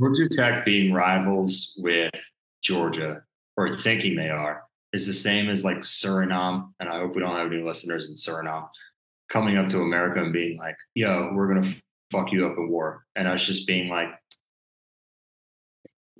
[0.00, 2.10] Georgia Tech being rivals with
[2.62, 3.22] Georgia,
[3.56, 4.62] or thinking they are,
[4.94, 6.72] is the same as like Suriname.
[6.78, 8.68] And I hope we don't have any listeners in Suriname
[9.28, 12.70] coming up to America and being like, yo, we're going to fuck you up in
[12.70, 13.04] war.
[13.16, 14.08] And us just being like,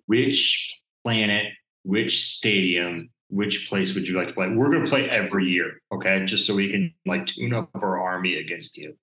[0.07, 1.53] which planet,
[1.85, 4.49] which stadium, which place would you like to play?
[4.49, 6.25] We're going to play every year, okay?
[6.25, 8.97] Just so we can like tune up our army against you.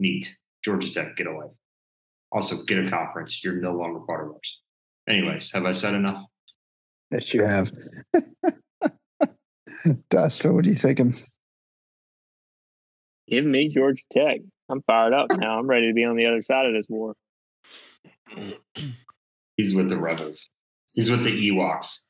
[0.00, 0.36] Neat.
[0.64, 1.50] Georgia Tech, get a life.
[2.32, 3.42] Also, get a conference.
[3.44, 4.58] You're no longer part of ours.
[5.08, 6.24] Anyways, have I said enough?
[7.12, 7.70] Yes, you have.
[10.10, 11.14] Dustin, what are you thinking?
[13.28, 14.40] Give me Georgia Tech.
[14.68, 15.58] I'm fired up now.
[15.58, 17.14] I'm ready to be on the other side of this war.
[19.56, 20.50] He's with the rebels.
[20.94, 22.06] He's with the Ewoks.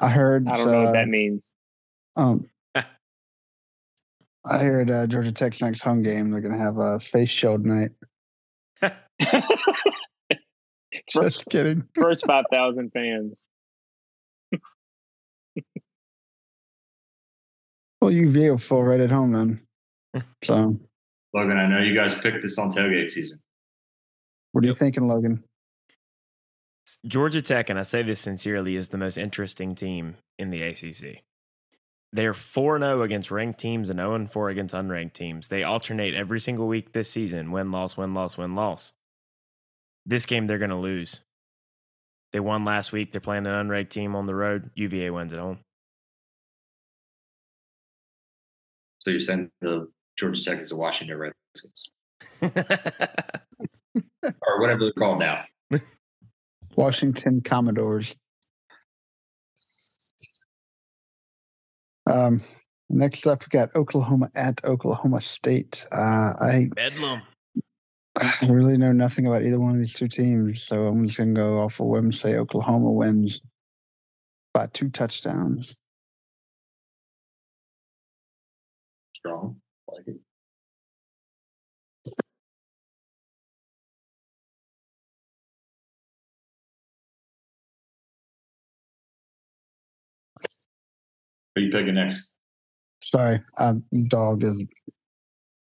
[0.00, 0.46] I heard.
[0.48, 1.54] I don't know uh, what that means.
[2.16, 2.84] Um, I
[4.58, 6.30] heard uh, Georgia Tech's next home game.
[6.30, 7.90] They're gonna have a face show tonight.
[11.08, 11.88] Just kidding.
[11.94, 13.44] First 5,000 fans.
[18.00, 19.60] Well, UVA will fall right at home then.
[20.42, 20.78] So,
[21.34, 23.38] Logan, I know you guys picked this on tailgate season.
[24.52, 25.44] what are you thinking, Logan?
[27.06, 31.22] Georgia Tech, and I say this sincerely, is the most interesting team in the ACC.
[32.12, 35.48] They're 4 0 against ranked teams and 0 4 against unranked teams.
[35.48, 38.92] They alternate every single week this season win, loss, win, loss, win, loss.
[40.06, 41.20] This game, they're going to lose.
[42.32, 43.12] They won last week.
[43.12, 44.70] They're playing an unranked team on the road.
[44.74, 45.58] UVA wins at home.
[49.08, 51.90] So you're saying the Georgia Tech is the Washington Redskins
[54.42, 55.46] or whatever they're called now.
[56.76, 58.14] Washington Commodores.
[62.06, 62.42] Um,
[62.90, 65.86] next up, we got Oklahoma at Oklahoma State.
[65.90, 67.22] Uh, I, Bedlam.
[68.14, 71.34] I really know nothing about either one of these two teams, so I'm just going
[71.34, 73.40] to go off a whim and say Oklahoma wins
[74.52, 75.78] by two touchdowns.
[79.18, 79.56] Strong.
[79.88, 80.16] Like it.
[91.54, 92.36] Who are you picking next?
[93.02, 94.62] Sorry, um, dog is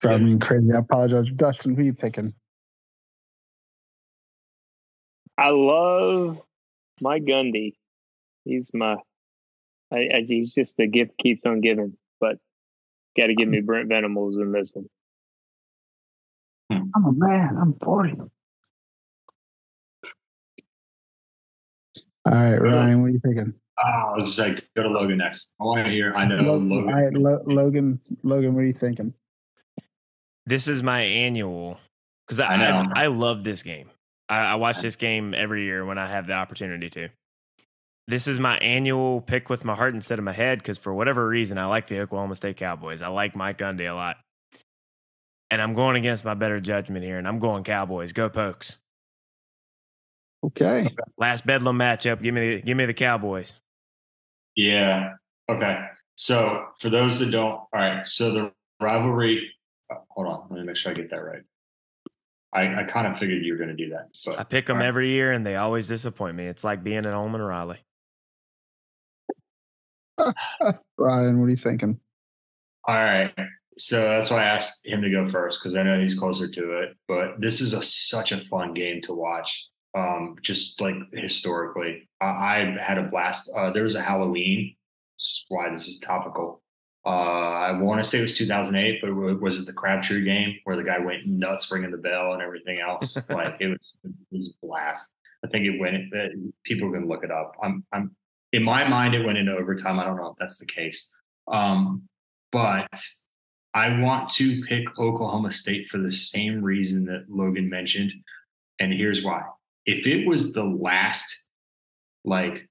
[0.02, 0.68] driving me crazy.
[0.74, 1.30] I apologize.
[1.30, 2.30] Dustin, who you picking?
[5.38, 6.42] I love
[7.00, 7.76] my Gundy.
[8.44, 8.96] He's my,
[9.90, 11.96] I, I, he's just the gift keeps on giving.
[12.20, 12.36] But
[13.18, 13.66] got to give me mm.
[13.66, 14.86] Brent Venables in this one.
[16.70, 17.56] I'm a man.
[17.60, 18.14] I'm 40.
[22.26, 23.54] All right, Ryan, what are you thinking?
[23.82, 25.52] Oh, I was just like, go to Logan next.
[25.60, 26.12] I want to hear.
[26.14, 26.92] I know Logan, Logan.
[26.92, 29.14] all right, Lo- Logan, Logan, what are you thinking?
[30.46, 31.78] This is my annual
[32.26, 32.92] because I, I know.
[32.94, 33.90] I I love this game.
[34.28, 37.08] I, I watch this game every year when I have the opportunity to.
[38.08, 41.28] This is my annual pick with my heart instead of my head because for whatever
[41.28, 43.02] reason I like the Oklahoma State Cowboys.
[43.02, 44.16] I like Mike Gundy a lot,
[45.50, 48.14] and I'm going against my better judgment here, and I'm going Cowboys.
[48.14, 48.78] Go Pokes!
[50.42, 50.86] Okay.
[51.18, 52.22] Last Bedlam matchup.
[52.22, 53.56] Give me the, give me the Cowboys.
[54.56, 55.14] Yeah.
[55.50, 55.78] Okay.
[56.16, 58.06] So for those that don't, all right.
[58.06, 59.50] So the rivalry.
[59.92, 60.46] oh, hold on.
[60.48, 61.42] Let me make sure I get that right.
[62.54, 64.08] I, I kind of figured you were going to do that.
[64.24, 64.88] But I pick them all right.
[64.88, 66.46] every year, and they always disappoint me.
[66.46, 67.80] It's like being at home in Raleigh.
[70.98, 71.98] Ryan, what are you thinking?
[72.86, 73.32] All right.
[73.76, 76.78] So that's why I asked him to go first because I know he's closer to
[76.80, 76.96] it.
[77.06, 79.66] But this is a such a fun game to watch.
[79.94, 83.50] Um, just like historically, I, I had a blast.
[83.56, 84.74] Uh, there was a Halloween.
[85.16, 86.62] This is why this is topical.
[87.06, 90.56] Uh, I want to say it was 2008, but wa- was it the Crabtree game
[90.64, 93.16] where the guy went nuts ringing the bell and everything else?
[93.30, 95.14] like it was, it was, a blast.
[95.44, 96.12] I think it went.
[96.14, 96.28] uh,
[96.64, 97.52] People can look it up.
[97.62, 98.14] I'm, I'm
[98.52, 99.98] in my mind, it went into overtime.
[99.98, 101.14] I don't know if that's the case.
[101.48, 102.02] Um,
[102.52, 102.88] but
[103.74, 108.12] I want to pick Oklahoma State for the same reason that Logan mentioned.
[108.80, 109.42] And here's why.
[109.86, 111.46] If it was the last
[112.24, 112.68] like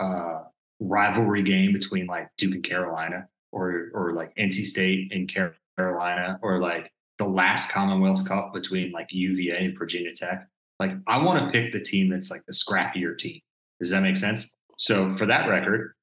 [0.00, 0.40] uh
[0.80, 5.32] rivalry game between like Duke and Carolina or or like NC State and
[5.76, 10.48] Carolina or like the last Commonwealth Cup between like UVA and Virginia Tech,
[10.80, 13.40] like I want to pick the team that's like the scrappier team.
[13.80, 14.53] Does that make sense?
[14.78, 15.94] So for that record,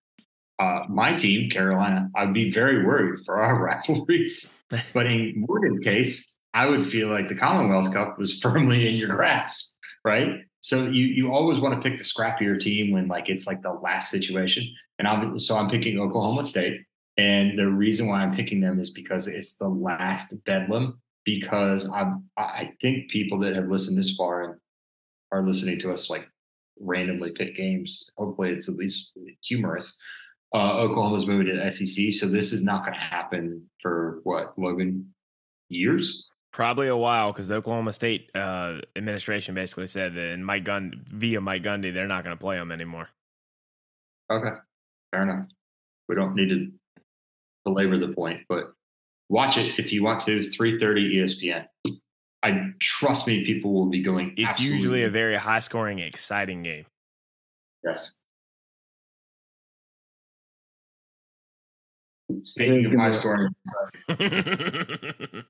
[0.60, 4.54] uh, my team, Carolina, I'd be very worried for our rivalries.
[4.94, 9.10] but in Morgan's case, I would feel like the Commonwealth Cup was firmly in your
[9.10, 10.42] grasp, right?
[10.64, 13.74] So you you always want to pick the scrappier team when like it's like the
[13.74, 14.68] last situation.
[15.00, 16.82] And I'm so I'm picking Oklahoma State.
[17.18, 21.02] And the reason why I'm picking them is because it's the last bedlam.
[21.26, 24.60] Because I'm I think people that have listened this far and
[25.32, 26.30] are listening to us like
[26.82, 28.10] randomly pick games.
[28.18, 29.14] Hopefully, it's at least
[29.44, 30.00] humorous.
[30.54, 34.58] Uh, Oklahoma's moving to the SEC, so this is not going to happen for what
[34.58, 35.14] Logan
[35.70, 36.28] years.
[36.52, 40.96] Probably a while because the Oklahoma State uh, administration basically said that in Mike Gundy
[41.08, 43.08] via Mike Gundy they're not going to play them anymore.
[44.30, 44.58] Okay,
[45.12, 45.46] fair enough.
[46.10, 46.70] We don't need to
[47.64, 48.74] belabor the point, but
[49.30, 50.38] watch it if you want to.
[50.38, 51.66] It's three thirty ESPN.
[52.44, 54.34] I trust me, people will be going.
[54.36, 56.86] It's usually a very high scoring, exciting game.
[57.84, 58.20] Yes.
[62.44, 63.54] Speaking of high scoring,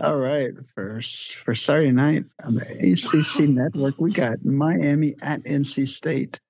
[0.00, 0.52] all right.
[0.74, 6.40] For for Saturday night on the ACC network, we got Miami at NC State.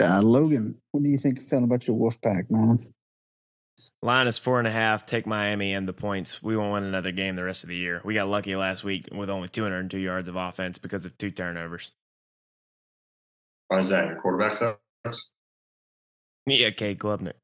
[0.00, 2.78] Uh, Logan, what do you think feeling about your Wolfpack, man?
[4.02, 5.06] Line is four and a half.
[5.06, 6.42] Take Miami and the points.
[6.42, 8.00] We won't win another game the rest of the year.
[8.04, 11.92] We got lucky last week with only 202 yards of offense because of two turnovers.
[13.68, 14.06] Why is that?
[14.06, 15.30] Your quarterback sucks?
[16.46, 17.34] Yeah, Cade Klubnik.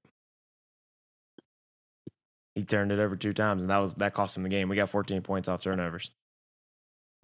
[2.55, 4.69] He turned it over two times, and that was that cost him the game.
[4.69, 6.11] We got 14 points off turnovers.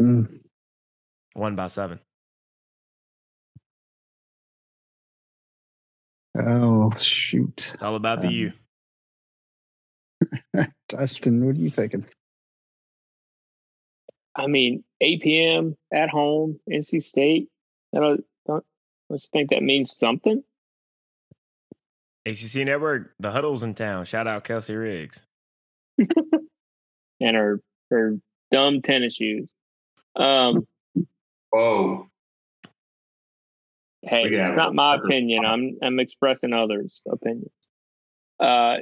[0.00, 0.40] Mm.
[1.34, 2.00] One by seven.
[6.36, 7.72] Oh shoot!
[7.74, 8.52] It's all about um, the U.
[10.88, 12.04] Dustin, what are you thinking?
[14.36, 15.76] I mean, 8 p.m.
[15.92, 17.48] at home, NC State.
[17.94, 18.64] I don't, don't,
[19.08, 20.42] don't you think that means something?
[22.26, 24.04] ACC Network, the huddle's in town.
[24.04, 25.24] Shout out Kelsey Riggs.
[25.98, 28.16] and her her
[28.50, 29.50] dumb tennis shoes.
[30.16, 30.66] Um,
[31.50, 32.08] Whoa.
[34.02, 35.44] Hey, it's not my opinion.
[35.44, 37.50] I'm I'm expressing others' opinions.
[38.38, 38.76] Uh,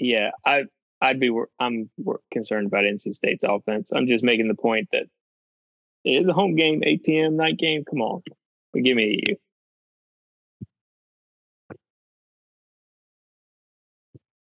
[0.00, 0.64] yeah, I
[1.00, 1.90] I'd be I'm
[2.30, 3.90] concerned about NC State's offense.
[3.94, 5.04] I'm just making the point that
[6.04, 7.36] it is a home game, 8 p.m.
[7.36, 7.84] night game.
[7.88, 8.22] Come on,
[8.74, 9.36] give me a U.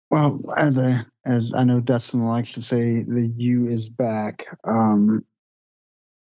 [0.09, 4.47] Well, as I as I know Dustin likes to say, the U is back.
[4.63, 5.23] Um,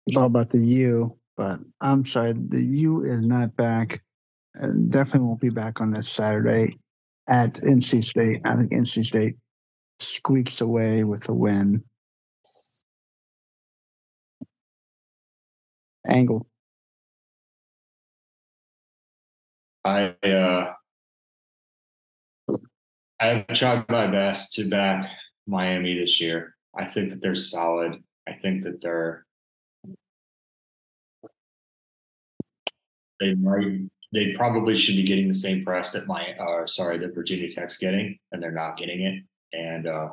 [0.07, 4.01] it's all about the U, but I'm sorry, the U is not back.
[4.55, 6.77] And definitely won't be back on this Saturday
[7.27, 8.41] at NC State.
[8.45, 9.35] I think NC State
[9.99, 11.83] squeaks away with a win.
[16.07, 16.45] Angle.
[19.85, 20.73] I uh,
[23.19, 25.09] I've tried my best to back
[25.47, 26.55] Miami this year.
[26.75, 28.03] I think that they're solid.
[28.27, 29.25] I think that they're
[33.19, 37.15] they might they probably should be getting the same press that my uh sorry that
[37.15, 39.23] Virginia Tech's getting, and they're not getting it.
[39.53, 40.09] And uh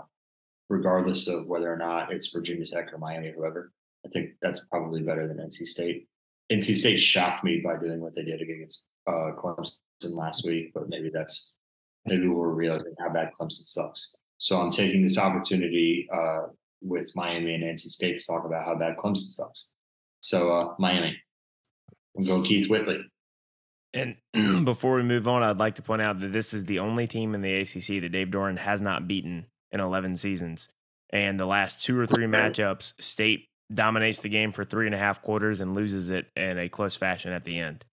[0.69, 3.73] regardless of whether or not it's Virginia Tech or Miami, or whoever,
[4.07, 6.07] I think that's probably better than NC State.
[6.51, 10.89] NC State shocked me by doing what they did against uh, Clemson last week, but
[10.89, 11.55] maybe that's
[12.07, 14.17] maybe we're realizing how bad Clemson sucks.
[14.39, 16.47] So I'm taking this opportunity uh,
[16.81, 19.73] with Miami and NC State to talk about how bad Clemson sucks.
[20.21, 21.17] So uh, Miami,
[22.17, 23.05] I'm going Keith Whitley.
[23.93, 24.17] And
[24.65, 27.35] before we move on, I'd like to point out that this is the only team
[27.35, 30.69] in the ACC that Dave Doeren has not beaten in 11 seasons.
[31.11, 34.99] And the last two or three matchups, State dominates the game for three and a
[34.99, 37.85] half quarters and loses it in a close fashion at the end.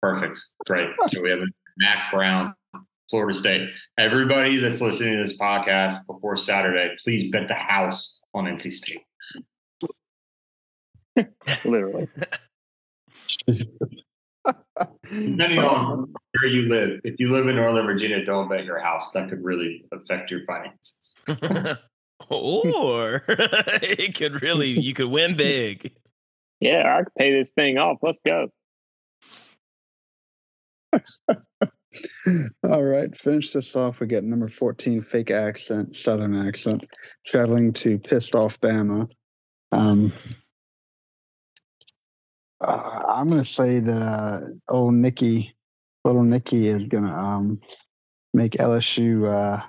[0.00, 0.40] Perfect.
[0.66, 0.90] Great.
[1.08, 1.40] So we have
[1.78, 2.54] Mack Brown,
[3.08, 3.70] Florida State.
[3.98, 9.02] Everybody that's listening to this podcast before Saturday, please bet the house on NC State.
[11.64, 12.08] Literally.
[14.44, 19.12] Depending on where you live, if you live in Northern Virginia, don't bet your house.
[19.12, 21.20] That could really affect your finances.
[22.28, 25.92] or it could really, you could win big.
[26.60, 27.98] Yeah, I could pay this thing off.
[28.02, 28.48] Let's go.
[32.64, 34.00] All right, finish this off.
[34.00, 36.84] We get number 14, fake accent, southern accent,
[37.26, 39.10] traveling to pissed off Bama.
[39.72, 40.12] Um,
[42.62, 45.54] uh, I'm to say that uh, old Nikki,
[46.04, 47.60] little Nikki, is to um,
[48.32, 49.62] make LSU uh,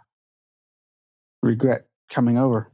[1.42, 2.72] regret coming over.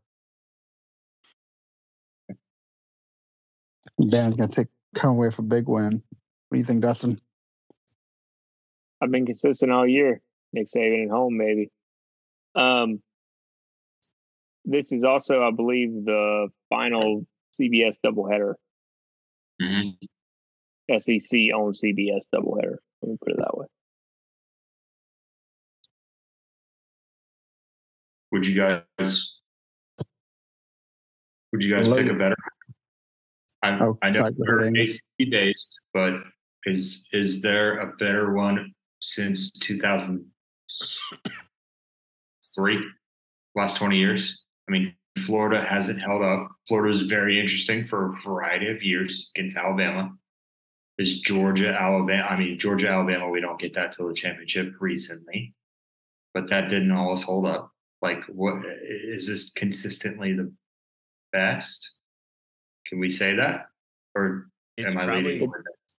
[4.07, 6.01] Dan's to take come away for big win.
[6.49, 7.17] What do you think, Dustin?
[9.01, 10.21] I've been consistent all year.
[10.53, 11.69] Nick Saban at home, maybe.
[12.55, 13.01] Um,
[14.65, 17.25] this is also, I believe, the final
[17.59, 18.55] CBS doubleheader.
[20.97, 22.77] SEC on CBS doubleheader.
[23.01, 23.67] Let me put it that way.
[28.31, 29.33] Would you guys?
[31.51, 31.97] Would you guys Hello?
[32.01, 32.35] pick a better?
[33.63, 34.67] I, Oh, I know sorry, go we're.
[34.67, 36.13] ACC based, but
[36.65, 40.25] is is there a better one since two thousand
[42.55, 42.81] three?
[43.55, 44.43] Last twenty years.
[44.67, 46.49] I mean, Florida hasn't held up.
[46.67, 50.11] Florida is very interesting for a variety of years against Alabama.
[50.99, 52.23] Is Georgia, Alabama?
[52.23, 53.29] I mean, Georgia, Alabama.
[53.29, 55.53] We don't get that till the championship recently,
[56.33, 57.71] but that didn't always hold up.
[58.01, 60.51] Like, what is this consistently the
[61.31, 61.89] best?
[62.85, 63.67] Can we say that,
[64.13, 65.51] or It's am I probably leading?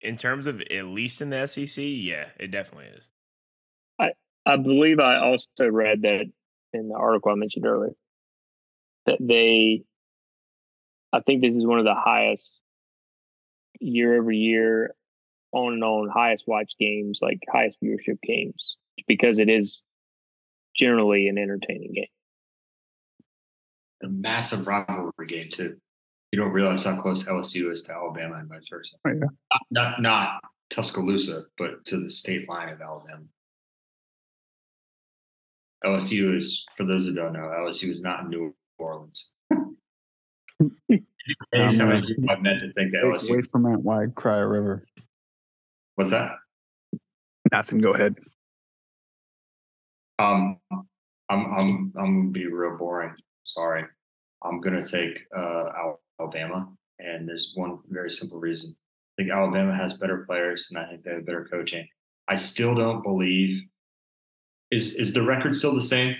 [0.02, 1.82] in terms of at least in the SEC.
[1.82, 3.10] Yeah, it definitely is.
[4.00, 4.12] I,
[4.46, 6.26] I believe I also read that
[6.74, 7.94] in the article I mentioned earlier
[9.06, 9.84] that they,
[11.14, 12.62] I think this is one of the highest
[13.80, 14.96] year over year,
[15.52, 18.78] on and on, highest watch games, like highest viewership games,
[19.08, 19.84] because it is
[20.76, 22.06] generally an entertaining game.
[24.04, 25.76] A massive rivalry game too.
[26.32, 28.96] You don't realize how close LSU is to Alabama and vice versa.
[29.06, 29.26] Oh, yeah.
[29.72, 33.24] Not, not not Tuscaloosa, but to the state line of Alabama.
[35.84, 39.32] LSU is, for those that don't know, LSU is not in New Orleans.
[41.52, 43.36] Hey, so many people I've met to think that Wait, LSU.
[43.36, 44.84] wait for Mount Wide, Cry River.
[45.96, 46.32] What's that?
[47.52, 47.80] Nothing.
[47.80, 48.16] Go ahead.
[50.20, 50.84] Um, I'm
[51.30, 53.14] I'm I'm gonna be real boring.
[53.46, 53.86] Sorry,
[54.44, 55.70] I'm gonna take uh
[56.20, 56.70] Alabama,
[57.00, 58.76] and there's one very simple reason.
[58.78, 61.88] I think Alabama has better players, and I think they have better coaching.
[62.28, 63.64] I still don't believe.
[64.72, 66.16] Is is the record still the same?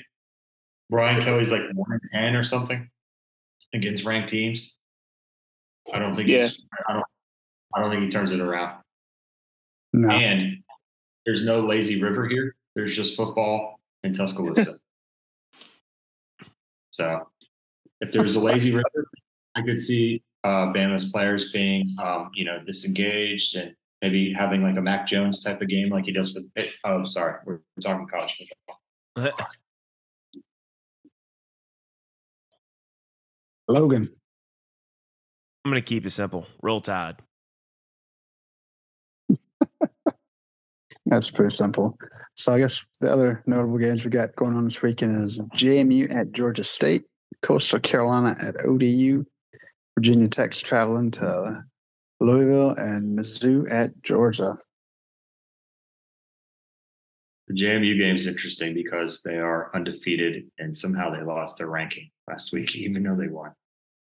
[0.90, 2.90] Brian Kelly's like one in ten or something
[3.74, 4.74] against ranked teams.
[5.94, 6.30] I don't think.
[6.30, 7.06] It's, I don't.
[7.76, 8.82] I don't think he turns it around.
[9.94, 10.10] No.
[10.10, 10.58] And
[11.26, 12.56] there's no lazy river here.
[12.76, 14.74] There's just football in Tuscaloosa.
[16.92, 17.28] so
[18.02, 19.08] if there's a lazy river,
[19.56, 24.78] I could see uh, Bama's players being, um, you know, disengaged and maybe having like
[24.78, 26.46] a Mac Jones type of game like he does with.
[26.84, 28.80] Oh, sorry, we're, we're talking college football.
[33.68, 34.10] Logan.
[35.70, 36.48] I'm gonna keep it simple.
[36.64, 37.18] Roll Tide.
[41.06, 41.96] That's pretty simple.
[42.34, 46.18] So I guess the other notable games we got going on this weekend is JMU
[46.18, 47.04] at Georgia State,
[47.44, 49.24] Coastal Carolina at ODU,
[49.96, 51.64] Virginia Tech's traveling to
[52.20, 54.56] Louisville, and Mizzou at Georgia.
[57.48, 62.10] The JMU game is interesting because they are undefeated and somehow they lost their ranking
[62.28, 63.52] last week, even though they won,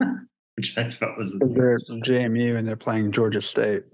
[0.58, 1.38] which I thought was.
[1.38, 3.84] They're JMU and they're playing Georgia State.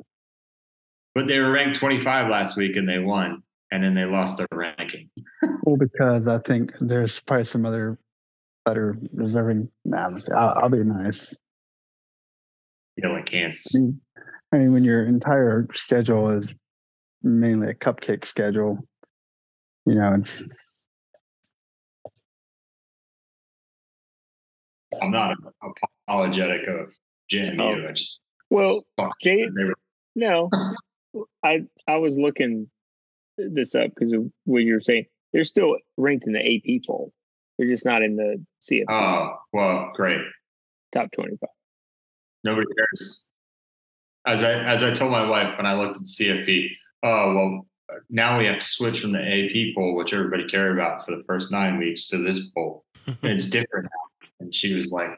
[1.14, 4.48] But they were ranked 25 last week and they won, and then they lost their
[4.52, 5.10] ranking.
[5.62, 7.98] Well, because I think there's probably some other
[8.66, 9.70] better deserving.
[9.86, 11.34] Nah, I'll, I'll be nice.
[12.96, 13.74] You know, like Kansas.
[13.74, 14.00] I mean,
[14.52, 16.54] I mean, when your entire schedule is
[17.22, 18.78] mainly a cupcake schedule,
[19.86, 20.42] you know, it's
[25.02, 25.34] I'm not
[26.06, 26.94] apologetic of
[27.32, 27.88] JMU.
[27.88, 28.20] I just
[28.50, 28.82] Well,
[29.20, 29.74] they were
[30.14, 30.50] No,
[31.42, 32.68] I I was looking
[33.36, 35.06] this up because of what you were saying.
[35.32, 37.12] They're still ranked in the AP poll.
[37.58, 40.20] They're just not in the CFP Oh, well, great.
[40.92, 41.48] top twenty-five.
[42.44, 43.24] Nobody cares.
[44.26, 46.68] As I as I told my wife when I looked at the CFP,
[47.02, 47.66] oh well,
[48.10, 51.22] now we have to switch from the AP poll, which everybody cared about for the
[51.26, 52.84] first nine weeks, to this poll.
[53.22, 54.28] it's different now.
[54.40, 55.10] And she was like,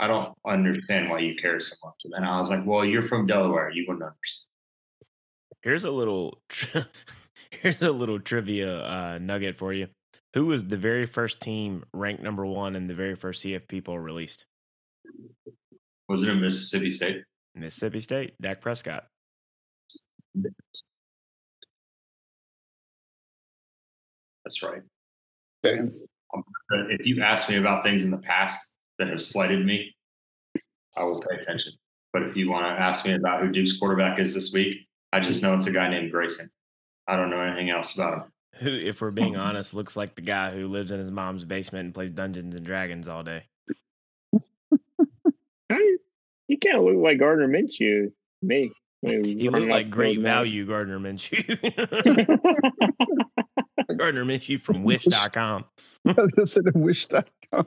[0.00, 1.94] I don't understand why you care so much.
[2.04, 4.44] And I was like, Well, you're from Delaware, you wouldn't understand.
[5.62, 6.84] Here's a little tri-
[7.50, 9.88] here's a little trivia uh, nugget for you.
[10.34, 13.98] Who was the very first team ranked number one in the very first CFP poll
[13.98, 14.44] released?
[16.08, 17.24] Wasn't it Mississippi State?
[17.54, 19.06] Mississippi State, Dak Prescott.
[24.44, 24.82] That's right.
[25.64, 25.80] okay.
[26.70, 29.94] If you ask me about things in the past that have slighted me,
[30.96, 31.72] I will pay attention.
[32.12, 35.20] But if you want to ask me about who Duke's quarterback is this week, I
[35.20, 36.48] just know it's a guy named Grayson.
[37.06, 38.24] I don't know anything else about him.
[38.56, 41.84] Who, if we're being honest, looks like the guy who lives in his mom's basement
[41.84, 43.44] and plays Dungeons and Dragons all day.
[45.70, 45.98] Hey,
[46.48, 48.12] You kind of look like Gardner Minshew, to
[48.42, 48.72] me.
[49.02, 51.44] He looked like great value, Gardner Minshew.
[53.96, 55.64] Gardner Minshew from Wish.com.
[56.06, 57.66] I was going to say the Wish.com.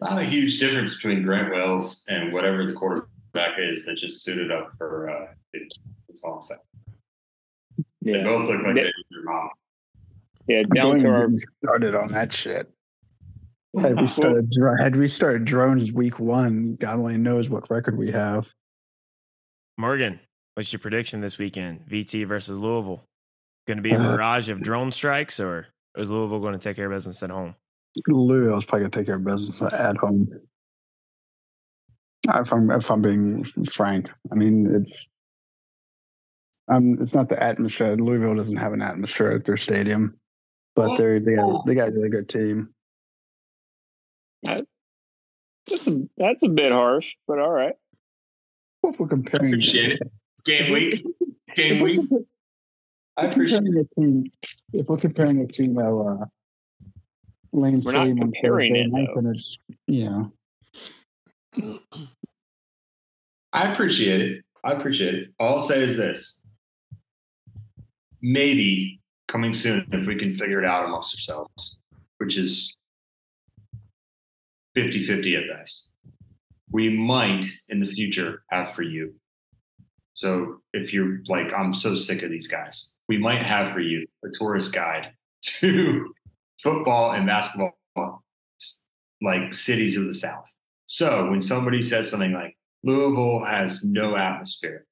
[0.00, 4.22] It's not a huge difference between Grant Wells and whatever the quarterback is that just
[4.22, 5.10] suited up for.
[5.10, 5.74] Uh, it,
[6.06, 6.60] that's all I'm saying.
[8.02, 8.82] They Yeah, both look like Yeah.
[8.84, 9.48] they did mom.
[10.46, 10.62] yeah.
[10.62, 11.28] Don't Down to even our
[11.64, 12.70] started on that shit.
[13.80, 14.48] Had we started,
[14.78, 18.48] had we started drones week one, God only knows what record we have.
[19.78, 20.20] Morgan,
[20.54, 21.86] what's your prediction this weekend?
[21.88, 23.02] VT versus Louisville.
[23.66, 25.66] Going to be a Uh, barrage of drone strikes, or
[25.96, 27.56] is Louisville going to take care of business at home?
[28.06, 30.28] Louisville's probably gonna take care of business at home.
[32.28, 35.06] If I'm if I'm being frank, I mean it's
[36.68, 37.96] um it's not the atmosphere.
[37.96, 40.14] Louisville doesn't have an atmosphere at their stadium,
[40.74, 42.68] but they they got they got a really good team.
[44.42, 47.74] that's a, that's a bit harsh, but all right.
[48.84, 50.00] If we're comparing, Appreciate it.
[50.34, 51.04] It's game week.
[51.20, 52.00] It's game we're, week.
[52.00, 52.24] compa-
[53.16, 54.32] I if we're appreciate comparing a team,
[54.72, 56.24] if we're comparing a team of uh,
[57.52, 59.20] Lane We're not Stadium on comparing it, night, though.
[59.22, 60.32] then it's you know
[63.52, 64.44] I appreciate it.
[64.64, 65.28] I appreciate it.
[65.40, 66.42] All I'll say is this.
[68.20, 71.78] Maybe coming soon if we can figure it out amongst ourselves,
[72.18, 72.76] which is
[74.74, 75.92] 50 50 at best.
[76.70, 79.14] We might in the future have for you.
[80.14, 84.06] So if you're like, I'm so sick of these guys, we might have for you
[84.24, 85.12] a tourist guide
[85.42, 86.12] to
[86.62, 87.78] football and basketball,
[89.22, 90.54] like cities of the South.
[90.86, 94.86] So when somebody says something like, Louisville has no atmosphere.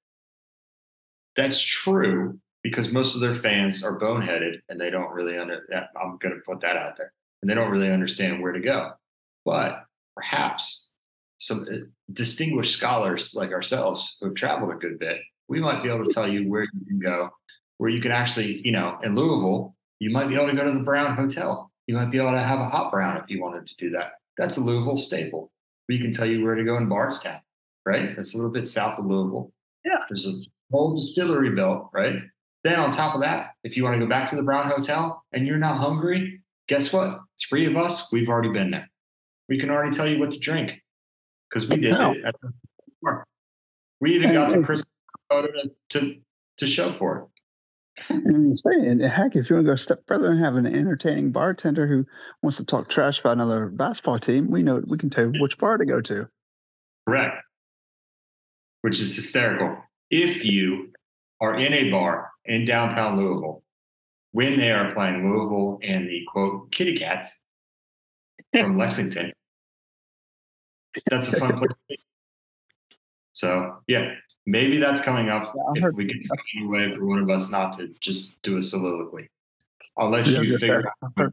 [1.36, 5.64] That's true because most of their fans are boneheaded and they don't really under.
[5.72, 8.90] I'm going to put that out there, and they don't really understand where to go.
[9.44, 9.84] But
[10.16, 10.94] perhaps
[11.38, 15.90] some uh, distinguished scholars like ourselves who have traveled a good bit, we might be
[15.90, 17.30] able to tell you where you can go,
[17.76, 20.72] where you can actually, you know, in Louisville, you might be able to go to
[20.72, 21.70] the Brown Hotel.
[21.86, 24.12] You might be able to have a hot brown if you wanted to do that.
[24.36, 25.50] That's a Louisville staple.
[25.88, 27.40] We can tell you where to go in Bardstown
[27.86, 28.14] right?
[28.16, 29.52] That's a little bit south of Louisville.
[29.84, 29.98] Yeah.
[30.08, 30.32] There's a
[30.72, 32.16] whole distillery built, right?
[32.64, 35.22] Then on top of that, if you want to go back to the Brown Hotel
[35.32, 37.20] and you're not hungry, guess what?
[37.48, 38.90] Three of us, we've already been there.
[39.48, 40.82] We can already tell you what to drink
[41.48, 42.12] because we did Wow.
[42.12, 42.24] it.
[42.24, 42.52] At the
[43.00, 43.24] bar.
[44.00, 44.90] We even got the Christmas
[45.30, 46.16] photo to, to
[46.58, 47.35] to show for it.
[48.08, 50.56] And you say, and heck, if you want to go a step further and have
[50.56, 52.04] an entertaining bartender who
[52.42, 55.78] wants to talk trash about another basketball team, we know we can tell which bar
[55.78, 56.28] to go to.
[57.08, 57.42] Correct.
[58.82, 59.78] Which is hysterical.
[60.10, 60.92] If you
[61.40, 63.62] are in a bar in downtown Louisville
[64.32, 67.42] when they are playing Louisville and the quote kitty cats
[68.52, 69.32] from Lexington,
[71.10, 71.74] that's a fun place.
[71.74, 71.98] to be.
[73.32, 74.14] So yeah,
[74.46, 77.50] maybe that's coming up Yeah, if we can find a way for one of us
[77.50, 79.28] not to just do a soliloquy.
[79.98, 80.90] I'll let Yeah, you yes, figure sir.
[81.16, 81.32] it out.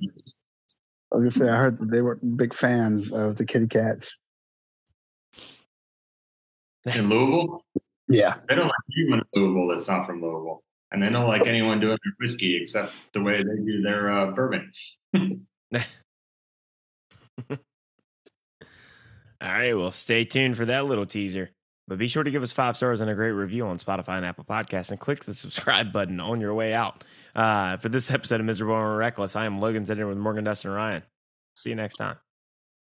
[1.12, 4.16] I was gonna say I heard that they were big fans of the kitty cats.
[6.94, 7.64] In Louisville,
[8.10, 8.36] Yeah.
[8.50, 10.62] They don't like anyone in Louisville that's not from Louisville.
[10.92, 14.32] And they don't like anyone doing their whiskey except the way they do their uh,
[14.32, 14.72] bourbon.
[15.14, 15.30] All
[19.42, 21.50] right, well, stay tuned for that little teaser.
[21.88, 24.26] But be sure to give us five stars and a great review on Spotify and
[24.26, 27.04] Apple Podcasts and click the subscribe button on your way out.
[27.36, 30.72] Uh, for this episode of Miserable and Reckless, I am Logan Zedner with Morgan Dustin
[30.72, 31.04] Ryan.
[31.56, 32.18] See you next time.